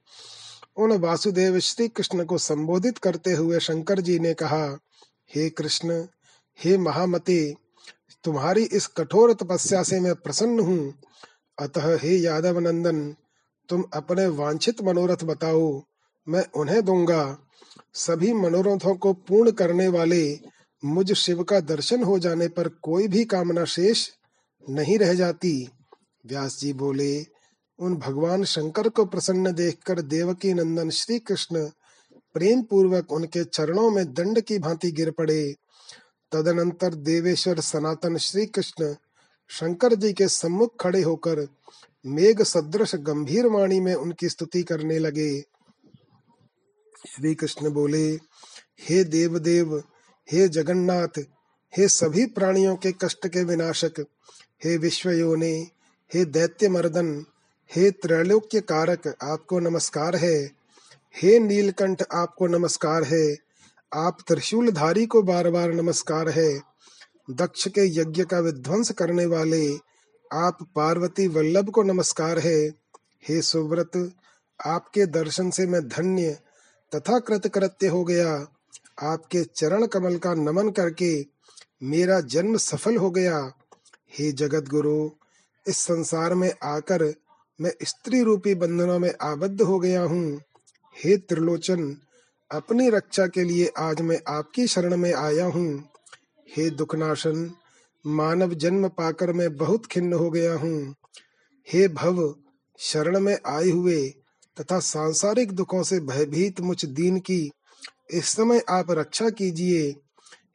उन 0.76 0.92
वासुदेव 0.92 1.58
श्री 1.58 1.88
कृष्ण 1.88 2.24
को 2.24 2.38
संबोधित 2.38 2.98
करते 2.98 3.32
हुए 3.32 3.60
शंकर 3.60 4.00
जी 4.00 4.18
ने 4.18 4.34
कहा, 4.34 4.78
हे 5.34 5.50
कृष्ण, 5.50 6.06
हे 6.64 6.78
महामते 6.78 7.54
तुम्हारी 8.24 8.62
इस 8.64 8.86
कठोर 8.86 9.32
तपस्या 9.32 9.82
से 9.82 10.00
मैं 10.00 10.14
प्रसन्न 10.14 10.60
हूँ। 10.60 10.94
अतः 11.58 11.98
हे 11.98 12.16
यादव 12.16 12.58
नंदन 12.58 13.16
तुम 13.68 13.84
अपने 13.92 14.26
वांछित 14.26 14.82
मनोरथ 14.82 15.24
बताओ। 15.24 15.82
मैं 16.28 16.44
उन्हें 16.56 16.84
दूँगा। 16.84 17.38
सभी 17.94 18.32
मनोरथों 18.32 18.94
को 18.94 19.12
पूर्ण 19.12 19.50
करने 19.50 19.88
वाले 19.88 20.40
मुझ 20.84 21.12
शिव 21.12 21.42
का 21.42 21.60
दर्शन 21.60 22.02
हो 22.02 22.18
जाने 22.18 22.48
पर 22.48 22.68
कोई 22.68 23.08
भी 23.08 23.24
कामना 23.24 23.64
शेष 23.64 24.08
नहीं 24.70 24.98
रह 24.98 25.14
जाती। 25.14 25.70
व्यास 26.26 26.58
जी 26.60 26.72
बोले, 26.72 27.26
उन 27.78 27.94
भगवान 27.96 28.44
शंकर 28.44 28.88
को 28.88 29.04
प्रसन्न 29.04 29.52
देखकर 29.52 30.00
देवकी 30.00 30.54
नंदन 30.54 30.90
श्री 30.90 31.18
कृष्ण 31.18 31.68
प्रेम 32.34 32.62
पूर्वक 32.62 33.12
उनके 33.12 33.44
चरणों 33.44 33.90
में 33.90 34.12
दंड 34.12 34.40
की 34.40 34.58
भांति 34.58 34.90
गिर 34.90 35.10
पड़े। 35.10 35.54
तदनंतर 36.32 36.94
देवेश्वर 36.94 37.60
सनातन 37.60 38.16
श्री 38.16 38.46
कृष्ण 38.46 38.94
शंकर 39.48 39.94
जी 39.94 40.12
के 40.12 40.28
सम्मुख 40.28 40.82
खड़े 40.82 41.02
होकर 41.02 41.48
मेघ 42.06 42.42
सदृश 42.42 42.94
गंभीर 42.94 43.46
वाणी 43.46 43.80
में 43.80 43.94
उनकी 43.94 44.28
स्तुति 44.28 44.62
करने 44.62 44.98
लगे। 44.98 45.40
श्री 47.08 47.34
कृष्ण 47.34 47.70
बोले, 47.70 48.12
हे 48.80 49.04
देव 49.04 49.38
देव 49.38 49.82
हे 50.32 50.48
जगन्नाथ, 50.48 51.20
हे 51.76 51.88
सभी 51.88 52.26
प्राणियों 52.26 52.76
के 52.76 52.92
कष्ट 52.92 53.28
के 53.28 53.44
विनाशक, 53.44 54.00
हे 54.64 54.76
विश्व 54.76 55.08
विश्वयोने, 55.10 55.70
हे 56.14 56.24
दैत्य 56.24 56.68
मर्दन 56.68 57.24
हे 57.76 57.90
त्रैलोक्य 57.90 58.60
कारक 58.60 59.16
आपको 59.22 59.60
नमस्कार 59.60 60.16
है। 60.16 60.50
हे 61.16 61.38
नीलकंठ, 61.38 62.02
आपको 62.12 62.46
नमस्कार 62.46 63.02
है। 63.02 63.36
आप 63.92 64.18
त्रिशूलधारी 64.28 65.06
को 65.06 65.22
बार 65.22 65.50
बार 65.50 65.72
नमस्कार 65.72 66.28
है। 66.28 66.60
दक्ष 67.30 67.68
के 67.68 67.80
यज्ञ 68.00 68.24
का 68.24 68.38
विध्वंस 68.38 68.90
करने 68.90 69.26
वाले 69.26 69.76
आप 70.32 70.58
पार्वती 70.76 71.26
वल्लभ 71.26 71.70
को 71.70 71.82
नमस्कार 71.82 72.38
है। 72.38 72.68
हे 73.28 73.42
सुव्रत, 73.42 74.12
आपके 74.66 75.06
दर्शन 75.06 75.50
से 75.50 75.66
मैं 75.66 75.88
धन्य 75.88 76.38
तथा 76.94 77.18
कृतकृत्य 77.18 77.86
हो 77.86 78.04
गया। 78.04 78.46
आपके 79.02 79.44
चरण 79.44 79.86
कमल 79.86 80.16
का 80.16 80.34
नमन 80.34 80.70
करके 80.70 81.26
मेरा 81.82 82.20
जन्म 82.20 82.56
सफल 82.56 82.96
हो 82.96 83.10
गया। 83.10 83.52
हे 84.18 84.32
जगत 84.32 84.68
गुरु 84.68 85.10
इस 85.68 85.78
संसार 85.78 86.34
में 86.34 86.52
आकर 86.62 87.14
मैं 87.60 87.72
स्त्री 87.82 88.22
रूपी 88.22 88.54
बंधनों 88.54 88.98
में 88.98 89.12
आबद्ध 89.22 89.62
हो 89.62 89.78
गया 89.78 90.02
हूँ। 90.02 90.40
हे 90.96 91.16
त्रिलोचन 91.16 91.96
अपनी 92.52 92.90
रक्षा 92.90 93.26
के 93.26 93.44
लिए 93.44 93.72
आज 93.78 94.00
मैं 94.00 94.20
आपकी 94.28 94.66
शरण 94.66 94.96
में 94.96 95.12
आया 95.14 95.44
हूँ। 95.44 95.88
हे 96.56 96.70
दुखनाशन, 96.70 97.50
मानव 98.06 98.54
जन्म 98.54 98.88
पाकर 98.88 99.32
मैं 99.32 99.56
बहुत 99.56 99.86
खिन्न 99.86 100.12
हो 100.12 100.30
गया 100.30 100.54
हूँ। 100.54 100.94
हे 101.72 101.88
भव, 101.88 102.34
शरण 102.78 103.20
में 103.20 103.38
आए 103.46 103.70
हुए 103.70 104.08
तथा 104.60 104.78
सांसारिक 104.80 105.52
दुखों 105.52 105.82
से 105.82 106.00
भयभीत 106.00 106.60
मुझ 106.60 106.84
दीन 106.84 107.18
की, 107.18 107.50
इस 108.10 108.24
समय 108.24 108.62
आप 108.68 108.90
रक्षा 108.90 109.30
कीजिए। 109.30 109.96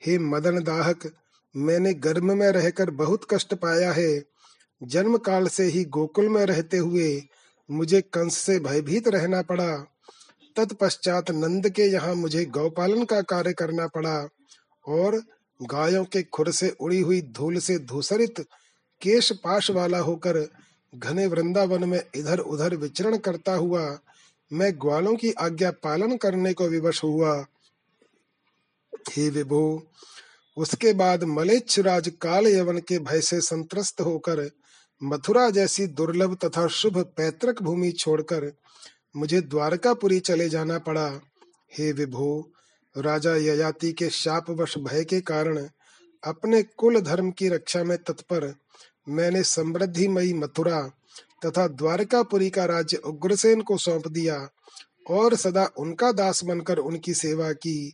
हे 0.05 0.17
मदन 0.17 0.63
दाहक, 0.63 1.11
मैंने 1.57 1.93
गर्भ 1.93 2.23
में 2.23 2.51
रहकर 2.51 2.89
बहुत 2.91 3.27
कष्ट 3.33 3.53
पाया 3.53 3.91
है। 3.91 4.23
जन्म 4.83 5.17
काल 5.17 5.47
से 5.47 5.63
ही 5.63 5.85
गोकुल 5.85 6.29
में 6.29 6.45
रहते 6.45 6.77
हुए 6.77 7.23
मुझे 7.71 8.01
कंस 8.01 8.37
से 8.37 8.59
भयभीत 8.59 9.07
रहना 9.07 9.41
पड़ा। 9.41 9.96
तत्पश्चात 10.57 11.31
नंद 11.31 11.69
के 11.69 11.83
यहाँ 11.83 12.15
मुझे 12.15 12.45
गौपालन 12.45 13.03
का 13.05 13.21
कार्य 13.21 13.53
करना 13.53 13.87
पड़ा 13.87 14.17
और 14.87 15.21
गायों 15.61 16.03
के 16.05 16.23
खुर 16.23 16.51
से 16.51 16.69
उड़ी 16.81 16.99
हुई 17.01 17.21
धूल 17.21 17.57
से 17.57 17.77
धूसरित 17.79 18.39
केश 19.01 19.31
पाश 19.31 19.71
वाला 19.71 19.99
होकर 19.99 20.47
घने 20.95 21.27
वृंदावन 21.27 21.89
में 21.89 22.01
इधर 22.15 22.39
उधर 22.39 22.75
विचरण 22.75 23.17
करता 23.17 23.53
हुआ 23.53 23.99
मैं 24.51 24.71
ग्वालों 24.73 25.15
की 25.15 25.31
आज्ञा 25.31 25.71
पालन 25.71 26.15
करने 26.17 26.53
को 26.53 26.67
विवश 26.67 27.03
हुआ। 27.03 27.45
हे 29.11 29.29
विभो, 29.29 29.83
उसके 30.57 30.93
बाद 30.93 31.23
मलेच्छ 31.23 31.79
राज 31.79 32.11
काल 32.21 32.47
यवन 32.47 32.77
के 32.77 32.99
भय 32.99 33.21
से 33.21 33.41
संत्रस्त 33.41 34.01
होकर 34.01 34.49
मथुरा 35.03 35.49
जैसी 35.49 35.87
दुर्लभ 35.87 36.37
तथा 36.45 36.67
शुभ 36.67 36.97
पैतृक 37.17 37.61
भूमि 37.61 37.91
छोड़कर 37.91 38.51
मुझे 39.15 39.41
द्वारकापुरी 39.41 40.19
चले 40.19 40.49
जाना 40.49 40.79
पड़ा। 40.79 41.21
हे 41.77 41.91
विभो, 41.91 42.51
राजा 42.97 43.35
ययाति 43.35 43.91
के 43.91 44.09
शापवश 44.09 44.77
भय 44.77 45.03
के 45.03 45.21
कारण 45.21 45.69
अपने 46.23 46.63
कुल 46.63 47.01
धर्म 47.01 47.31
की 47.31 47.49
रक्षा 47.49 47.83
में 47.83 47.97
तत्पर 47.97 48.55
मैंने 49.09 49.43
समृद्धिमयी 49.43 50.33
मथुरा 50.33 50.81
तथा 51.45 51.67
द्वारकापुरी 51.67 52.49
का 52.49 52.65
राज्य 52.65 52.97
उग्रसेन 52.97 53.61
को 53.61 53.77
सौंप 53.77 54.07
दिया 54.07 54.49
और 55.09 55.35
सदा 55.35 55.69
उनका 55.77 56.11
दास 56.11 56.43
बनकर 56.43 56.77
उनकी 56.77 57.13
सेवा 57.13 57.51
की। 57.51 57.93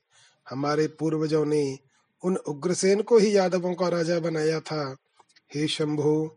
हमारे 0.49 0.87
पूर्वजों 0.87 1.45
ने 1.45 1.79
उन 2.23 2.37
उग्रसेन 2.37 3.01
को 3.01 3.17
ही 3.17 3.37
यादवों 3.37 3.73
का 3.73 3.87
राजा 3.87 4.19
बनाया 4.19 4.59
था। 4.59 4.95
हे 5.55 5.67
शंभु 5.67 6.31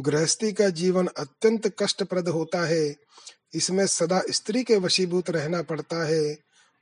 गृहस्थी 0.00 0.52
का 0.52 0.68
जीवन 0.68 1.06
अत्यंत 1.06 1.74
कष्टप्रद 1.78 2.28
होता 2.28 2.66
है। 2.66 2.96
इसमें 3.54 3.86
सदा 3.86 4.22
स्त्री 4.30 4.62
के 4.62 4.76
वशीभूत 4.76 5.30
रहना 5.30 5.62
पड़ता 5.62 6.06
है 6.06 6.38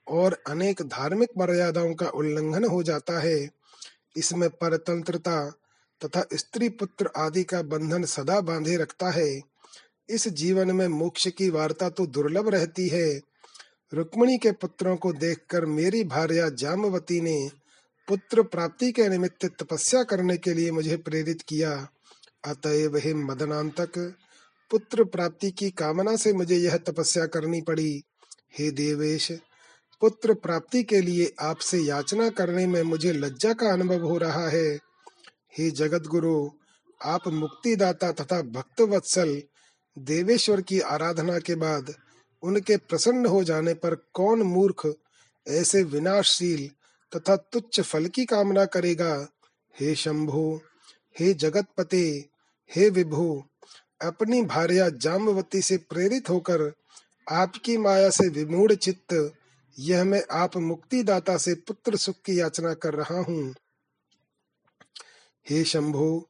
और 0.08 0.42
अनेक 0.48 0.82
धार्मिक 0.82 1.28
मर्यादाओं 1.38 1.94
का 1.94 2.06
उल्लंघन 2.06 2.64
हो 2.64 2.82
जाता 2.82 3.18
है। 3.20 3.50
इसमें 4.16 4.50
परतंत्रता 4.50 5.50
तथा 6.04 6.24
स्त्री 6.34 6.68
पुत्र 6.68 7.10
आदि 7.16 7.44
का 7.44 7.62
बंधन 7.62 8.04
सदा 8.04 8.40
बांधे 8.40 8.76
रखता 8.76 9.10
है। 9.10 9.40
इस 10.08 10.28
जीवन 10.28 10.70
में 10.70 10.88
मोक्ष 10.88 11.28
की 11.28 11.50
वार्ता 11.50 11.88
तो 11.88 12.06
दुर्लभ 12.06 12.48
रहती 12.48 12.88
है। 12.88 13.20
रुक्मणी 13.94 14.38
के 14.38 14.52
पुत्रों 14.52 14.96
को 14.96 15.12
देखकर 15.12 15.66
मेरी 15.66 16.04
भार्या 16.04 16.48
जामवती 16.48 17.20
ने 17.20 17.50
पुत्र 18.08 18.42
प्राप्ति 18.42 18.92
के 18.92 19.08
निमित्त 19.08 19.46
तपस्या 19.62 20.02
करने 20.02 20.36
के 20.36 20.54
लिए 20.54 20.70
मुझे 20.70 20.96
प्रेरित 20.96 21.42
किया। 21.42 21.88
अतएव 22.44 22.96
हे 22.96 23.14
मदनांतक, 23.14 24.14
पुत्र 24.70 25.04
प्राप्ति 25.04 25.50
की 25.50 25.70
कामना 25.70 26.16
से 26.16 26.32
मुझे 26.32 26.56
यह 26.56 26.76
तपस्या 26.76 27.26
करनी 27.26 27.60
पड़ी। 27.60 28.04
हे 28.58 28.70
देवेश, 28.70 29.32
पुत्र 30.00 30.34
प्राप्ति 30.34 30.82
के 30.82 31.00
लिए 31.00 31.34
आपसे 31.40 31.78
याचना 31.78 32.28
करने 32.28 32.66
में 32.66 32.82
मुझे 32.82 33.12
लज्जा 33.12 33.52
का 33.52 33.72
अनुभव 33.72 34.00
हो 34.00 34.18
रहा 34.18 34.48
है। 34.48 34.78
हे 35.58 35.70
जगत 35.70 36.02
गुरु 36.02 36.50
आप 37.04 37.28
मुक्तिदाता 37.28 38.12
तथा 38.12 38.42
भक्त 38.42 38.80
वत्सल 38.80 39.42
देवेश्वर 39.98 40.60
की 40.60 40.80
आराधना 40.80 41.38
के 41.38 41.54
बाद 41.54 41.94
उनके 42.42 42.76
प्रसन्न 42.76 43.26
हो 43.26 43.44
जाने 43.44 43.74
पर 43.74 43.94
कौन 43.94 44.42
मूर्ख, 44.42 44.94
ऐसे 45.48 45.82
विनाशशील 45.82 46.70
तथा 47.16 47.36
तुच्छ 47.36 47.80
फल 47.80 48.06
की 48.06 48.24
कामना 48.24 48.64
करेगा? 48.64 49.28
हे 49.80 49.94
शंभु 49.94 50.60
हे 51.18 51.34
जगतपते, 51.34 52.28
हे 52.70 52.90
विभु, 52.90 53.44
अपनी 54.02 54.42
भार्या 54.42 54.88
जामवती 54.88 55.62
से 55.62 55.76
प्रेरित 55.76 56.30
होकर 56.30 56.72
आपकी 57.30 57.76
माया 57.76 58.10
से 58.10 58.28
विमूढ़ 58.28 58.72
चित्त, 58.72 59.32
यह 59.78 60.04
मैं 60.04 60.22
आप 60.30 60.56
मुक्तिदाता 60.56 61.36
से 61.36 61.54
पुत्र 61.54 61.96
सुख 61.96 62.14
की 62.26 62.40
याचना 62.40 62.74
कर 62.74 62.94
रहा 62.94 63.20
हूँ। 63.20 63.54
हे 65.50 65.64
शंभु, 65.64 66.26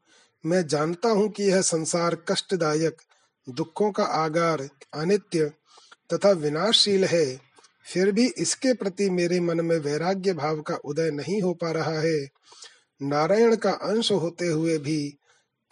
मैं 0.47 0.67
जानता 0.67 1.09
हूँ 1.09 1.29
कि 1.29 1.43
यह 1.43 1.61
संसार 1.61 2.15
कष्टदायक, 2.15 2.97
दुखों 3.49 3.93
का 3.93 4.05
आगार, 4.05 4.69
अनित्य 4.95 5.53
तथा 6.15 6.31
विनाशशील 6.31 7.05
है। 7.05 7.41
फिर 7.85 8.13
भी 8.13 8.27
इसके 8.39 8.75
प्रति 8.75 9.11
मेरे 9.11 9.41
मन 9.41 9.61
में 9.61 9.79
वैराग्य 9.79 10.33
भाव 10.33 10.61
का 10.61 10.75
उदय 10.75 11.11
नहीं 11.11 11.43
हो 11.43 11.55
पा 11.55 11.71
रहा 11.71 12.01
है। 12.01 12.29
नारायण 13.03 13.57
का 13.57 13.71
अंश 13.71 14.13
होते 14.13 14.47
हुए 14.47 14.79
भी 14.79 15.19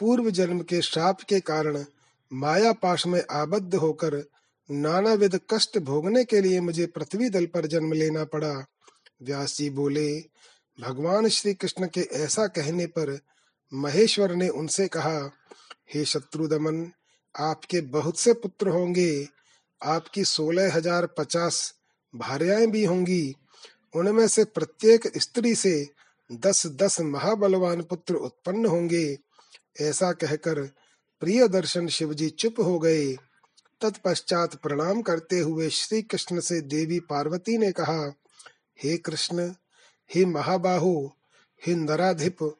पूर्व 0.00 0.30
जन्म 0.30 0.60
के 0.60 0.82
श्राप 0.82 1.20
के 1.20 1.40
कारण 1.40 1.84
माया 2.32 2.72
पाश 2.72 3.06
में 3.06 3.22
आबद्ध 3.30 3.74
होकर 3.74 4.24
नानाविध 4.70 5.40
कष्ट 5.50 5.78
भोगने 5.78 6.24
के 6.24 6.40
लिए 6.40 6.60
मुझे 6.60 6.86
पृथ्वी 6.86 7.30
दल 7.30 7.46
पर 7.46 7.66
जन्म 7.66 7.92
लेना 7.92 8.24
पड़ा। 8.24 8.66
व्यास 9.22 9.56
जी 9.56 9.70
बोले, 9.70 10.18
भगवान 10.80 11.28
श्री 11.28 11.54
कृष्ण 11.54 11.86
के 11.86 12.00
ऐसा 12.00 12.46
कहने 12.46 12.86
पर 12.86 13.18
महेश्वर 13.74 14.34
ने 14.34 14.48
उनसे 14.48 14.88
कहा, 14.88 15.30
हे 15.94 16.04
शत्रुदमन 16.04 16.90
आपके 17.36 17.80
बहुत 17.80 18.18
से 18.18 18.32
पुत्र 18.32 18.68
होंगे। 18.68 19.28
आपकी 19.82 20.24
सोलह 20.24 20.74
हज़ार 20.74 21.06
पचास 21.06 21.74
भार्याएँ 22.14 22.66
भी 22.66 22.84
होंगी। 22.84 23.34
उनमें 23.94 24.28
से 24.28 24.44
प्रत्येक 24.44 25.18
स्त्री 25.18 25.54
से 25.54 25.88
दस 26.32 26.66
दस 26.66 27.00
महाबलवान 27.00 27.82
पुत्र 27.82 28.14
उत्पन्न 28.14 28.66
होंगे। 28.66 29.18
ऐसा 29.80 30.12
कहकर 30.12 30.60
प्रिय 31.20 31.48
दर्शन 31.48 31.88
शिवजी 31.88 32.28
चुप 32.28 32.54
हो 32.60 32.78
गए। 32.78 33.12
तत्पश्चात 33.80 34.54
प्रणाम 34.54 35.02
करते 35.02 35.38
हुए 35.38 35.70
श्री 35.70 36.02
कृष्ण 36.02 36.40
से 36.40 36.60
देवी 36.60 37.00
पार्वती 37.00 37.58
ने 37.58 37.72
कहा, 37.72 38.14
हे 38.84 38.96
कृष्ण, 38.96 39.52
हे 40.14 40.24
महाबाहु, 40.24 41.08
हे 41.66 41.74
नराधिप, 41.74 42.58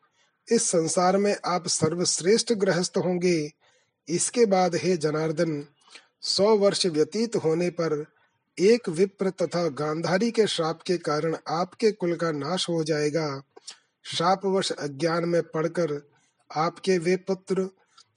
इस 0.53 0.71
संसार 0.71 1.17
में 1.17 1.37
आप 1.45 1.69
सर्वश्रेष्ठ 1.69 2.53
गृहस्थ 2.53 2.93
होंगे। 2.97 3.53
इसके 4.09 4.47
बाद 4.47 4.77
हे 4.77 4.97
जनार्दन, 4.97 5.67
सौ 6.23 6.57
वर्ष 6.57 6.87
व्यतीत 6.87 7.37
होने 7.37 7.71
पर 7.71 8.07
एक 8.59 8.89
विप्र 8.89 9.31
तथा 9.31 9.69
गांधारी 9.69 10.31
के 10.31 10.47
श्राप 10.47 10.83
के 10.83 10.99
कारण 10.99 11.37
आपके 11.49 11.93
कुल 11.93 12.17
का 12.17 12.33
नाश 12.33 12.69
हो 12.69 12.85
जाएगा। 12.85 13.43
श्रापवश 14.07 14.73
अज्ञान 14.73 15.25
में 15.25 15.43
पड़कर 15.43 16.11
आपके 16.57 16.99
वे 16.99 17.17
पुत्र 17.17 17.71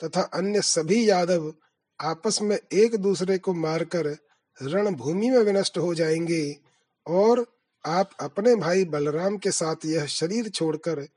तथा 0.04 0.22
अन्य 0.22 0.62
सभी 0.62 1.10
यादव 1.10 1.54
आपस 2.02 2.42
में 2.42 2.60
एक 2.74 2.96
दूसरे 2.96 3.38
को 3.38 3.54
मारकर 3.54 4.18
रणभूमि 4.64 5.30
में 5.30 5.38
विनष्ट 5.38 5.78
हो 5.78 5.96
जाएँगे 5.96 6.58
और 7.08 7.46
आप 7.86 8.10
अपने 8.20 8.56
भाई 8.56 8.86
बलराम 8.86 9.38
के 9.38 9.52
साथ 9.52 9.76
यह 9.86 10.06
शरीर 10.06 10.50
छोड़कर 10.50 11.08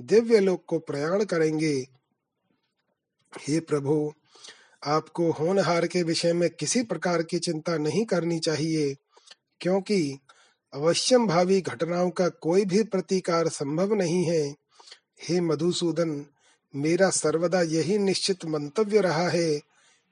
दिव्य 0.00 0.40
लोक 0.40 0.64
को 0.66 0.78
प्रयाण 0.78 1.24
करेंगे। 1.24 1.86
हे 3.48 3.60
प्रभु, 3.60 4.12
आपको 4.86 5.30
होनहार 5.30 5.86
के 5.86 6.02
विषय 6.02 6.32
में 6.32 6.50
किसी 6.50 6.82
प्रकार 6.82 7.22
की 7.22 7.38
चिंता 7.38 7.76
नहीं 7.76 8.04
करनी 8.04 8.38
चाहिए, 8.38 8.96
क्योंकि 9.60 10.18
अवश्यम 10.72 11.26
भावी 11.26 11.60
घटनाओं 11.60 12.10
का 12.10 12.28
कोई 12.28 12.64
भी 12.64 12.82
प्रतिकार 12.82 13.48
संभव 13.48 13.94
नहीं 13.94 14.24
है। 14.24 14.54
हे 15.22 15.40
मधुसूदन, 15.40 16.26
मेरा 16.76 17.10
सर्वदा 17.10 17.62
यही 17.62 17.98
निश्चित 17.98 18.44
मंतव्य 18.44 19.00
रहा 19.00 19.28
है 19.28 19.60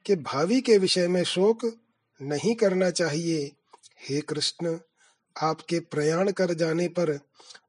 कि 0.06 0.16
भावी 0.16 0.60
के 0.60 0.78
विषय 0.78 1.08
में 1.08 1.24
शोक 1.24 1.76
नहीं 2.22 2.54
करना 2.54 2.90
चाहिए। 2.90 3.52
हे 4.08 4.20
कृष्ण, 4.20 4.78
आपके 5.40 5.80
प्रयाण 5.80 6.30
कर 6.30 6.54
जाने 6.54 6.88
पर 6.88 7.20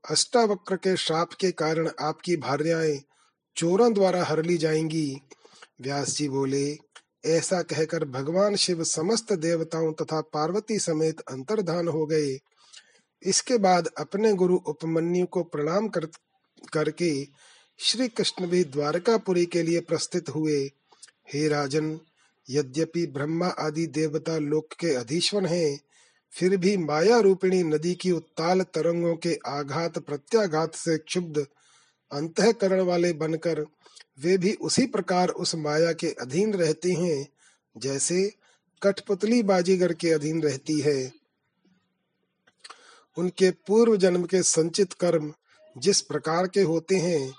अष्टावक्र 0.10 0.76
के 0.76 0.98
श्राप 0.98 1.34
के 1.34 1.52
कारण 1.52 1.90
आपकी 2.00 2.38
भार्याएँ 2.38 3.02
चोरों 3.56 3.94
द्वारा 3.94 4.24
हर 4.24 4.44
ली 4.44 4.58
जाएँगी। 4.58 5.22
व्यास 5.82 6.18
जी 6.18 6.30
बोले, 6.30 6.78
ऐसा 7.26 7.62
कहकर 7.62 8.06
भगवान 8.06 8.56
शिव 8.56 8.84
समस्त 8.84 9.34
देवताओं 9.34 9.94
तथा 9.94 10.22
पार्वती 10.22 10.80
समेत 10.80 11.20
अंतर्धान 11.20 11.88
हो 11.88 12.06
गए। 12.06 12.40
इसके 13.24 13.58
बाद 13.58 13.88
अपने 13.98 14.34
गुरु 14.34 14.56
उपमन्यु 14.56 15.26
को 15.26 15.44
प्रणाम 15.44 15.88
कर, 15.88 16.06
करके 16.74 17.28
श्री 17.80 18.08
कृष्ण 18.08 18.48
भी 18.48 18.64
द्वारकापुरी 18.64 19.46
के 19.46 19.64
लिए 19.64 19.80
प्रस्थित 19.80 20.30
हुए। 20.30 20.60
हे 21.34 21.48
राजन, 21.48 22.00
यद्यपि 22.50 23.08
ब्रह्मा 23.08 23.48
आदि 23.48 23.88
देवता 23.88 24.38
लोक 24.38 24.74
के 24.74 24.94
अधीश्वर 24.94 25.46
हैं, 25.46 25.80
फिर 26.32 26.58
भी 26.58 26.78
माया 26.78 27.20
रूपिणी 27.20 27.64
नदी 27.64 27.96
की 27.96 28.12
उत्ताल 28.12 28.62
तरंगों 28.62 29.16
के 29.16 29.40
आघात 29.48 29.98
प्रत्याघात 30.00 30.76
से 30.76 30.98
क्षुब्ध 30.98 31.46
अंतकरण 32.12 32.82
वाले 32.82 33.14
बनकर 33.14 33.66
वे 34.20 34.38
भी 34.38 34.54
उसी 34.54 34.86
प्रकार 34.86 35.30
उस 35.30 35.56
माया 35.56 35.92
के 35.92 36.08
अधीन 36.08 36.54
रहते 36.54 36.92
हैं, 36.92 37.28
जैसे 37.78 38.34
कठपुतली 38.84 39.44
बाजीगर 39.44 39.94
के 39.94 40.10
अधीन 40.10 40.42
रहती 40.42 40.80
है। 40.80 41.19
उनके 43.18 43.52
पूर्व 43.52 43.98
जन्म 43.98 44.24
के 44.24 44.44
संचित 44.44 44.94
कर्म 44.94 45.34
जिस 45.78 46.02
प्रकार 46.02 46.48
के 46.48 46.62
होते 46.62 46.96
हैं, 46.96 47.34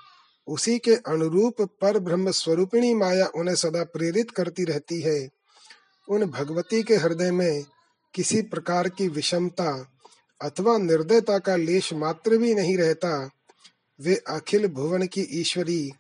उसी 0.48 0.78
के 0.78 0.94
अनुरूप 0.94 1.62
पर 1.62 1.98
ब्रह्म 1.98 2.30
स्वरूपिणी 2.30 2.94
माया 2.94 3.26
उन्हें 3.26 3.54
सदा 3.54 3.84
प्रेरित 3.84 4.30
करती 4.30 4.64
रहती 4.64 5.00
है। 5.00 5.28
उन 6.08 6.24
भगवती 6.24 6.82
के 6.82 6.96
हृदय 6.96 7.30
में 7.30 7.64
किसी 8.14 8.42
प्रकार 8.42 8.88
की 8.88 9.08
विषमता 9.08 9.92
अथवा 10.42 10.78
निर्दयता 10.78 11.38
का 11.38 11.56
लेश 11.56 11.92
मात्र 11.92 12.36
भी 12.36 12.54
नहीं 12.54 12.76
रहता। 12.76 13.30
वे 14.00 14.14
अखिल 14.28 14.66
भुवन 14.66 15.06
की 15.06 15.26
ईश्वरी, 15.40 15.92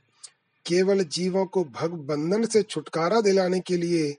केवल 0.66 1.04
जीवों 1.04 1.46
को 1.46 1.64
भग 1.64 1.90
बंधन 1.90 2.46
से 2.46 2.62
छुटकारा 2.62 3.20
दिलाने 3.20 3.60
के 3.60 3.76
लिए 3.76 4.16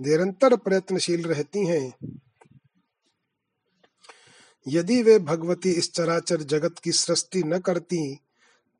निरंतर 0.00 0.56
प्रयत्नशील 0.56 1.22
रहती 1.22 1.66
हैं। 1.66 1.94
यदि 4.66 5.02
वे 5.02 5.18
भगवती 5.18 5.70
इस 5.70 5.92
चराचर 5.92 6.42
जगत 6.42 6.78
की 6.84 6.92
सृष्टि 6.92 7.42
न 7.42 7.58
करती 7.58 8.18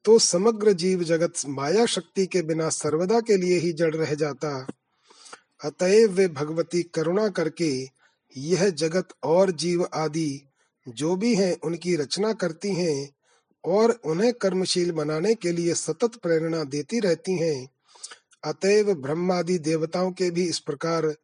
तो 0.04 0.18
समग्र 0.18 0.72
जीव 0.72 1.02
जगत 1.04 1.32
माया 1.48 1.86
शक्ति 1.86 2.26
के 2.26 2.42
बिना 2.42 2.68
सर्वदा 2.68 3.20
के 3.20 3.36
लिए 3.36 3.58
ही 3.58 3.72
जड़ 3.72 3.94
रह 3.94 4.14
जाता। 4.14 4.66
अतएव 5.64 6.10
वे 6.10 6.28
भगवती 6.28 6.82
करुणा 6.82 7.28
करके 7.28 7.72
यह 8.36 8.68
जगत 8.68 9.08
और 9.22 9.50
जीव 9.50 9.88
आदि 9.94 10.42
जो 10.88 11.16
भी 11.16 11.34
हैं, 11.34 11.60
उनकी 11.60 11.96
रचना 11.96 12.32
करती 12.32 12.74
हैं 12.74 13.10
और 13.64 13.90
उन्हें 14.04 14.32
कर्मशील 14.32 14.92
बनाने 14.92 15.34
के 15.34 15.52
लिए 15.52 15.74
सतत 15.74 16.14
प्रेरणा 16.22 16.64
देती 16.64 17.00
रहती 17.00 17.32
हैं। 17.32 17.68
अतएव 18.44 18.94
ब्रह्मादि 18.94 19.58
देवताओं 19.58 20.12
के 20.12 20.30
भी 20.30 20.44
इस 20.44 20.58
प्रकार 20.58 21.14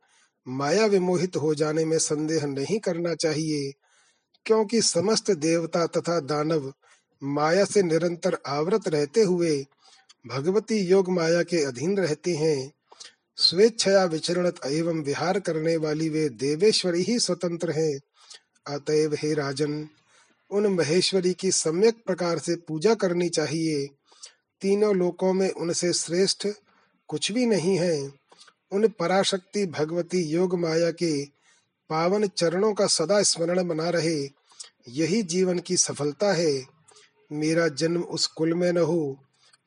माया 0.48 0.86
विमोहित 0.86 1.36
हो 1.36 1.54
जाने 1.54 1.84
में 1.84 1.98
संदेह 1.98 2.46
नहीं 2.46 2.78
करना 2.78 3.14
चाहिए। 3.14 3.72
क्योंकि 4.46 4.82
समस्त 4.82 5.30
देवता 5.30 5.86
तथा 5.86 6.20
दानव 6.20 6.72
माया 7.24 7.64
से 7.64 7.82
निरंतर 7.82 8.38
आवृत 8.46 8.88
रहते 8.88 9.22
हुए 9.22 9.66
भगवती 10.26 10.78
योग 10.78 11.10
माया 11.10 11.42
के 11.42 11.64
अधीन 11.64 11.96
रहते 11.96 12.34
हैं। 12.34 12.72
स्वेच्छया 13.36 14.04
विचरण 14.04 14.52
एवं 14.66 15.02
विहार 15.02 15.40
करने 15.40 15.76
वाली 15.76 16.08
वे 16.08 16.28
देवेश्वरी 16.28 17.02
ही 17.02 17.18
स्वतंत्र 17.18 17.70
हैं। 17.70 18.00
अतएव 18.66 19.14
हे 19.14 19.34
राजन, 19.34 19.88
उन 20.50 20.66
महेश्वरी 20.66 21.32
की 21.32 21.50
सम्यक 21.50 21.96
प्रकार 22.06 22.38
से 22.38 22.56
पूजा 22.56 22.94
करनी 22.94 23.28
चाहिए। 23.28 23.86
तीनों 24.60 24.96
लोकों 24.96 25.32
में 25.32 25.50
उनसे 25.50 25.92
श्रेष्ठ 25.92 26.48
कुछ 27.08 27.32
भी 27.32 27.46
नहीं 27.46 27.78
है। 27.78 28.12
उन 28.72 28.88
पराशक्ति 28.88 29.66
भगवती 29.66 30.18
योग 30.18 30.58
माया 30.58 30.90
के 30.90 31.24
पावन 31.90 32.26
चरणों 32.26 32.74
का 32.74 32.86
सदा 32.86 33.22
स्मरण 33.22 33.68
बना 33.68 33.90
रहे। 33.90 34.35
यही 34.88 35.22
जीवन 35.22 35.58
की 35.58 35.76
सफलता 35.76 36.32
है। 36.32 36.66
मेरा 37.32 37.68
जन्म 37.68 38.02
उस 38.02 38.26
कुल 38.26 38.54
में 38.54 38.72
न 38.72 38.78
हो, 38.78 39.18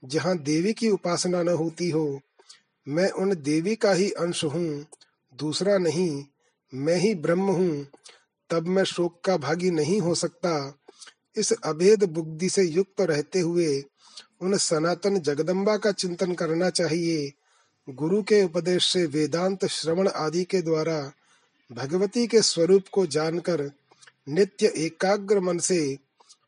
जहाँ 0.05 0.37
देवी 0.37 0.73
की 0.73 0.89
उपासना 0.89 1.43
न 1.43 1.49
होती 1.49 1.89
हो। 1.89 2.19
मैं 2.87 3.09
उन 3.11 3.35
देवी 3.35 3.75
का 3.75 3.93
ही 3.93 4.11
अंश 4.11 4.43
हूँ, 4.43 4.85
दूसरा 5.39 5.77
नहीं, 5.77 6.25
मैं 6.73 6.95
ही 6.95 7.15
ब्रह्म 7.15 7.41
हूँ। 7.41 7.87
तब 8.49 8.67
मैं 8.67 8.83
शोक 8.83 9.21
का 9.25 9.37
भागी 9.37 9.71
नहीं 9.71 10.01
हो 10.01 10.15
सकता। 10.15 10.79
इस 11.37 11.51
अभेद 11.53 12.03
बुद्धि 12.03 12.49
से 12.49 12.63
युक्त 12.63 13.01
रहते 13.01 13.39
हुए 13.39 13.83
उन 14.41 14.57
सनातन 14.57 15.19
जगदम्बा 15.19 15.77
का 15.77 15.91
चिंतन 15.91 16.33
करना 16.33 16.69
चाहिए। 16.69 17.31
गुरु 17.89 18.23
के 18.23 18.43
उपदेश 18.43 18.93
से 18.93 19.05
वेदांत 19.05 19.65
श्रवण 19.65 20.07
आदि 20.07 20.43
के 20.43 20.61
द्वारा 20.61 21.11
भगवती 21.71 22.27
के 22.27 22.41
स्वरूप 22.41 22.83
को 22.91 23.05
जानकर 23.05 23.71
नित्य 24.29 24.73
एकाग्र 24.77 25.39
मन 25.39 25.57
से 25.57 25.97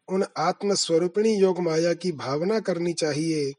उन 0.10 0.26
आत्म 0.38 0.74
स्वरूपिणी 0.74 1.34
योग 1.36 1.60
माया 1.60 1.94
की 1.94 2.12
भावना 2.12 2.60
करनी 2.60 2.94
चाहिए। 2.94 3.54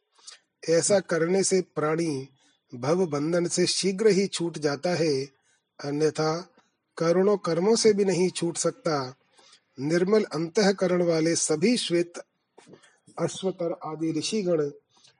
ऐसा 0.68 1.00
करने 1.00 1.42
से 1.42 1.60
प्राणी 1.60 2.28
भव 2.74 3.06
बंधन 3.06 3.46
से 3.46 3.66
शीघ्र 3.66 4.08
ही 4.08 4.26
छूट 4.26 4.58
जाता 4.58 4.90
है, 4.90 5.24
अन्यथा 5.84 6.48
करोड़ों 6.98 7.36
कर्मों 7.36 7.76
से 7.76 7.92
भी 7.92 8.04
नहीं 8.04 8.28
छूट 8.30 8.56
सकता। 8.56 9.14
निर्मल 9.80 10.24
अंतकरण 10.24 11.02
वाले 11.02 11.34
सभी 11.34 11.76
श्वेत, 11.76 12.12
अश्वतर 13.18 13.78
आदि 13.84 14.12
ऋषिगण 14.18 14.70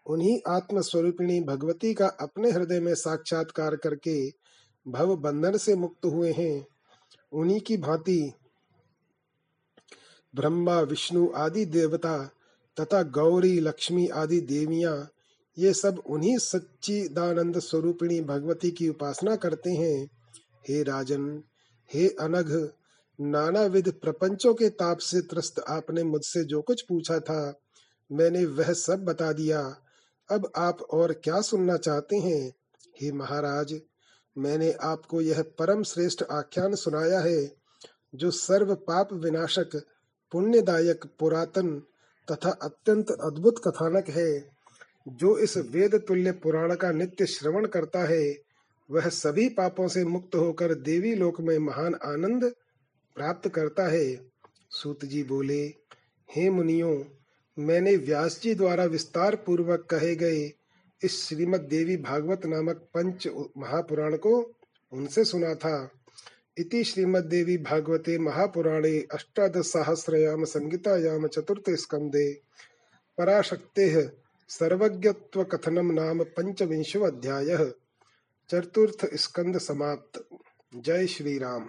उन्हीं 0.06 0.38
आत्म 0.48 0.80
स्वरूपिणी 0.80 1.40
भगवती 1.40 1.94
का 1.94 2.06
अपने 2.06 2.50
हृदय 2.50 2.80
में 2.80 2.94
साक्षात्कार 2.94 3.76
करके 3.76 4.28
भव 4.86 5.16
बंधन 5.16 5.56
से 5.56 5.74
मुक्त 5.74 6.04
हुए 6.04 6.32
हैं। 6.32 6.66
उन्हीं 7.32 7.60
की 7.60 7.76
भांति 7.76 8.32
ब्रह्मा, 10.34 10.80
विष्णु 10.80 11.28
आदि 11.36 11.64
देवता 11.64 12.30
तथा 12.80 13.02
गौरी, 13.02 13.60
लक्ष्मी 13.60 14.08
आदि 14.08 14.40
देवियाँ, 14.40 15.08
ये 15.58 15.72
सब 15.74 16.02
उन्हीं 16.06 16.38
सच्चिदानंद 16.38 17.58
स्वरूपिणी 17.58 18.20
भगवती 18.20 18.70
की 18.70 18.88
उपासना 18.88 19.36
करते 19.36 19.70
हैं। 19.70 20.10
हे 20.68 20.82
राजन, 20.82 21.42
हे 21.94 22.08
अनघ 22.08 22.68
नाना 23.20 23.62
विध 23.62 23.92
प्रपंचों 23.92 24.54
के 24.54 24.68
ताप 24.68 24.98
से 24.98 25.20
त्रस्त 25.20 25.64
आपने 25.68 26.04
मुझसे 26.04 26.44
जो 26.44 26.62
कुछ 26.62 26.82
पूछा 26.82 27.18
था, 27.18 27.60
मैंने 28.12 28.46
वह 28.46 28.72
सब 28.72 29.04
बता 29.04 29.32
दिया। 29.32 29.76
अब 30.30 30.52
आप 30.56 30.82
और 30.82 31.12
क्या 31.12 31.40
सुनना 31.40 31.76
चाहते 31.76 32.16
हैं? 32.16 32.52
हे 33.00 33.12
महाराज, 33.12 33.80
मैंने 34.38 34.72
आपको 34.72 35.20
यह 35.20 35.42
परम 35.42 35.82
श्रेष्ठ 35.82 36.22
आख्यान 36.22 36.74
सुनाया 36.74 37.20
है, 37.20 37.52
जो 38.14 38.30
सर्व 38.30 38.74
पाप 38.74 39.12
विनाशक 39.12 39.82
पुण्यदायक 40.32 41.04
पुरातन 41.18 41.82
तथा 42.30 42.50
अत्यंत 42.50 43.10
अद्भुत 43.10 43.58
कथानक 43.68 44.08
है। 44.08 44.50
जो 45.08 45.38
इस 45.38 45.56
वेद 45.56 45.94
तुल्य 45.94 46.32
पुराण 46.32 46.74
का 46.74 46.92
नित्य 46.92 47.26
श्रवण 47.26 47.66
करता 47.66 48.04
है, 48.04 48.38
वह 48.90 49.08
सभी 49.08 49.48
पापों 49.48 49.88
से 49.88 50.04
मुक्त 50.04 50.34
होकर 50.34 50.74
देवी 50.74 51.14
लोक 51.14 51.40
में 51.40 51.58
महान 51.58 51.94
आनंद 51.94 52.54
प्राप्त 53.16 53.48
करता 53.48 53.88
है। 53.88 54.26
सूत 54.70 55.04
जी 55.04 55.22
बोले, 55.22 55.74
हे 56.36 56.50
मुनियों, 56.50 57.04
मैंने 57.58 57.96
व्यास 57.96 58.40
जी 58.42 58.54
द्वारा 58.54 58.84
विस्तार 58.84 59.36
पूर्वक 59.36 59.86
कहे 59.90 60.16
गए 60.16 60.52
इस 61.04 61.28
श्रीमद 61.28 61.60
देवी 61.60 61.96
भागवत 61.96 62.46
नामक 62.46 62.76
पंच 62.94 63.28
महापुराण 63.58 64.16
को 64.16 64.52
उनसे 64.92 65.24
सुना 65.24 65.54
था। 65.54 65.90
इति 66.58 66.84
श्रीमद्देवी 66.84 67.56
भागवते 67.58 68.18
महापुराणे 68.18 68.98
अष्टादशसहस्रयाम 69.14 70.44
संहितायाम 70.44 71.26
चतुर्थे 71.26 71.76
स्कंदे 71.76 72.32
पराशक्तेः 73.18 73.96
सर्वज्ञत्वकथनं 74.48 75.92
नाम 75.94 76.22
पंचविंशो 76.24 77.00
अध्यायः 77.00 77.64
चतुर्थ 78.50 79.06
स्कंद 79.14 79.58
समाप्त। 79.58 80.24
जय 80.76 81.06
श्री 81.06 81.38
राम 81.38 81.68